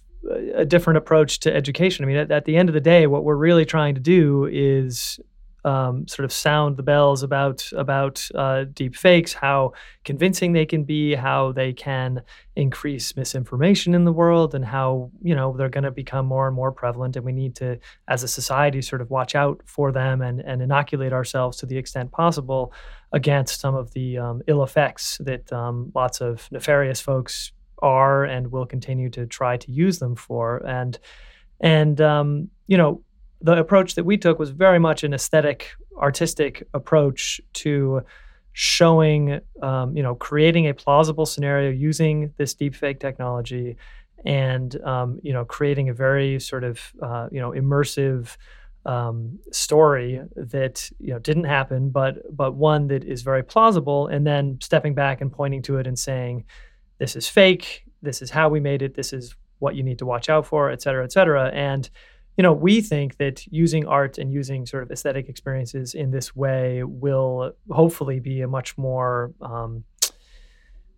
a 0.55 0.65
different 0.65 0.97
approach 0.97 1.39
to 1.39 1.55
education. 1.55 2.03
I 2.03 2.07
mean, 2.07 2.17
at, 2.17 2.31
at 2.31 2.45
the 2.45 2.57
end 2.57 2.69
of 2.69 2.73
the 2.73 2.81
day, 2.81 3.07
what 3.07 3.23
we're 3.23 3.35
really 3.35 3.65
trying 3.65 3.95
to 3.95 4.01
do 4.01 4.45
is 4.45 5.19
um, 5.65 6.07
sort 6.07 6.25
of 6.25 6.31
sound 6.31 6.77
the 6.77 6.83
bells 6.83 7.23
about 7.23 7.67
about 7.75 8.27
uh, 8.35 8.65
deep 8.71 8.95
fakes, 8.95 9.33
how 9.33 9.73
convincing 10.03 10.53
they 10.53 10.65
can 10.65 10.83
be, 10.83 11.15
how 11.15 11.51
they 11.51 11.73
can 11.73 12.21
increase 12.55 13.17
misinformation 13.17 13.95
in 13.95 14.05
the 14.05 14.13
world, 14.13 14.53
and 14.53 14.63
how 14.63 15.09
you 15.23 15.33
know 15.33 15.57
they're 15.57 15.69
going 15.69 15.83
to 15.83 15.91
become 15.91 16.27
more 16.27 16.45
and 16.45 16.55
more 16.55 16.71
prevalent. 16.71 17.15
And 17.15 17.25
we 17.25 17.31
need 17.31 17.55
to, 17.55 17.79
as 18.07 18.21
a 18.21 18.27
society, 18.27 18.81
sort 18.83 19.01
of 19.01 19.09
watch 19.09 19.33
out 19.33 19.59
for 19.65 19.91
them 19.91 20.21
and 20.21 20.39
and 20.39 20.61
inoculate 20.61 21.13
ourselves 21.13 21.57
to 21.57 21.65
the 21.65 21.77
extent 21.77 22.11
possible 22.11 22.71
against 23.15 23.61
some 23.61 23.73
of 23.73 23.93
the 23.93 24.17
um, 24.17 24.41
ill 24.45 24.61
effects 24.61 25.17
that 25.21 25.51
um, 25.51 25.91
lots 25.95 26.19
of 26.19 26.47
nefarious 26.51 26.99
folks 26.99 27.53
are 27.79 28.25
and 28.25 28.51
will 28.51 28.65
continue 28.65 29.09
to 29.09 29.25
try 29.25 29.55
to 29.57 29.71
use 29.71 29.99
them 29.99 30.15
for. 30.15 30.57
And 30.67 30.99
and 31.61 31.99
um, 32.01 32.49
you 32.67 32.77
know 32.77 33.01
the 33.41 33.57
approach 33.57 33.95
that 33.95 34.03
we 34.03 34.17
took 34.17 34.37
was 34.37 34.49
very 34.49 34.79
much 34.79 35.03
an 35.03 35.13
aesthetic, 35.13 35.71
artistic 35.97 36.67
approach 36.73 37.39
to 37.53 38.01
showing, 38.51 39.39
um, 39.61 39.95
you 39.95 40.03
know, 40.03 40.15
creating 40.15 40.67
a 40.67 40.73
plausible 40.73 41.25
scenario 41.25 41.69
using 41.69 42.33
this 42.37 42.53
deepfake 42.53 42.99
technology, 42.99 43.77
and 44.25 44.81
um, 44.83 45.19
you 45.23 45.31
know, 45.31 45.45
creating 45.45 45.87
a 45.87 45.93
very 45.93 46.39
sort 46.39 46.65
of 46.65 46.81
uh, 47.01 47.27
you 47.31 47.39
know 47.39 47.51
immersive 47.51 48.35
um, 48.85 49.39
story 49.51 50.21
that 50.35 50.89
you 50.99 51.13
know 51.13 51.19
didn't 51.19 51.45
happen, 51.45 51.89
but 51.89 52.17
but 52.35 52.55
one 52.55 52.87
that 52.87 53.03
is 53.03 53.21
very 53.21 53.43
plausible, 53.43 54.07
and 54.07 54.25
then 54.25 54.57
stepping 54.61 54.93
back 54.93 55.21
and 55.21 55.31
pointing 55.31 55.61
to 55.63 55.77
it 55.77 55.87
and 55.87 55.97
saying, 55.97 56.45
"This 56.99 57.15
is 57.15 57.27
fake. 57.27 57.83
This 58.01 58.21
is 58.21 58.29
how 58.29 58.49
we 58.49 58.59
made 58.59 58.81
it. 58.81 58.95
This 58.95 59.13
is 59.13 59.35
what 59.59 59.75
you 59.75 59.83
need 59.83 59.99
to 59.99 60.05
watch 60.05 60.29
out 60.29 60.45
for, 60.45 60.71
et 60.71 60.81
cetera, 60.81 61.03
et 61.03 61.11
cetera." 61.11 61.49
And 61.53 61.89
you 62.37 62.41
know, 62.43 62.53
we 62.53 62.81
think 62.81 63.17
that 63.17 63.47
using 63.47 63.87
art 63.87 64.17
and 64.17 64.31
using 64.31 64.65
sort 64.65 64.83
of 64.83 64.91
aesthetic 64.91 65.29
experiences 65.29 65.93
in 65.93 66.11
this 66.11 66.35
way 66.35 66.83
will 66.83 67.53
hopefully 67.69 68.19
be 68.19 68.41
a 68.41 68.47
much 68.47 68.77
more 68.77 69.33
um, 69.41 69.85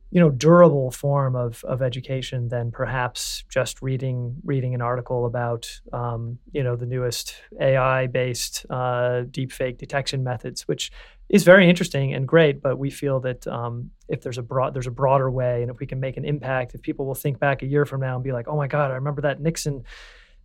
you 0.09 0.21
know 0.21 0.29
durable 0.29 0.89
form 0.91 1.35
of 1.35 1.63
of 1.65 1.81
education 1.81 2.47
than 2.47 2.71
perhaps 2.71 3.43
just 3.49 3.81
reading 3.81 4.35
reading 4.43 4.73
an 4.73 4.81
article 4.81 5.25
about 5.25 5.69
um, 5.91 6.39
you 6.53 6.63
know 6.63 6.75
the 6.75 6.85
newest 6.85 7.35
AI 7.59 8.07
based 8.07 8.65
uh, 8.69 9.23
deepfake 9.29 9.77
detection 9.77 10.23
methods, 10.23 10.67
which 10.67 10.91
is 11.29 11.43
very 11.43 11.69
interesting 11.69 12.13
and 12.13 12.27
great. 12.27 12.61
But 12.61 12.77
we 12.77 12.89
feel 12.89 13.19
that 13.21 13.45
um, 13.47 13.91
if 14.07 14.21
there's 14.21 14.37
a 14.37 14.43
broad 14.43 14.73
there's 14.73 14.87
a 14.87 14.91
broader 14.91 15.29
way, 15.29 15.61
and 15.61 15.69
if 15.69 15.79
we 15.79 15.85
can 15.85 15.99
make 15.99 16.15
an 16.17 16.25
impact, 16.25 16.73
if 16.73 16.81
people 16.81 17.05
will 17.05 17.15
think 17.15 17.39
back 17.39 17.61
a 17.61 17.67
year 17.67 17.85
from 17.85 18.01
now 18.01 18.15
and 18.15 18.23
be 18.23 18.31
like, 18.31 18.47
oh 18.47 18.55
my 18.55 18.67
god, 18.67 18.91
I 18.91 18.95
remember 18.95 19.23
that 19.23 19.41
Nixon 19.41 19.83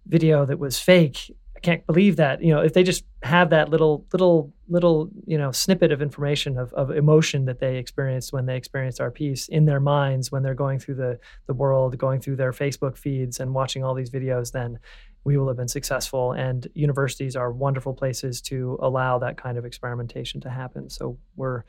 video 0.06 0.44
that 0.44 0.58
was 0.58 0.78
fake 0.78 1.30
can't 1.62 1.86
believe 1.86 2.16
that 2.16 2.42
you 2.42 2.52
know 2.52 2.60
if 2.60 2.72
they 2.72 2.82
just 2.82 3.04
have 3.22 3.50
that 3.50 3.68
little 3.68 4.04
little 4.12 4.52
little 4.68 5.08
you 5.26 5.38
know 5.38 5.52
snippet 5.52 5.92
of 5.92 6.02
information 6.02 6.58
of, 6.58 6.72
of 6.74 6.90
emotion 6.90 7.44
that 7.44 7.60
they 7.60 7.76
experienced 7.76 8.32
when 8.32 8.46
they 8.46 8.56
experienced 8.56 9.00
our 9.00 9.10
piece 9.10 9.48
in 9.48 9.64
their 9.64 9.80
minds 9.80 10.32
when 10.32 10.42
they're 10.42 10.54
going 10.54 10.78
through 10.78 10.96
the 10.96 11.18
the 11.46 11.54
world 11.54 11.96
going 11.96 12.20
through 12.20 12.36
their 12.36 12.52
facebook 12.52 12.96
feeds 12.96 13.38
and 13.40 13.54
watching 13.54 13.84
all 13.84 13.94
these 13.94 14.10
videos 14.10 14.52
then 14.52 14.78
we 15.24 15.36
will 15.36 15.48
have 15.48 15.56
been 15.56 15.68
successful. 15.68 16.32
And 16.32 16.66
universities 16.74 17.36
are 17.36 17.52
wonderful 17.52 17.94
places 17.94 18.40
to 18.42 18.78
allow 18.82 19.18
that 19.18 19.36
kind 19.36 19.56
of 19.56 19.64
experimentation 19.64 20.40
to 20.40 20.50
happen. 20.50 20.90
So 20.90 21.18
we're 21.36 21.62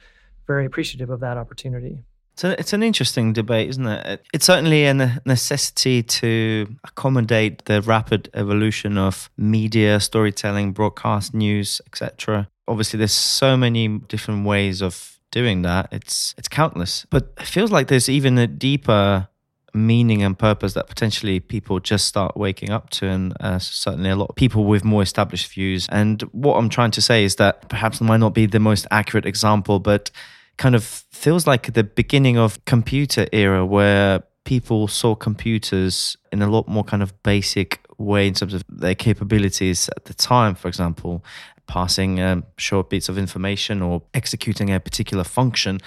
very 0.47 0.65
appreciative 0.65 1.09
of 1.09 1.19
that 1.21 1.37
opportunity 1.37 1.99
so 2.35 2.49
it's 2.57 2.73
an 2.73 2.81
interesting 2.81 3.33
debate, 3.33 3.69
isn't 3.69 3.85
it? 3.85 4.25
It's 4.33 4.45
certainly 4.45 4.85
a 4.85 5.21
necessity 5.25 6.01
to 6.03 6.67
accommodate 6.83 7.65
the 7.65 7.81
rapid 7.81 8.29
evolution 8.33 8.97
of 8.97 9.29
media, 9.37 9.99
storytelling, 9.99 10.71
broadcast 10.71 11.33
news, 11.33 11.79
etc. 11.85 12.47
Obviously, 12.67 12.97
there's 12.97 13.13
so 13.13 13.55
many 13.55 13.87
different 13.87 14.45
ways 14.45 14.81
of 14.81 15.19
doing 15.31 15.61
that. 15.63 15.89
It's 15.91 16.33
it's 16.37 16.47
countless, 16.47 17.05
but 17.09 17.33
it 17.39 17.45
feels 17.45 17.71
like 17.71 17.87
there's 17.87 18.09
even 18.09 18.37
a 18.37 18.47
deeper 18.47 19.27
meaning 19.75 20.21
and 20.21 20.37
purpose 20.37 20.73
that 20.73 20.87
potentially 20.87 21.39
people 21.39 21.79
just 21.79 22.05
start 22.05 22.37
waking 22.37 22.71
up 22.71 22.89
to, 22.91 23.07
and 23.07 23.35
uh, 23.41 23.59
certainly 23.59 24.09
a 24.09 24.15
lot 24.15 24.29
of 24.29 24.35
people 24.35 24.65
with 24.65 24.83
more 24.83 25.03
established 25.03 25.51
views. 25.51 25.87
And 25.89 26.21
what 26.31 26.55
I'm 26.55 26.69
trying 26.69 26.91
to 26.91 27.01
say 27.01 27.23
is 27.23 27.35
that 27.35 27.69
perhaps 27.69 28.01
might 28.01 28.17
not 28.17 28.33
be 28.33 28.45
the 28.45 28.59
most 28.59 28.87
accurate 28.91 29.25
example, 29.25 29.79
but 29.79 30.09
kind 30.57 30.75
of 30.75 30.83
feels 30.83 31.47
like 31.47 31.73
the 31.73 31.83
beginning 31.83 32.37
of 32.37 32.63
computer 32.65 33.27
era 33.31 33.65
where 33.65 34.23
people 34.43 34.87
saw 34.87 35.15
computers 35.15 36.17
in 36.31 36.41
a 36.41 36.49
lot 36.49 36.67
more 36.67 36.83
kind 36.83 37.01
of 37.01 37.21
basic 37.23 37.79
way 37.97 38.27
in 38.27 38.33
terms 38.33 38.53
of 38.53 38.63
their 38.67 38.95
capabilities 38.95 39.89
at 39.95 40.05
the 40.05 40.13
time 40.13 40.53
for 40.55 40.67
example 40.67 41.23
passing 41.67 42.19
um, 42.19 42.43
short 42.57 42.89
bits 42.89 43.09
of 43.09 43.17
information 43.17 43.81
or 43.81 44.01
executing 44.13 44.71
a 44.71 44.79
particular 44.79 45.23
function. 45.23 45.79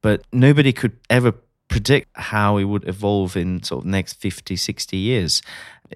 But 0.00 0.22
nobody 0.32 0.72
could 0.72 0.98
ever 1.10 1.32
predict 1.68 2.08
how 2.14 2.56
it 2.56 2.64
would 2.64 2.88
evolve 2.88 3.36
in 3.36 3.62
sort 3.62 3.84
of 3.84 3.90
next 3.90 4.14
50 4.14 4.56
60 4.56 4.96
years. 4.96 5.42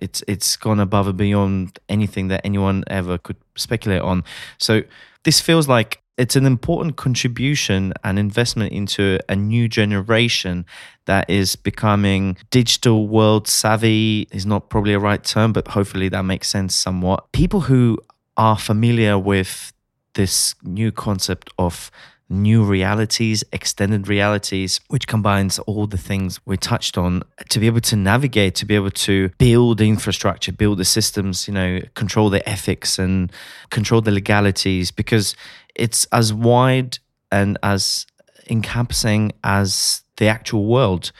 It's 0.01 0.23
it's 0.27 0.57
gone 0.57 0.81
above 0.81 1.09
and 1.09 1.17
beyond 1.17 1.79
anything 1.89 2.29
that 2.29 2.43
anyone 2.45 2.85
ever 2.89 3.19
could 3.19 3.37
speculate 3.57 4.03
on. 4.03 4.25
So 4.59 4.83
this 5.25 5.41
feels 5.41 5.69
like 5.69 6.02
it's 6.19 6.37
an 6.37 6.45
important 6.45 6.97
contribution 6.97 7.93
and 8.05 8.19
investment 8.19 8.73
into 8.73 9.19
a 9.29 9.37
new 9.37 9.69
generation 9.69 10.67
that 11.07 11.29
is 11.29 11.57
becoming 11.57 12.37
digital 12.51 13.09
world 13.09 13.49
savvy 13.49 14.29
is 14.31 14.45
not 14.45 14.69
probably 14.69 14.93
a 14.93 14.99
right 14.99 15.25
term 15.25 15.53
but 15.53 15.69
hopefully 15.69 16.09
that 16.09 16.23
makes 16.23 16.49
sense 16.49 16.75
somewhat. 16.75 17.31
People 17.33 17.63
who 17.63 17.99
are 18.37 18.59
familiar 18.59 19.19
with 19.19 19.73
this 20.15 20.55
new 20.63 20.93
concept 20.93 21.51
of 21.59 21.91
new 22.33 22.65
realities, 22.65 23.45
extended 23.53 24.09
realities, 24.09 24.81
which 24.89 25.07
combines 25.07 25.59
all 25.61 25.87
the 25.87 25.99
things 25.99 26.41
we 26.47 26.57
touched 26.57 26.97
on 26.97 27.23
to 27.51 27.61
be 27.61 27.67
able 27.67 27.81
to 27.81 27.97
navigate, 27.97 28.55
to 28.57 28.67
be 28.67 28.75
able 28.75 28.91
to 28.91 29.29
build 29.39 29.81
infrastructure, 29.81 30.51
build 30.51 30.79
the 30.79 30.85
systems, 30.85 31.47
you 31.47 31.55
know, 31.55 31.81
control 31.95 32.31
the 32.31 32.47
ethics 32.49 32.99
and 32.99 33.31
control 33.71 34.01
the 34.01 34.11
legalities 34.11 34.91
because 34.91 35.37
it's 35.75 36.07
as 36.07 36.33
wide 36.33 36.99
and 37.31 37.59
as 37.63 38.07
encompassing 38.49 39.33
as 39.45 40.03
the 40.17 40.27
actual 40.27 40.67
world. 40.67 41.13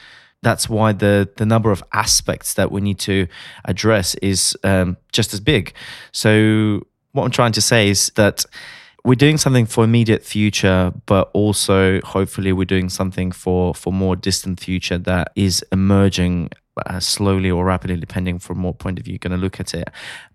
That's 0.43 0.69
why 0.69 0.93
the 0.93 1.29
the 1.37 1.47
number 1.47 1.71
of 1.71 1.85
aspects 1.93 2.55
that 2.55 2.73
we 2.73 2.81
need 2.81 2.99
to 3.01 3.29
address 3.65 4.17
is 4.17 4.57
um, 4.65 4.97
just 5.13 5.33
as 5.33 5.41
big. 5.41 5.73
So 6.11 6.83
what 7.13 7.25
I'm 7.25 7.31
trying 7.31 7.53
to 7.53 7.61
say 7.61 7.91
is 7.91 8.11
that 8.17 8.45
we're 9.05 9.15
doing 9.15 9.37
something 9.37 9.67
for 9.67 9.83
immediate 9.85 10.25
future, 10.25 10.93
but 11.07 11.31
also 11.33 12.01
hopefully 12.03 12.53
we're 12.53 12.65
doing 12.65 12.89
something 12.89 13.33
for 13.33 13.75
for 13.75 13.93
more 13.93 14.15
distant 14.15 14.61
future 14.61 14.99
that 14.99 15.33
is 15.35 15.65
emerging 15.73 16.51
uh, 16.87 17.01
slowly 17.01 17.51
or 17.51 17.65
rapidly, 17.65 17.97
depending 17.97 18.39
from 18.39 18.63
what 18.63 18.79
point 18.79 18.99
of 18.99 19.05
view 19.05 19.13
you're 19.13 19.19
going 19.19 19.39
to 19.39 19.43
look 19.43 19.59
at 19.59 19.75
it. 19.75 19.89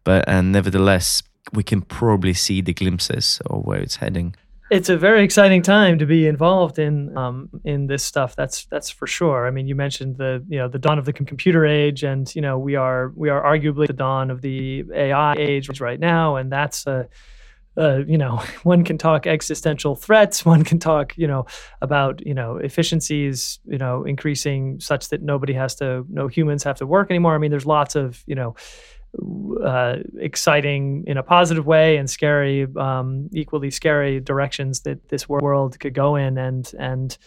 But 0.03 0.27
and 0.27 0.51
nevertheless, 0.51 1.23
we 1.53 1.63
can 1.63 1.81
probably 1.81 2.33
see 2.33 2.61
the 2.61 2.73
glimpses 2.73 3.39
of 3.45 3.63
where 3.63 3.79
it's 3.79 3.97
heading. 3.97 4.35
It's 4.69 4.89
a 4.89 4.97
very 4.97 5.23
exciting 5.23 5.61
time 5.61 5.97
to 5.99 6.05
be 6.05 6.27
involved 6.27 6.77
in 6.77 7.17
um, 7.17 7.49
in 7.63 7.87
this 7.87 8.03
stuff. 8.03 8.35
That's 8.35 8.65
that's 8.65 8.89
for 8.89 9.07
sure. 9.07 9.47
I 9.47 9.51
mean, 9.51 9.65
you 9.67 9.75
mentioned 9.75 10.17
the 10.17 10.43
you 10.49 10.57
know 10.57 10.67
the 10.67 10.79
dawn 10.79 10.99
of 10.99 11.05
the 11.05 11.13
computer 11.13 11.65
age, 11.65 12.03
and 12.03 12.33
you 12.35 12.41
know 12.41 12.59
we 12.59 12.75
are 12.75 13.13
we 13.15 13.29
are 13.29 13.41
arguably 13.41 13.87
the 13.87 13.93
dawn 13.93 14.29
of 14.29 14.41
the 14.41 14.83
AI 14.93 15.35
age 15.37 15.79
right 15.79 15.99
now, 16.01 16.35
and 16.35 16.51
that's 16.51 16.85
a 16.85 17.07
uh, 17.77 18.03
you 18.07 18.17
know, 18.17 18.37
one 18.63 18.83
can 18.83 18.97
talk 18.97 19.27
existential 19.27 19.95
threats. 19.95 20.45
One 20.45 20.63
can 20.63 20.79
talk, 20.79 21.17
you 21.17 21.27
know, 21.27 21.45
about 21.81 22.25
you 22.25 22.33
know 22.33 22.57
efficiencies, 22.57 23.59
you 23.65 23.77
know, 23.77 24.03
increasing 24.03 24.79
such 24.79 25.09
that 25.09 25.21
nobody 25.21 25.53
has 25.53 25.75
to, 25.75 26.05
no 26.09 26.27
humans 26.27 26.63
have 26.63 26.77
to 26.77 26.85
work 26.85 27.09
anymore. 27.09 27.35
I 27.35 27.37
mean, 27.37 27.51
there's 27.51 27.65
lots 27.65 27.95
of 27.95 28.23
you 28.25 28.35
know. 28.35 28.55
Uh, 29.63 29.95
exciting 30.19 31.03
in 31.07 31.17
a 31.17 31.23
positive 31.23 31.65
way 31.65 31.95
and 31.95 32.09
scary, 32.09 32.67
um, 32.75 33.29
equally 33.33 33.71
scary 33.71 34.19
directions 34.19 34.81
that 34.81 35.07
this 35.07 35.29
world 35.29 35.79
could 35.79 35.93
go 35.93 36.17
in, 36.17 36.37
and 36.37 36.73
and 36.77 37.17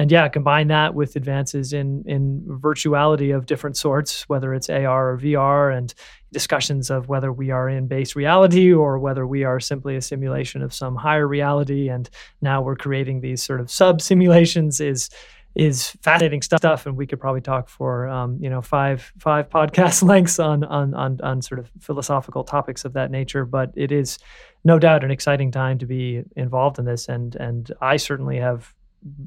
and 0.00 0.10
yeah, 0.10 0.28
combine 0.28 0.68
that 0.68 0.94
with 0.94 1.14
advances 1.14 1.74
in 1.74 2.04
in 2.06 2.40
virtuality 2.48 3.36
of 3.36 3.44
different 3.44 3.76
sorts, 3.76 4.26
whether 4.30 4.54
it's 4.54 4.70
AR 4.70 5.10
or 5.10 5.18
VR, 5.18 5.76
and 5.76 5.92
discussions 6.32 6.88
of 6.88 7.10
whether 7.10 7.30
we 7.30 7.50
are 7.50 7.68
in 7.68 7.86
base 7.86 8.16
reality 8.16 8.72
or 8.72 8.98
whether 8.98 9.26
we 9.26 9.44
are 9.44 9.60
simply 9.60 9.96
a 9.96 10.00
simulation 10.00 10.62
of 10.62 10.72
some 10.72 10.96
higher 10.96 11.28
reality. 11.28 11.90
And 11.90 12.08
now 12.40 12.62
we're 12.62 12.76
creating 12.76 13.20
these 13.20 13.42
sort 13.42 13.60
of 13.60 13.70
sub 13.70 14.00
simulations 14.00 14.80
is 14.80 15.10
is 15.54 15.90
fascinating 16.00 16.40
stuff. 16.40 16.86
And 16.86 16.96
we 16.96 17.06
could 17.06 17.20
probably 17.20 17.42
talk 17.42 17.68
for 17.68 18.08
um, 18.08 18.38
you 18.40 18.48
know 18.48 18.62
five 18.62 19.12
five 19.18 19.50
podcast 19.50 20.02
lengths 20.12 20.38
on, 20.38 20.64
on 20.64 20.94
on 20.94 21.20
on 21.22 21.42
sort 21.42 21.58
of 21.58 21.70
philosophical 21.78 22.42
topics 22.42 22.86
of 22.86 22.94
that 22.94 23.10
nature. 23.10 23.44
But 23.44 23.72
it 23.76 23.92
is 23.92 24.18
no 24.64 24.78
doubt 24.78 25.04
an 25.04 25.10
exciting 25.10 25.50
time 25.50 25.76
to 25.76 25.84
be 25.84 26.22
involved 26.36 26.78
in 26.78 26.86
this. 26.86 27.06
And 27.06 27.36
and 27.36 27.70
I 27.82 27.98
certainly 27.98 28.38
have 28.38 28.72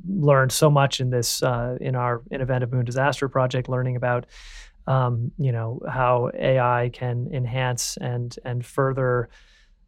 learned 0.07 0.51
so 0.51 0.69
much 0.69 0.99
in 0.99 1.09
this 1.09 1.41
uh, 1.43 1.77
in 1.81 1.95
our 1.95 2.21
in 2.31 2.41
event 2.41 2.63
of 2.63 2.71
moon 2.71 2.85
disaster 2.85 3.27
project 3.27 3.69
learning 3.69 3.95
about 3.95 4.25
um, 4.87 5.31
you 5.37 5.51
know 5.51 5.81
how 5.89 6.29
AI 6.33 6.89
can 6.93 7.29
enhance 7.33 7.97
and 7.97 8.35
and 8.45 8.65
further 8.65 9.29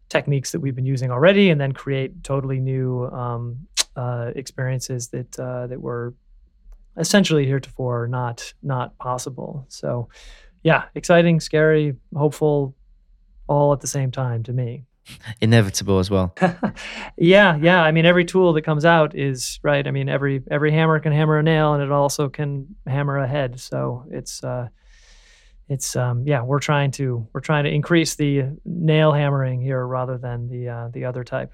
techniques 0.10 0.52
that 0.52 0.60
we've 0.60 0.76
been 0.76 0.86
using 0.86 1.12
already, 1.12 1.50
and 1.50 1.60
then 1.60 1.72
create 1.72 2.24
totally 2.24 2.60
new 2.60 3.06
um, 3.08 3.68
uh, 3.96 4.32
experiences 4.36 5.10
that 5.10 5.40
uh, 5.40 5.68
that 5.68 5.82
were 5.82 6.14
essentially 6.98 7.46
heretofore 7.46 8.08
not 8.08 8.54
not 8.64 8.98
possible. 8.98 9.66
So, 9.68 10.10
yeah, 10.64 10.86
exciting, 10.96 11.40
scary, 11.40 11.96
hopeful, 12.16 12.76
all 13.48 13.74
at 13.74 13.82
the 13.82 13.88
same 13.88 14.12
time 14.12 14.44
to 14.44 14.54
me. 14.54 14.84
Inevitable 15.42 16.00
as 16.00 16.10
well. 16.10 16.34
yeah, 17.18 17.56
yeah. 17.58 17.84
I 17.84 17.92
mean, 17.92 18.06
every 18.06 18.26
tool 18.26 18.54
that 18.54 18.64
comes 18.64 18.86
out 18.86 19.16
is 19.16 19.60
right. 19.64 19.86
I 19.86 19.92
mean, 19.92 20.10
every 20.10 20.42
every 20.50 20.72
hammer 20.72 21.00
can 21.00 21.12
hammer 21.12 21.38
a 21.38 21.44
nail, 21.44 21.74
and 21.74 21.84
it 21.84 21.92
also 21.92 22.30
can 22.30 22.76
hammer 22.88 23.18
a 23.18 23.28
head. 23.28 23.60
So 23.60 24.06
it's 24.10 24.44
uh, 24.44 24.70
it's 25.70 25.96
um, 25.96 26.24
yeah 26.26 26.42
we're 26.42 26.60
trying 26.60 26.92
to 26.92 27.28
we're 27.34 27.42
trying 27.42 27.64
to 27.64 27.72
increase 27.72 28.16
the 28.16 28.46
nail 28.66 29.12
hammering 29.12 29.62
here 29.62 29.86
rather 29.86 30.18
than 30.18 30.48
the 30.48 30.70
uh, 30.70 30.88
the 30.90 31.06
other 31.06 31.24
type 31.24 31.54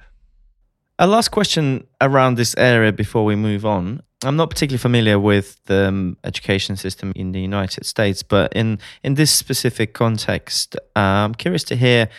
a 1.00 1.08
last 1.08 1.30
question 1.30 1.88
around 2.02 2.36
this 2.36 2.54
area 2.58 2.92
before 2.92 3.24
we 3.24 3.36
move 3.36 3.66
on 3.66 4.02
i'm 4.24 4.36
not 4.36 4.50
particularly 4.50 4.78
familiar 4.78 5.18
with 5.18 5.64
the 5.66 5.88
um, 5.88 6.18
education 6.24 6.76
system 6.76 7.14
in 7.16 7.32
the 7.32 7.40
united 7.40 7.86
states 7.86 8.22
but 8.22 8.52
in 8.54 8.78
in 9.04 9.16
this 9.16 9.32
specific 9.32 9.94
context 9.94 10.76
uh, 10.96 11.00
i'm 11.00 11.34
curious 11.34 11.64
to 11.64 11.76
hear 11.76 12.10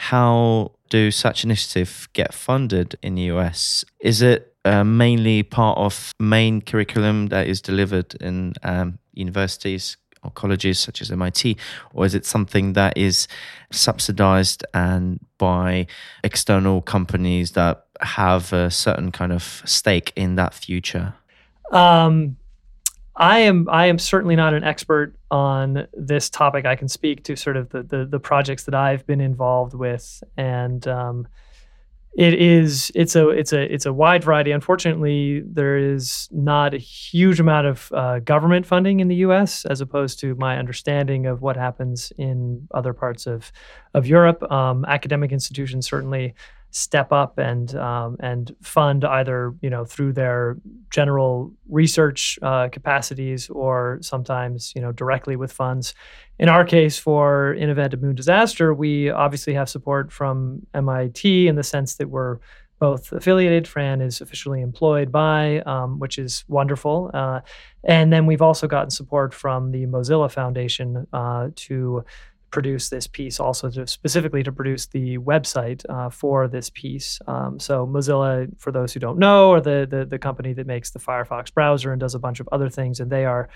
how 0.00 0.72
do 0.88 1.10
such 1.10 1.44
initiatives 1.44 2.06
get 2.14 2.32
funded 2.32 2.96
in 3.02 3.16
the 3.16 3.24
us 3.24 3.84
is 4.00 4.22
it 4.22 4.54
uh, 4.64 4.82
mainly 4.82 5.42
part 5.42 5.76
of 5.76 6.14
main 6.18 6.62
curriculum 6.62 7.26
that 7.26 7.46
is 7.46 7.60
delivered 7.60 8.14
in 8.14 8.54
um, 8.62 8.98
universities 9.12 9.98
or 10.22 10.30
colleges 10.30 10.78
such 10.78 11.00
as 11.00 11.10
MIT, 11.10 11.56
or 11.94 12.04
is 12.04 12.14
it 12.14 12.26
something 12.26 12.74
that 12.74 12.96
is 12.96 13.28
subsidized 13.72 14.64
and 14.74 15.20
by 15.38 15.86
external 16.24 16.82
companies 16.82 17.52
that 17.52 17.84
have 18.00 18.52
a 18.52 18.70
certain 18.70 19.12
kind 19.12 19.32
of 19.32 19.62
stake 19.64 20.12
in 20.16 20.36
that 20.36 20.52
future? 20.52 21.14
Um, 21.72 22.36
I 23.20 23.40
am 23.40 23.68
I 23.70 23.86
am 23.86 23.98
certainly 23.98 24.34
not 24.34 24.54
an 24.54 24.64
expert 24.64 25.14
on 25.30 25.86
this 25.92 26.30
topic. 26.30 26.64
I 26.64 26.74
can 26.74 26.88
speak 26.88 27.22
to 27.24 27.36
sort 27.36 27.58
of 27.58 27.68
the 27.68 27.82
the, 27.82 28.06
the 28.06 28.18
projects 28.18 28.64
that 28.64 28.74
I've 28.74 29.06
been 29.06 29.20
involved 29.20 29.74
with, 29.74 30.24
and 30.38 30.88
um, 30.88 31.28
it 32.16 32.32
is 32.32 32.90
it's 32.94 33.14
a 33.14 33.28
it's 33.28 33.52
a 33.52 33.72
it's 33.72 33.84
a 33.84 33.92
wide 33.92 34.24
variety. 34.24 34.52
Unfortunately 34.52 35.42
there 35.44 35.76
is 35.76 36.30
not 36.32 36.72
a 36.72 36.78
huge 36.78 37.38
amount 37.38 37.66
of 37.66 37.92
uh, 37.92 38.20
government 38.20 38.64
funding 38.64 39.00
in 39.00 39.08
the 39.08 39.16
us 39.16 39.66
as 39.66 39.82
opposed 39.82 40.18
to 40.20 40.34
my 40.36 40.56
understanding 40.56 41.26
of 41.26 41.42
what 41.42 41.58
happens 41.58 42.14
in 42.16 42.66
other 42.72 42.94
parts 42.94 43.26
of 43.26 43.52
of 43.92 44.06
europe. 44.06 44.42
Um, 44.50 44.86
academic 44.86 45.30
institutions 45.30 45.86
certainly 45.86 46.34
step 46.70 47.12
up 47.12 47.38
and 47.38 47.74
um, 47.74 48.16
and 48.20 48.54
fund 48.62 49.04
either 49.04 49.54
you 49.60 49.70
know 49.70 49.84
through 49.84 50.12
their 50.12 50.56
general 50.90 51.52
research 51.68 52.38
uh, 52.42 52.68
capacities 52.68 53.48
or 53.50 53.98
sometimes 54.02 54.72
you 54.74 54.80
know 54.80 54.92
directly 54.92 55.36
with 55.36 55.52
funds. 55.52 55.94
In 56.38 56.48
our 56.48 56.64
case, 56.64 56.98
for 56.98 57.52
in 57.52 57.68
event 57.68 57.92
of 57.92 58.02
moon 58.02 58.14
disaster, 58.14 58.72
we 58.72 59.10
obviously 59.10 59.54
have 59.54 59.68
support 59.68 60.10
from 60.12 60.66
MIT 60.74 61.48
in 61.48 61.56
the 61.56 61.62
sense 61.62 61.96
that 61.96 62.08
we're 62.08 62.38
both 62.80 63.12
affiliated. 63.12 63.68
Fran 63.68 64.00
is 64.00 64.20
officially 64.22 64.62
employed 64.62 65.12
by, 65.12 65.60
um, 65.60 65.98
which 65.98 66.18
is 66.18 66.44
wonderful. 66.48 67.10
Uh, 67.12 67.40
and 67.84 68.10
then 68.12 68.26
we've 68.26 68.42
also 68.42 68.66
gotten 68.66 68.90
support 68.90 69.34
from 69.34 69.70
the 69.70 69.86
Mozilla 69.86 70.32
Foundation 70.32 71.06
uh, 71.12 71.48
to 71.56 72.04
produce 72.50 72.88
this 72.88 73.06
piece, 73.06 73.40
also 73.40 73.70
to 73.70 73.86
specifically 73.86 74.42
to 74.42 74.52
produce 74.52 74.86
the 74.86 75.18
website 75.18 75.84
uh, 75.88 76.10
for 76.10 76.48
this 76.48 76.70
piece. 76.70 77.20
Um, 77.26 77.58
so 77.58 77.86
Mozilla, 77.86 78.48
for 78.58 78.72
those 78.72 78.92
who 78.92 79.00
don't 79.00 79.18
know, 79.18 79.52
are 79.52 79.60
the, 79.60 79.86
the, 79.88 80.04
the 80.04 80.18
company 80.18 80.52
that 80.54 80.66
makes 80.66 80.90
the 80.90 80.98
Firefox 80.98 81.52
browser 81.52 81.92
and 81.92 82.00
does 82.00 82.14
a 82.14 82.18
bunch 82.18 82.40
of 82.40 82.48
other 82.52 82.68
things, 82.68 83.00
and 83.00 83.10
they 83.10 83.24
are 83.24 83.48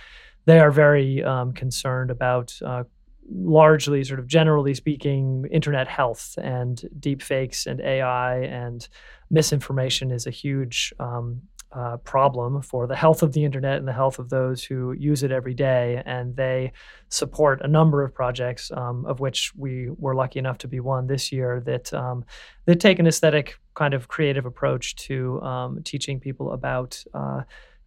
they 0.46 0.58
are 0.60 0.70
very 0.70 1.22
um, 1.22 1.52
concerned 1.52 2.10
about. 2.10 2.56
Uh, 2.64 2.84
largely, 3.30 4.04
sort 4.04 4.20
of 4.20 4.26
generally 4.26 4.74
speaking, 4.74 5.46
internet 5.50 5.88
health 5.88 6.38
and 6.42 6.86
deep 7.00 7.22
fakes 7.22 7.66
and 7.66 7.80
AI 7.80 8.40
and 8.40 8.86
misinformation 9.30 10.10
is 10.10 10.26
a 10.26 10.30
huge 10.30 10.92
um, 11.00 11.40
uh, 11.74 11.96
problem 11.98 12.62
for 12.62 12.86
the 12.86 12.96
health 12.96 13.22
of 13.22 13.32
the 13.32 13.44
internet 13.44 13.78
and 13.78 13.88
the 13.88 13.92
health 13.92 14.18
of 14.18 14.30
those 14.30 14.62
who 14.62 14.92
use 14.92 15.22
it 15.22 15.32
every 15.32 15.54
day. 15.54 16.02
And 16.06 16.36
they 16.36 16.72
support 17.08 17.60
a 17.62 17.68
number 17.68 18.02
of 18.02 18.14
projects, 18.14 18.70
um, 18.70 19.04
of 19.06 19.20
which 19.20 19.52
we 19.56 19.90
were 19.98 20.14
lucky 20.14 20.38
enough 20.38 20.58
to 20.58 20.68
be 20.68 20.80
one 20.80 21.06
this 21.06 21.32
year, 21.32 21.62
that 21.66 21.92
um, 21.92 22.24
take 22.78 22.98
an 22.98 23.06
aesthetic 23.06 23.58
kind 23.74 23.94
of 23.94 24.08
creative 24.08 24.46
approach 24.46 24.94
to 24.96 25.40
um, 25.42 25.82
teaching 25.82 26.20
people 26.20 26.52
about. 26.52 27.02
Uh, 27.12 27.42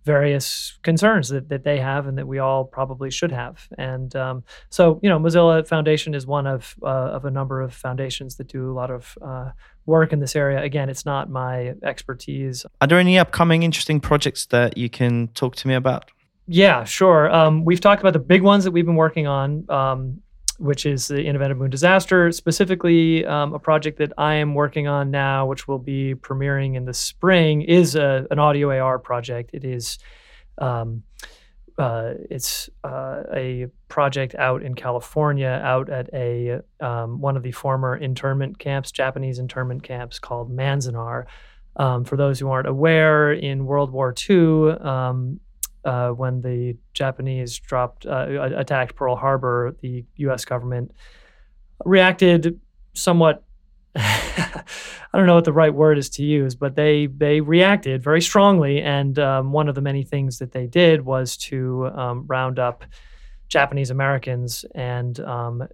various 0.08 0.80
concerns 0.82 1.30
that, 1.30 1.50
that 1.50 1.64
they 1.64 1.78
have 1.80 2.08
and 2.08 2.18
that 2.18 2.28
we 2.28 2.40
all 2.40 2.64
probably 2.64 3.12
should 3.12 3.32
have. 3.32 3.68
And 3.78 4.16
um, 4.16 4.44
so, 4.70 5.00
you 5.04 5.10
know, 5.10 5.20
Mozilla 5.20 5.68
Foundation 5.68 6.16
is 6.16 6.26
one 6.26 6.48
of 6.48 6.76
uh, 6.82 7.18
of 7.18 7.26
a 7.26 7.32
number 7.32 7.62
of 7.62 7.74
foundations 7.74 8.38
that 8.38 8.48
do 8.48 8.72
a 8.72 8.76
lot 8.82 8.90
of 8.90 9.18
uh, 9.22 9.52
work 9.86 10.14
in 10.14 10.20
this 10.20 10.36
area. 10.36 10.64
Again, 10.64 10.90
it's 10.90 11.06
not 11.06 11.30
my 11.30 11.76
expertise. 11.84 12.66
Are 12.82 12.88
there 12.88 13.00
any 13.00 13.20
upcoming 13.20 13.64
interesting 13.64 14.00
projects 14.00 14.48
that 14.48 14.78
you 14.78 14.90
can 14.90 15.28
talk 15.34 15.56
to 15.58 15.68
me 15.68 15.76
about? 15.76 16.10
Yeah, 16.48 16.86
sure. 16.86 17.30
Um, 17.30 17.66
we've 17.66 17.82
talked 17.82 18.02
about 18.02 18.14
the 18.14 18.26
big 18.34 18.42
ones 18.42 18.64
that 18.64 18.72
we've 18.72 18.86
been 18.86 18.96
working 18.96 19.28
on, 19.28 19.70
um, 19.70 20.22
which 20.58 20.86
is 20.86 21.08
the 21.08 21.24
In 21.24 21.36
Event 21.36 21.52
of 21.52 21.58
Moon 21.58 21.70
Disaster, 21.70 22.32
specifically 22.32 23.26
um, 23.26 23.54
a 23.54 23.60
project 23.60 23.98
that 24.00 24.14
I 24.18 24.36
am 24.36 24.56
working 24.56 24.88
on 24.88 25.12
now, 25.12 25.46
which 25.46 25.68
will 25.68 25.80
be 25.80 26.16
premiering 26.16 26.76
in 26.76 26.86
the 26.86 26.94
spring, 26.94 27.62
is 27.62 27.96
a, 27.96 28.26
an 28.32 28.40
audio 28.40 28.70
AR 28.78 29.00
project. 29.00 29.52
It 29.54 29.64
is 29.64 30.00
um, 30.58 31.04
uh, 31.78 32.14
it's 32.32 32.70
uh, 32.84 33.22
a 33.36 33.68
project 33.88 34.34
out 34.36 34.64
in 34.64 34.74
California, 34.74 35.62
out 35.64 35.90
at 35.90 36.10
a 36.12 36.60
um, 36.80 37.22
one 37.22 37.38
of 37.38 37.44
the 37.44 37.52
former 37.52 37.96
internment 37.96 38.58
camps, 38.58 38.92
Japanese 38.92 39.38
internment 39.38 39.84
camps 39.84 40.18
called 40.18 40.52
Manzanar. 40.52 41.26
Um, 41.76 42.04
for 42.04 42.18
those 42.18 42.40
who 42.40 42.50
aren't 42.50 42.68
aware, 42.68 43.32
in 43.32 43.66
World 43.66 43.92
War 43.92 44.12
II, 44.28 44.72
um, 44.72 45.40
uh, 45.88 46.10
when 46.10 46.42
the 46.42 46.76
Japanese 46.94 47.58
dropped 47.58 48.06
uh, 48.06 48.28
attacked 48.56 48.96
Pearl 48.96 49.16
Harbor, 49.16 49.76
the 49.82 50.04
U.S. 50.18 50.44
government 50.44 50.92
reacted 51.86 52.60
somewhat 52.94 53.44
I 53.96 54.64
don't 55.14 55.26
know 55.26 55.36
what 55.36 55.46
the 55.46 55.54
right 55.54 55.74
word 55.74 55.98
is 55.98 56.10
to 56.12 56.24
use, 56.24 56.56
but 56.56 56.76
they 56.76 57.08
they 57.08 57.42
reacted 57.42 58.04
very 58.04 58.22
strongly, 58.22 58.82
and 58.82 59.18
um, 59.18 59.52
one 59.52 59.70
of 59.70 59.76
the 59.76 59.82
many 59.82 60.04
things 60.04 60.40
that 60.40 60.52
they 60.52 60.68
did 60.68 61.02
was 61.04 61.38
to 61.38 61.88
um, 61.96 62.26
round 62.28 62.60
up 62.60 62.84
Japanese 63.48 63.90
Americans 63.90 64.66
and 64.76 65.20
um, 65.22 65.68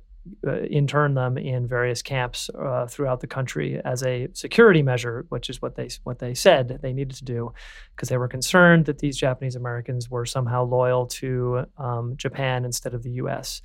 uh, 0.48 0.62
intern 0.62 1.14
them 1.14 1.38
in 1.38 1.68
various 1.68 2.02
camps 2.02 2.50
uh, 2.58 2.88
throughout 2.88 3.20
the 3.20 3.28
country 3.28 3.82
as 3.84 4.04
a 4.04 4.28
security 4.34 4.82
measure, 4.82 5.26
which 5.30 5.50
is 5.50 5.62
what 5.62 5.76
they 5.76 5.90
what 6.04 6.20
they 6.20 6.34
said 6.34 6.80
they 6.82 6.94
needed 6.94 7.16
to 7.18 7.26
do, 7.26 7.54
because 7.96 8.10
they 8.10 8.18
were 8.18 8.28
concerned 8.28 8.86
that 8.86 9.00
these 9.00 9.18
Japanese 9.18 9.56
Americans 9.56 10.10
were 10.10 10.26
somehow 10.26 10.64
loyal 10.64 11.08
to 11.08 11.66
um, 11.78 12.16
Japan 12.18 12.66
instead 12.66 12.94
of 12.94 13.04
the 13.04 13.12
U.S. 13.12 13.62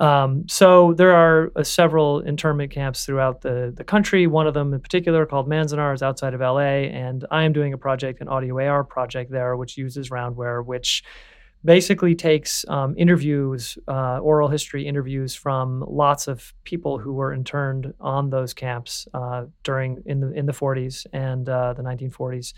Um, 0.00 0.48
so 0.48 0.94
there 0.94 1.14
are 1.14 1.52
uh, 1.54 1.62
several 1.62 2.20
internment 2.20 2.72
camps 2.72 3.04
throughout 3.04 3.42
the 3.42 3.72
the 3.76 3.84
country. 3.84 4.26
One 4.26 4.46
of 4.46 4.54
them 4.54 4.72
in 4.72 4.80
particular, 4.80 5.26
called 5.26 5.48
Manzanar, 5.48 5.94
is 5.94 6.02
outside 6.02 6.34
of 6.34 6.40
L.A., 6.40 6.90
and 6.90 7.24
I 7.30 7.44
am 7.44 7.52
doing 7.52 7.72
a 7.72 7.78
project, 7.78 8.20
an 8.20 8.28
audio 8.28 8.58
AR 8.58 8.84
project 8.84 9.30
there, 9.30 9.56
which 9.56 9.76
uses 9.76 10.08
roundware, 10.08 10.64
which 10.64 11.04
basically 11.64 12.14
takes 12.14 12.64
um, 12.68 12.94
interviews, 12.96 13.78
uh, 13.88 14.18
oral 14.18 14.48
history 14.48 14.86
interviews 14.86 15.34
from 15.34 15.84
lots 15.86 16.26
of 16.28 16.52
people 16.64 16.98
who 16.98 17.12
were 17.12 17.32
interned 17.32 17.92
on 18.00 18.30
those 18.30 18.52
camps 18.52 19.06
uh, 19.14 19.44
during 19.62 20.02
in 20.06 20.20
the 20.20 20.32
in 20.32 20.46
the 20.46 20.52
40s 20.52 21.06
and 21.12 21.48
uh, 21.48 21.72
the 21.74 21.82
1940s, 21.82 22.52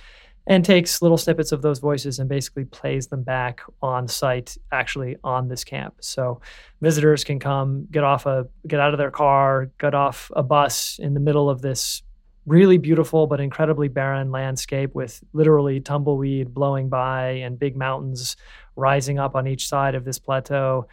and 0.47 0.65
takes 0.65 1.03
little 1.03 1.19
snippets 1.19 1.53
of 1.53 1.63
those 1.63 1.79
voices 1.79 2.19
and 2.19 2.29
basically 2.29 2.65
plays 2.65 3.07
them 3.07 3.23
back 3.23 3.61
on 3.83 4.09
site, 4.09 4.57
actually 4.73 5.17
on 5.23 5.49
this 5.49 5.65
camp. 5.65 5.95
So 6.01 6.41
visitors 6.81 7.25
can 7.25 7.39
come, 7.39 7.87
get 7.91 8.05
off 8.05 8.27
a 8.27 8.47
get 8.67 8.81
out 8.81 8.95
of 8.95 8.99
their 8.99 9.11
car, 9.11 9.71
get 9.79 9.95
off 9.95 10.31
a 10.35 10.43
bus 10.43 10.99
in 10.99 11.15
the 11.15 11.21
middle 11.21 11.51
of 11.51 11.61
this 11.61 12.03
really 12.47 12.77
beautiful 12.77 13.27
but 13.27 13.41
incredibly 13.41 13.89
barren 13.89 14.31
landscape 14.31 14.95
with 14.95 15.23
literally 15.33 15.81
tumbleweed 15.81 16.53
blowing 16.53 16.89
by 16.89 17.29
and 17.29 17.59
big 17.59 17.75
mountains 17.75 18.37
rising 18.77 19.19
up 19.19 19.35
on 19.35 19.47
each 19.47 19.69
side 19.69 19.95
of 19.95 20.05
this 20.05 20.19
plateau 20.19 20.87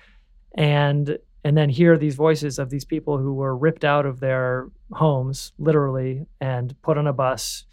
and 0.55 1.17
and 1.43 1.57
then 1.57 1.69
hear 1.69 1.97
these 1.97 2.15
voices 2.15 2.59
of 2.59 2.69
these 2.69 2.86
people 2.86 3.17
who 3.17 3.34
were 3.34 3.57
ripped 3.57 3.84
out 3.84 4.05
of 4.05 4.19
their 4.19 4.69
homes 4.91 5.53
literally 5.57 6.25
and 6.39 6.75
put 6.84 6.97
on 6.97 7.07
a 7.07 7.13
bus 7.13 7.65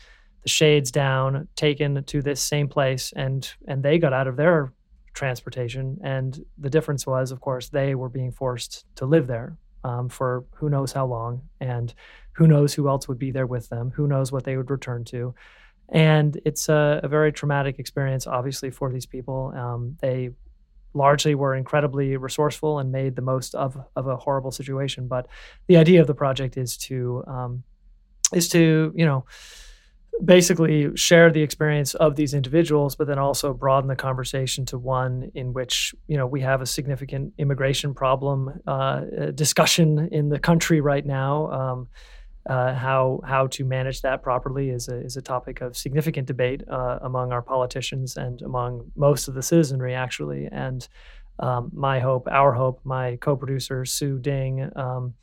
the 0.42 0.48
shades 0.48 0.90
down 0.90 1.48
taken 1.56 2.02
to 2.04 2.22
this 2.22 2.40
same 2.40 2.68
place 2.68 3.12
and 3.16 3.52
and 3.66 3.82
they 3.82 3.98
got 3.98 4.12
out 4.12 4.26
of 4.26 4.36
their 4.36 4.72
transportation 5.14 5.98
and 6.02 6.44
the 6.59 6.70
difference 6.70 7.06
was 7.06 7.32
of 7.32 7.40
course 7.40 7.68
they 7.68 7.94
were 7.94 8.09
being 8.09 8.32
forced 8.32 8.84
to 8.94 9.04
live 9.04 9.26
there 9.26 9.56
um, 9.84 10.09
for 10.09 10.44
who 10.54 10.68
knows 10.68 10.92
how 10.92 11.06
long 11.06 11.42
and 11.61 11.94
who 12.38 12.46
knows 12.46 12.74
who 12.74 12.88
else 12.88 13.09
would 13.09 13.18
be 13.18 13.32
there 13.32 13.46
with 13.46 13.68
them? 13.68 13.92
Who 13.96 14.06
knows 14.06 14.30
what 14.30 14.44
they 14.44 14.56
would 14.56 14.70
return 14.70 15.04
to? 15.06 15.34
And 15.91 16.41
it's 16.45 16.68
a, 16.68 17.01
a 17.03 17.09
very 17.09 17.32
traumatic 17.32 17.78
experience, 17.78 18.26
obviously, 18.26 18.70
for 18.70 18.93
these 18.93 19.07
people. 19.07 19.53
Um, 19.57 19.97
they 20.01 20.30
largely 20.95 21.34
were 21.34 21.55
incredibly 21.55 22.16
resourceful 22.16 22.78
and 22.78 22.93
made 22.93 23.16
the 23.16 23.22
most 23.22 23.55
of, 23.55 23.78
of 23.97 24.07
a 24.07 24.16
horrible 24.16 24.51
situation. 24.51 25.09
But 25.09 25.26
the 25.66 25.76
idea 25.76 26.01
of 26.01 26.07
the 26.07 26.14
project 26.14 26.57
is 26.57 26.76
to 26.78 27.24
um, 27.26 27.62
is 28.32 28.49
to 28.51 28.93
you 28.95 29.07
know 29.07 29.24
basically 30.24 30.97
share 30.97 31.30
the 31.30 31.43
experience 31.43 31.95
of 31.95 32.16
these 32.16 32.34
individuals, 32.34 32.97
but 32.97 33.07
then 33.07 33.18
also 33.18 33.55
broaden 33.55 33.89
the 33.89 33.97
conversation 33.97 34.66
to 34.66 34.78
one 34.78 35.30
in 35.34 35.53
which 35.53 35.95
you 36.07 36.16
know 36.16 36.26
we 36.26 36.41
have 36.41 36.61
a 36.61 36.66
significant 36.66 37.32
immigration 37.39 37.95
problem 37.95 38.61
uh, 38.66 39.01
discussion 39.34 40.09
in 40.11 40.28
the 40.28 40.39
country 40.39 40.80
right 40.80 41.07
now. 41.07 41.51
Um, 41.51 41.89
uh, 42.49 42.74
how 42.74 43.20
how 43.24 43.46
to 43.46 43.64
manage 43.64 44.01
that 44.03 44.22
properly 44.22 44.70
is 44.70 44.88
a, 44.88 44.96
is 45.05 45.16
a 45.16 45.22
topic 45.22 45.61
of 45.61 45.76
significant 45.76 46.26
debate 46.26 46.62
uh, 46.68 46.99
among 47.03 47.30
our 47.32 47.42
politicians 47.42 48.16
and 48.16 48.40
among 48.42 48.90
most 48.96 49.28
of 49.28 49.34
the 49.34 49.42
citizenry, 49.42 49.94
actually. 49.94 50.49
And 50.51 50.88
um, 51.38 51.70
my 51.74 52.01
hope, 52.01 52.26
our 52.30 52.53
hope, 52.53 52.80
my 52.84 53.16
co-producer 53.16 53.84
Sue 53.84 54.18
Ding, 54.18 54.70
um, 54.76 55.14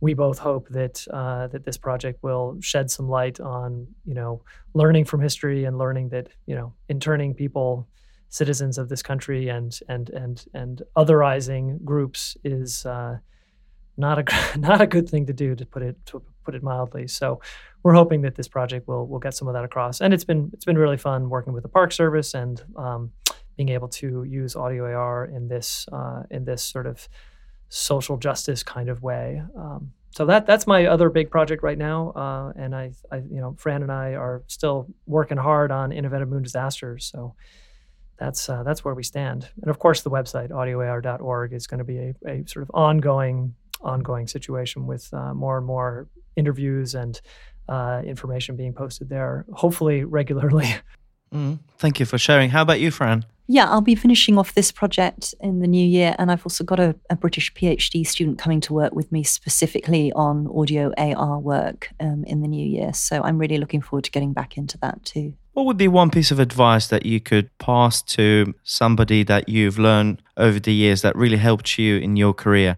we 0.00 0.14
both 0.14 0.38
hope 0.38 0.68
that 0.70 1.06
uh, 1.12 1.48
that 1.48 1.64
this 1.64 1.76
project 1.76 2.22
will 2.22 2.56
shed 2.60 2.90
some 2.90 3.08
light 3.08 3.40
on 3.40 3.86
you 4.06 4.14
know 4.14 4.42
learning 4.74 5.04
from 5.04 5.20
history 5.20 5.64
and 5.64 5.76
learning 5.76 6.08
that 6.08 6.28
you 6.46 6.54
know 6.54 6.72
interning 6.88 7.34
people 7.34 7.86
citizens 8.30 8.78
of 8.78 8.88
this 8.88 9.02
country 9.02 9.48
and 9.48 9.80
and 9.88 10.08
and 10.10 10.46
and 10.54 10.82
otherizing 10.96 11.84
groups 11.84 12.36
is 12.42 12.86
uh, 12.86 13.18
not 13.96 14.18
a 14.18 14.58
not 14.58 14.80
a 14.80 14.86
good 14.86 15.08
thing 15.08 15.26
to 15.26 15.32
do 15.32 15.54
to 15.54 15.66
put 15.66 15.82
it 15.82 15.96
to 16.06 16.22
put 16.44 16.54
it 16.54 16.62
mildly. 16.62 17.06
So 17.08 17.40
we're 17.82 17.94
hoping 17.94 18.22
that 18.22 18.34
this 18.34 18.48
project 18.48 18.86
will 18.88 19.06
will 19.06 19.18
get 19.18 19.34
some 19.34 19.48
of 19.48 19.54
that 19.54 19.64
across. 19.64 20.00
And 20.00 20.12
it's 20.12 20.24
been 20.24 20.50
it's 20.52 20.64
been 20.64 20.78
really 20.78 20.96
fun 20.96 21.28
working 21.28 21.52
with 21.52 21.62
the 21.62 21.68
Park 21.68 21.92
Service 21.92 22.34
and 22.34 22.62
um, 22.76 23.12
being 23.56 23.70
able 23.70 23.88
to 23.88 24.24
use 24.24 24.56
audio 24.56 24.84
AR 24.94 25.26
in 25.26 25.48
this 25.48 25.86
uh, 25.92 26.22
in 26.30 26.44
this 26.44 26.62
sort 26.62 26.86
of 26.86 27.08
social 27.68 28.16
justice 28.16 28.62
kind 28.62 28.88
of 28.88 29.02
way. 29.02 29.42
Um, 29.56 29.92
so 30.12 30.26
that 30.26 30.44
that's 30.44 30.66
my 30.66 30.86
other 30.86 31.08
big 31.08 31.30
project 31.30 31.62
right 31.62 31.78
now, 31.78 32.10
uh, 32.10 32.52
and 32.56 32.74
I, 32.74 32.92
I, 33.12 33.18
you 33.18 33.40
know, 33.40 33.54
Fran 33.58 33.82
and 33.82 33.92
I 33.92 34.14
are 34.14 34.42
still 34.48 34.88
working 35.06 35.38
hard 35.38 35.70
on 35.70 35.92
In 35.92 36.04
Event 36.04 36.24
of 36.24 36.28
Moon 36.28 36.42
Disasters. 36.42 37.06
So 37.06 37.36
that's 38.18 38.48
uh, 38.48 38.64
that's 38.64 38.84
where 38.84 38.94
we 38.94 39.04
stand. 39.04 39.48
And 39.62 39.70
of 39.70 39.78
course, 39.78 40.02
the 40.02 40.10
website 40.10 40.50
audioar.org 40.50 41.52
is 41.52 41.68
going 41.68 41.78
to 41.78 41.84
be 41.84 41.98
a, 41.98 42.14
a 42.26 42.46
sort 42.46 42.64
of 42.64 42.70
ongoing 42.74 43.54
ongoing 43.82 44.26
situation 44.26 44.86
with 44.86 45.08
uh, 45.14 45.32
more 45.32 45.56
and 45.56 45.66
more 45.66 46.08
interviews 46.40 46.94
and 46.94 47.20
uh, 47.68 48.02
information 48.04 48.56
being 48.56 48.74
posted 48.74 49.08
there, 49.08 49.44
hopefully 49.52 50.04
regularly. 50.04 50.74
Mm, 51.32 51.60
thank 51.78 52.00
you 52.00 52.06
for 52.06 52.18
sharing. 52.18 52.50
How 52.50 52.62
about 52.62 52.80
you, 52.80 52.90
Fran? 52.90 53.24
Yeah, 53.46 53.68
I'll 53.68 53.80
be 53.80 53.96
finishing 53.96 54.38
off 54.38 54.54
this 54.54 54.70
project 54.70 55.34
in 55.40 55.58
the 55.60 55.66
new 55.66 55.84
year, 55.84 56.14
and 56.18 56.30
I've 56.30 56.44
also 56.46 56.62
got 56.62 56.78
a, 56.78 56.94
a 57.08 57.16
British 57.16 57.52
PhD 57.54 58.06
student 58.06 58.38
coming 58.38 58.60
to 58.62 58.72
work 58.72 58.94
with 58.94 59.10
me 59.10 59.24
specifically 59.24 60.12
on 60.12 60.46
audio 60.54 60.92
AR 60.96 61.38
work 61.38 61.90
um, 61.98 62.24
in 62.24 62.42
the 62.42 62.48
new 62.48 62.64
year. 62.64 62.92
So 62.92 63.22
I'm 63.22 63.38
really 63.38 63.58
looking 63.58 63.80
forward 63.80 64.04
to 64.04 64.10
getting 64.10 64.32
back 64.32 64.56
into 64.56 64.78
that 64.78 65.04
too. 65.04 65.34
What 65.52 65.66
would 65.66 65.76
be 65.76 65.88
one 65.88 66.10
piece 66.10 66.30
of 66.30 66.38
advice 66.38 66.86
that 66.88 67.04
you 67.04 67.20
could 67.20 67.50
pass 67.58 68.02
to 68.02 68.54
somebody 68.62 69.24
that 69.24 69.48
you've 69.48 69.78
learned 69.78 70.22
over 70.36 70.60
the 70.60 70.72
years 70.72 71.02
that 71.02 71.16
really 71.16 71.36
helped 71.36 71.76
you 71.76 71.96
in 71.96 72.16
your 72.16 72.32
career? 72.32 72.76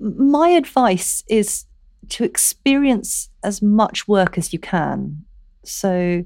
My 0.00 0.48
advice 0.48 1.22
is 1.28 1.66
to 2.08 2.24
experience 2.24 3.28
as 3.44 3.62
much 3.62 4.08
work 4.08 4.38
as 4.38 4.52
you 4.52 4.58
can. 4.58 5.24
So, 5.64 6.24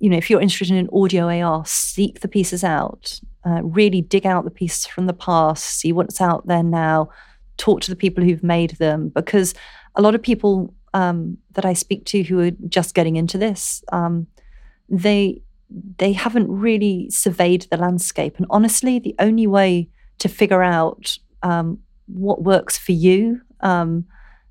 you 0.00 0.10
know, 0.10 0.16
if 0.16 0.30
you're 0.30 0.40
interested 0.40 0.76
in 0.76 0.88
audio 0.92 1.28
AR, 1.28 1.64
seek 1.66 2.20
the 2.20 2.28
pieces 2.28 2.62
out, 2.64 3.20
uh, 3.44 3.62
really 3.62 4.02
dig 4.02 4.26
out 4.26 4.44
the 4.44 4.50
pieces 4.50 4.86
from 4.86 5.06
the 5.06 5.12
past, 5.12 5.64
see 5.64 5.92
what's 5.92 6.20
out 6.20 6.46
there 6.46 6.62
now, 6.62 7.10
talk 7.56 7.80
to 7.82 7.90
the 7.90 7.96
people 7.96 8.22
who've 8.22 8.42
made 8.42 8.70
them, 8.72 9.08
because 9.08 9.54
a 9.94 10.02
lot 10.02 10.14
of 10.14 10.22
people 10.22 10.74
um, 10.94 11.36
that 11.52 11.64
I 11.64 11.72
speak 11.72 12.04
to 12.06 12.22
who 12.22 12.40
are 12.40 12.50
just 12.68 12.94
getting 12.94 13.16
into 13.16 13.38
this, 13.38 13.82
um, 13.92 14.26
they 14.88 15.42
they 15.98 16.12
haven't 16.12 16.48
really 16.48 17.10
surveyed 17.10 17.66
the 17.70 17.76
landscape. 17.76 18.36
And 18.36 18.46
honestly, 18.50 19.00
the 19.00 19.16
only 19.18 19.48
way 19.48 19.88
to 20.18 20.28
figure 20.28 20.62
out 20.62 21.18
um, 21.42 21.80
what 22.06 22.42
works 22.42 22.78
for 22.78 22.92
you 22.92 23.40
um, 23.60 24.06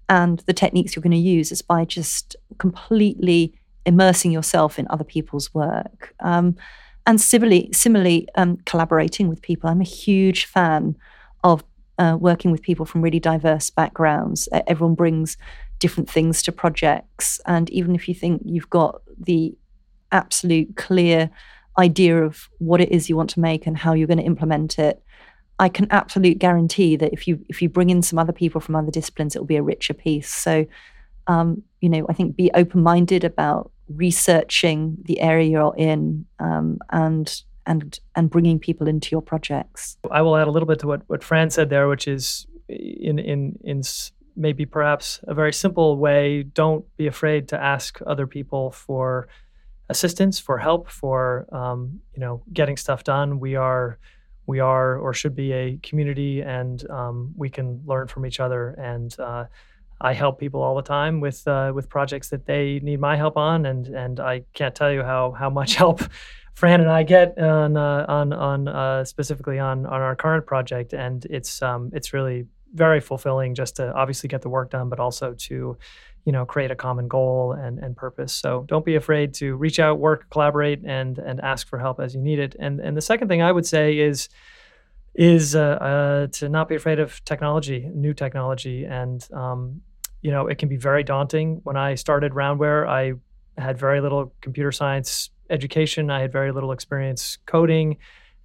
and 0.09 0.39
the 0.45 0.53
techniques 0.53 0.95
you're 0.95 1.03
going 1.03 1.11
to 1.11 1.17
use 1.17 1.51
is 1.51 1.61
by 1.61 1.85
just 1.85 2.35
completely 2.57 3.53
immersing 3.85 4.31
yourself 4.31 4.79
in 4.79 4.87
other 4.89 5.03
people's 5.03 5.53
work. 5.53 6.13
Um, 6.19 6.55
and 7.05 7.21
similarly, 7.21 7.69
similarly 7.71 8.27
um, 8.35 8.57
collaborating 8.65 9.27
with 9.27 9.41
people. 9.41 9.69
I'm 9.69 9.81
a 9.81 9.85
huge 9.85 10.45
fan 10.45 10.95
of 11.43 11.63
uh, 11.97 12.17
working 12.19 12.51
with 12.51 12.61
people 12.61 12.85
from 12.85 13.01
really 13.01 13.19
diverse 13.19 13.69
backgrounds. 13.69 14.49
Everyone 14.67 14.95
brings 14.95 15.37
different 15.79 16.09
things 16.09 16.41
to 16.43 16.51
projects. 16.51 17.39
And 17.45 17.69
even 17.69 17.95
if 17.95 18.07
you 18.07 18.15
think 18.15 18.41
you've 18.45 18.69
got 18.69 19.01
the 19.17 19.55
absolute 20.11 20.75
clear 20.75 21.29
idea 21.77 22.23
of 22.23 22.49
what 22.59 22.81
it 22.81 22.91
is 22.91 23.09
you 23.09 23.17
want 23.17 23.29
to 23.31 23.39
make 23.39 23.67
and 23.67 23.77
how 23.77 23.93
you're 23.93 24.07
going 24.07 24.17
to 24.17 24.23
implement 24.23 24.79
it, 24.79 25.03
I 25.59 25.69
can 25.69 25.87
absolutely 25.89 26.35
guarantee 26.35 26.95
that 26.97 27.13
if 27.13 27.27
you 27.27 27.43
if 27.47 27.61
you 27.61 27.69
bring 27.69 27.89
in 27.89 28.01
some 28.01 28.19
other 28.19 28.33
people 28.33 28.59
from 28.59 28.75
other 28.75 28.91
disciplines, 28.91 29.35
it 29.35 29.39
will 29.39 29.45
be 29.45 29.55
a 29.55 29.63
richer 29.63 29.93
piece. 29.93 30.29
So, 30.29 30.65
um, 31.27 31.63
you 31.81 31.89
know, 31.89 32.05
I 32.09 32.13
think 32.13 32.35
be 32.35 32.51
open 32.53 32.83
minded 32.83 33.23
about 33.23 33.71
researching 33.87 34.97
the 35.05 35.21
area 35.21 35.49
you're 35.49 35.75
in 35.77 36.25
um, 36.39 36.79
and 36.91 37.41
and 37.65 37.99
and 38.15 38.29
bringing 38.29 38.59
people 38.59 38.87
into 38.87 39.09
your 39.11 39.21
projects. 39.21 39.97
I 40.11 40.21
will 40.21 40.35
add 40.35 40.47
a 40.47 40.51
little 40.51 40.67
bit 40.67 40.79
to 40.79 40.87
what 40.87 41.01
what 41.07 41.23
Fran 41.23 41.49
said 41.49 41.69
there, 41.69 41.87
which 41.87 42.07
is 42.07 42.47
in 42.67 43.19
in 43.19 43.57
in 43.63 43.81
maybe 44.35 44.65
perhaps 44.65 45.21
a 45.23 45.33
very 45.33 45.53
simple 45.53 45.97
way. 45.97 46.43
Don't 46.43 46.85
be 46.97 47.07
afraid 47.07 47.47
to 47.49 47.61
ask 47.61 47.99
other 48.05 48.27
people 48.27 48.71
for 48.71 49.27
assistance, 49.87 50.39
for 50.39 50.57
help, 50.57 50.89
for 50.89 51.47
um, 51.51 52.01
you 52.13 52.19
know 52.19 52.43
getting 52.51 52.77
stuff 52.77 53.03
done. 53.03 53.39
We 53.39 53.55
are 53.55 53.99
we 54.47 54.59
are 54.59 54.97
or 54.97 55.13
should 55.13 55.35
be 55.35 55.51
a 55.51 55.77
community 55.77 56.41
and 56.41 56.89
um, 56.89 57.33
we 57.35 57.49
can 57.49 57.81
learn 57.85 58.07
from 58.07 58.25
each 58.25 58.39
other. 58.39 58.69
And 58.69 59.17
uh, 59.19 59.45
I 59.99 60.13
help 60.13 60.39
people 60.39 60.61
all 60.61 60.75
the 60.75 60.81
time 60.81 61.19
with 61.19 61.47
uh, 61.47 61.71
with 61.73 61.89
projects 61.89 62.29
that 62.29 62.45
they 62.45 62.79
need 62.83 62.99
my 62.99 63.15
help 63.15 63.37
on, 63.37 63.65
and 63.65 63.87
and 63.87 64.19
I 64.19 64.43
can't 64.53 64.75
tell 64.75 64.91
you 64.91 65.03
how 65.03 65.31
how 65.31 65.49
much 65.49 65.75
help 65.83 66.01
Fran 66.53 66.81
and 66.81 66.89
I 66.89 67.03
get 67.03 67.37
on 67.37 67.77
uh, 67.77 68.05
on 68.07 68.33
on 68.33 68.67
uh, 68.67 69.05
specifically 69.05 69.59
on 69.59 69.85
on 69.85 70.01
our 70.01 70.15
current 70.15 70.45
project, 70.45 70.93
and 70.93 71.25
it's 71.25 71.61
um, 71.61 71.91
it's 71.93 72.13
really 72.13 72.45
very 72.73 72.99
fulfilling 72.99 73.55
just 73.55 73.77
to 73.77 73.93
obviously 73.93 74.27
get 74.27 74.41
the 74.41 74.49
work 74.49 74.71
done, 74.71 74.89
but 74.89 74.99
also 74.99 75.33
to 75.33 75.77
you 76.26 76.32
know 76.32 76.45
create 76.45 76.71
a 76.71 76.76
common 76.76 77.07
goal 77.07 77.53
and, 77.53 77.80
and 77.80 77.95
purpose. 77.95 78.34
So 78.34 78.65
don't 78.67 78.84
be 78.84 78.95
afraid 78.95 79.34
to 79.36 79.55
reach 79.55 79.80
out 79.80 79.99
work 79.99 80.30
collaborate 80.32 80.84
and 80.84 81.19
and 81.19 81.39
ask 81.41 81.67
for 81.67 81.78
help 81.80 81.99
as 81.99 82.15
you 82.15 82.21
need 82.21 82.39
it. 82.39 82.55
And 82.59 82.80
and 82.80 82.97
the 82.97 83.01
second 83.01 83.28
thing 83.28 83.41
i 83.41 83.51
would 83.51 83.65
say 83.65 83.97
is 83.99 84.28
is 85.13 85.55
uh, 85.55 85.59
uh, 85.61 86.28
to 86.28 86.49
not 86.49 86.67
be 86.67 86.76
afraid 86.76 86.99
of 86.99 87.23
technology 87.23 87.89
new 87.93 88.13
technology. 88.13 88.86
And 88.86 89.26
um, 89.32 89.82
you 90.21 90.32
know 90.32 90.47
it 90.47 90.57
can 90.57 90.67
be 90.67 90.78
very 90.78 91.03
daunting. 91.03 91.61
When 91.63 91.78
i 91.78 91.93
started 91.95 92.34
roundware 92.34 92.88
i 92.88 93.13
had 93.61 93.78
very 93.78 94.01
little 94.01 94.34
computer 94.41 94.71
science 94.71 95.30
education. 95.49 96.09
I 96.09 96.21
had 96.21 96.32
very 96.32 96.51
little 96.51 96.71
experience 96.71 97.38
coding. 97.45 97.97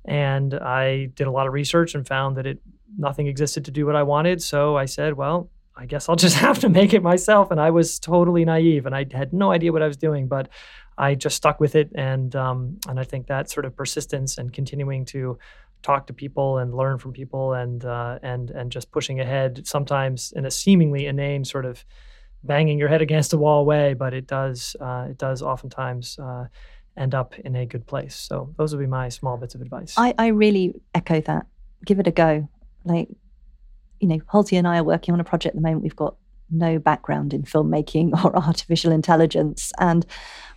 And 0.04 0.52
i 0.54 1.06
did 1.14 1.26
a 1.26 1.30
lot 1.30 1.46
of 1.46 1.54
research 1.54 1.94
and 1.94 2.06
found 2.06 2.36
that 2.36 2.46
it 2.46 2.60
nothing 2.98 3.26
existed 3.26 3.64
to 3.64 3.70
do 3.70 3.86
what 3.86 3.96
i 3.96 4.02
wanted. 4.02 4.42
So 4.42 4.76
i 4.76 4.84
said 4.84 5.14
well 5.14 5.48
I 5.80 5.86
guess 5.86 6.08
I'll 6.08 6.16
just 6.16 6.36
have 6.46 6.58
to 6.60 6.68
make 6.68 6.92
it 6.92 7.02
myself. 7.02 7.50
And 7.50 7.60
I 7.60 7.70
was 7.70 7.98
totally 7.98 8.44
naive 8.44 8.86
and 8.86 8.94
I 8.94 9.06
had 9.10 9.32
no 9.32 9.50
idea 9.50 9.72
what 9.72 9.82
I 9.82 9.88
was 9.88 9.96
doing, 9.96 10.28
but 10.28 10.48
I 10.98 11.14
just 11.14 11.36
stuck 11.36 11.58
with 11.58 11.74
it. 11.74 11.90
And 11.94 12.36
um, 12.36 12.78
and 12.86 13.00
I 13.00 13.04
think 13.04 13.26
that 13.28 13.50
sort 13.50 13.64
of 13.64 13.74
persistence 13.74 14.36
and 14.36 14.52
continuing 14.52 15.06
to 15.06 15.38
talk 15.82 16.06
to 16.08 16.12
people 16.12 16.58
and 16.58 16.74
learn 16.74 16.98
from 16.98 17.12
people 17.12 17.54
and 17.54 17.82
uh, 17.84 18.18
and 18.22 18.50
and 18.50 18.70
just 18.70 18.92
pushing 18.92 19.18
ahead, 19.18 19.66
sometimes 19.66 20.32
in 20.36 20.44
a 20.44 20.50
seemingly 20.50 21.06
inane 21.06 21.44
sort 21.44 21.64
of 21.64 21.84
banging 22.44 22.78
your 22.78 22.88
head 22.88 23.02
against 23.02 23.32
a 23.32 23.38
wall 23.38 23.64
way, 23.64 23.94
but 23.94 24.12
it 24.12 24.26
does 24.26 24.76
uh, 24.80 25.06
it 25.08 25.18
does 25.18 25.42
oftentimes. 25.42 26.18
Uh, 26.18 26.46
end 26.96 27.14
up 27.14 27.38
in 27.38 27.54
a 27.54 27.64
good 27.64 27.86
place. 27.86 28.16
So 28.16 28.52
those 28.58 28.74
would 28.74 28.80
be 28.80 28.86
my 28.86 29.08
small 29.08 29.36
bits 29.36 29.54
of 29.54 29.62
advice. 29.62 29.94
I, 29.96 30.12
I 30.18 30.26
really 30.26 30.74
echo 30.92 31.20
that. 31.20 31.46
Give 31.86 32.00
it 32.00 32.06
a 32.08 32.10
go. 32.10 32.48
Like 32.84 33.08
you 34.00 34.08
know, 34.08 34.18
Halsey 34.32 34.56
and 34.56 34.66
I 34.66 34.78
are 34.78 34.84
working 34.84 35.14
on 35.14 35.20
a 35.20 35.24
project 35.24 35.54
at 35.54 35.62
the 35.62 35.66
moment. 35.66 35.82
We've 35.82 35.96
got 35.96 36.16
no 36.50 36.78
background 36.78 37.32
in 37.32 37.42
filmmaking 37.42 38.12
or 38.24 38.36
artificial 38.36 38.92
intelligence. 38.92 39.72
And 39.78 40.04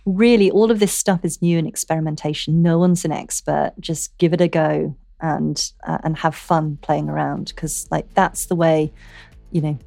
really, 0.04 0.50
all 0.50 0.70
of 0.70 0.80
this 0.80 0.92
stuff 0.92 1.24
is 1.24 1.40
new 1.40 1.58
and 1.58 1.68
experimentation. 1.68 2.62
No 2.62 2.78
one's 2.78 3.04
an 3.04 3.12
expert. 3.12 3.72
Just 3.80 4.16
give 4.18 4.32
it 4.32 4.40
a 4.40 4.48
go 4.48 4.96
and 5.20 5.72
uh, 5.86 5.98
and 6.02 6.18
have 6.18 6.34
fun 6.34 6.78
playing 6.82 7.08
around 7.08 7.46
because 7.54 7.86
like 7.90 8.12
that's 8.14 8.46
the 8.46 8.56
way, 8.56 8.92
you 9.52 9.60
know, 9.60 9.78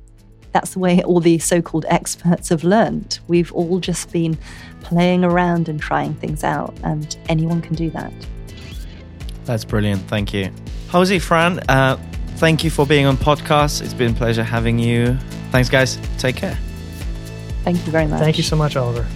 that's 0.51 0.73
the 0.73 0.79
way 0.79 1.03
all 1.03 1.19
the 1.19 1.37
so-called 1.39 1.85
experts 1.89 2.49
have 2.49 2.63
learned. 2.63 3.19
We've 3.27 3.51
all 3.51 3.79
just 3.79 4.11
been 4.11 4.37
playing 4.81 5.23
around 5.23 5.67
and 5.69 5.79
trying 5.79 6.15
things 6.15 6.43
out, 6.43 6.73
and 6.83 7.15
anyone 7.27 7.61
can 7.61 7.75
do 7.75 7.89
that. 7.91 8.13
That's 9.45 9.65
brilliant. 9.65 10.01
Thank 10.03 10.33
you. 10.33 10.51
Halsey, 10.89 11.19
Fran, 11.19 11.59
uh, 11.69 11.97
Thank 12.37 12.63
you 12.63 12.69
for 12.69 12.85
being 12.85 13.07
on 13.07 13.17
podcast. 13.17 13.81
It's 13.81 13.95
been 13.95 14.11
a 14.11 14.15
pleasure 14.15 14.43
having 14.43 14.77
you. 14.77 15.17
Thanks, 15.51 15.69
guys. 15.69 15.97
Take 16.19 16.35
care. 16.35 16.55
Thank 17.63 17.83
you 17.85 17.91
very 17.91 18.05
much. 18.05 18.19
Thank 18.19 18.37
you 18.37 18.43
so 18.43 18.55
much, 18.55 18.75
Oliver. 18.75 19.07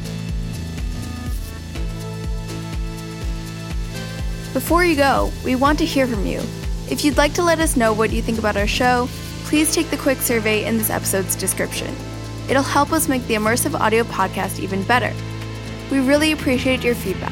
Before 4.54 4.84
you 4.84 4.96
go, 4.96 5.32
we 5.46 5.56
want 5.56 5.78
to 5.80 5.86
hear 5.86 6.08
from 6.08 6.26
you. 6.26 6.40
If 6.90 7.06
you'd 7.06 7.16
like 7.16 7.34
to 7.36 7.44
let 7.44 7.60
us 7.60 7.78
know 7.78 7.94
what 7.94 8.12
you 8.12 8.24
think 8.24 8.40
about 8.40 8.58
our 8.58 8.68
show, 8.68 9.08
please 9.46 9.74
take 9.74 9.92
the 9.92 9.98
quick 9.98 10.18
survey 10.18 10.66
in 10.66 10.80
this 10.80 10.90
episode's 10.90 11.36
description. 11.36 11.96
It'll 12.50 12.64
help 12.64 12.92
us 12.92 13.08
make 13.08 13.26
the 13.28 13.36
immersive 13.36 13.80
audio 13.80 14.04
podcast 14.04 14.60
even 14.60 14.84
better. 14.84 15.14
We 15.92 16.00
really 16.00 16.32
appreciate 16.32 16.84
your 16.84 16.96
feedback. 16.96 17.32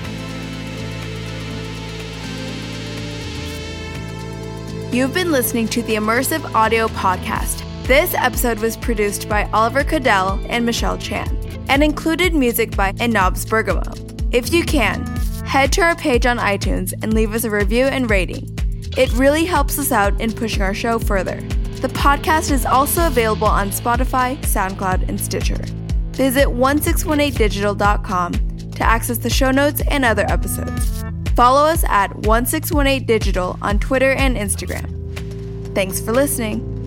You've 4.91 5.13
been 5.13 5.31
listening 5.31 5.67
to 5.67 5.83
the 5.83 5.93
Immersive 5.93 6.43
Audio 6.55 6.87
Podcast. 6.87 7.61
This 7.85 8.15
episode 8.15 8.57
was 8.57 8.75
produced 8.75 9.29
by 9.29 9.47
Oliver 9.53 9.83
Kadel 9.83 10.43
and 10.49 10.65
Michelle 10.65 10.97
Chan 10.97 11.29
and 11.69 11.83
included 11.83 12.33
music 12.33 12.75
by 12.75 12.93
Enobs 12.93 13.47
Bergamo. 13.47 13.83
If 14.31 14.51
you 14.51 14.63
can, 14.65 15.05
head 15.45 15.71
to 15.73 15.81
our 15.81 15.95
page 15.95 16.25
on 16.25 16.39
iTunes 16.39 16.93
and 17.03 17.13
leave 17.13 17.35
us 17.35 17.43
a 17.43 17.51
review 17.51 17.85
and 17.85 18.09
rating. 18.09 18.49
It 18.97 19.13
really 19.13 19.45
helps 19.45 19.77
us 19.77 19.91
out 19.91 20.19
in 20.19 20.33
pushing 20.33 20.63
our 20.63 20.73
show 20.73 20.97
further. 20.97 21.39
The 21.81 21.89
podcast 21.89 22.49
is 22.49 22.65
also 22.65 23.05
available 23.05 23.45
on 23.45 23.69
Spotify, 23.69 24.39
SoundCloud, 24.39 25.07
and 25.07 25.21
Stitcher. 25.21 25.63
Visit 26.13 26.47
1618digital.com 26.47 28.33
to 28.71 28.83
access 28.83 29.19
the 29.19 29.29
show 29.29 29.51
notes 29.51 29.83
and 29.91 30.03
other 30.03 30.25
episodes. 30.27 31.03
Follow 31.39 31.63
us 31.63 31.85
at 31.87 32.11
1618digital 32.23 33.57
on 33.61 33.79
Twitter 33.79 34.11
and 34.11 34.35
Instagram. 34.35 35.73
Thanks 35.73 36.01
for 36.01 36.11
listening. 36.11 36.78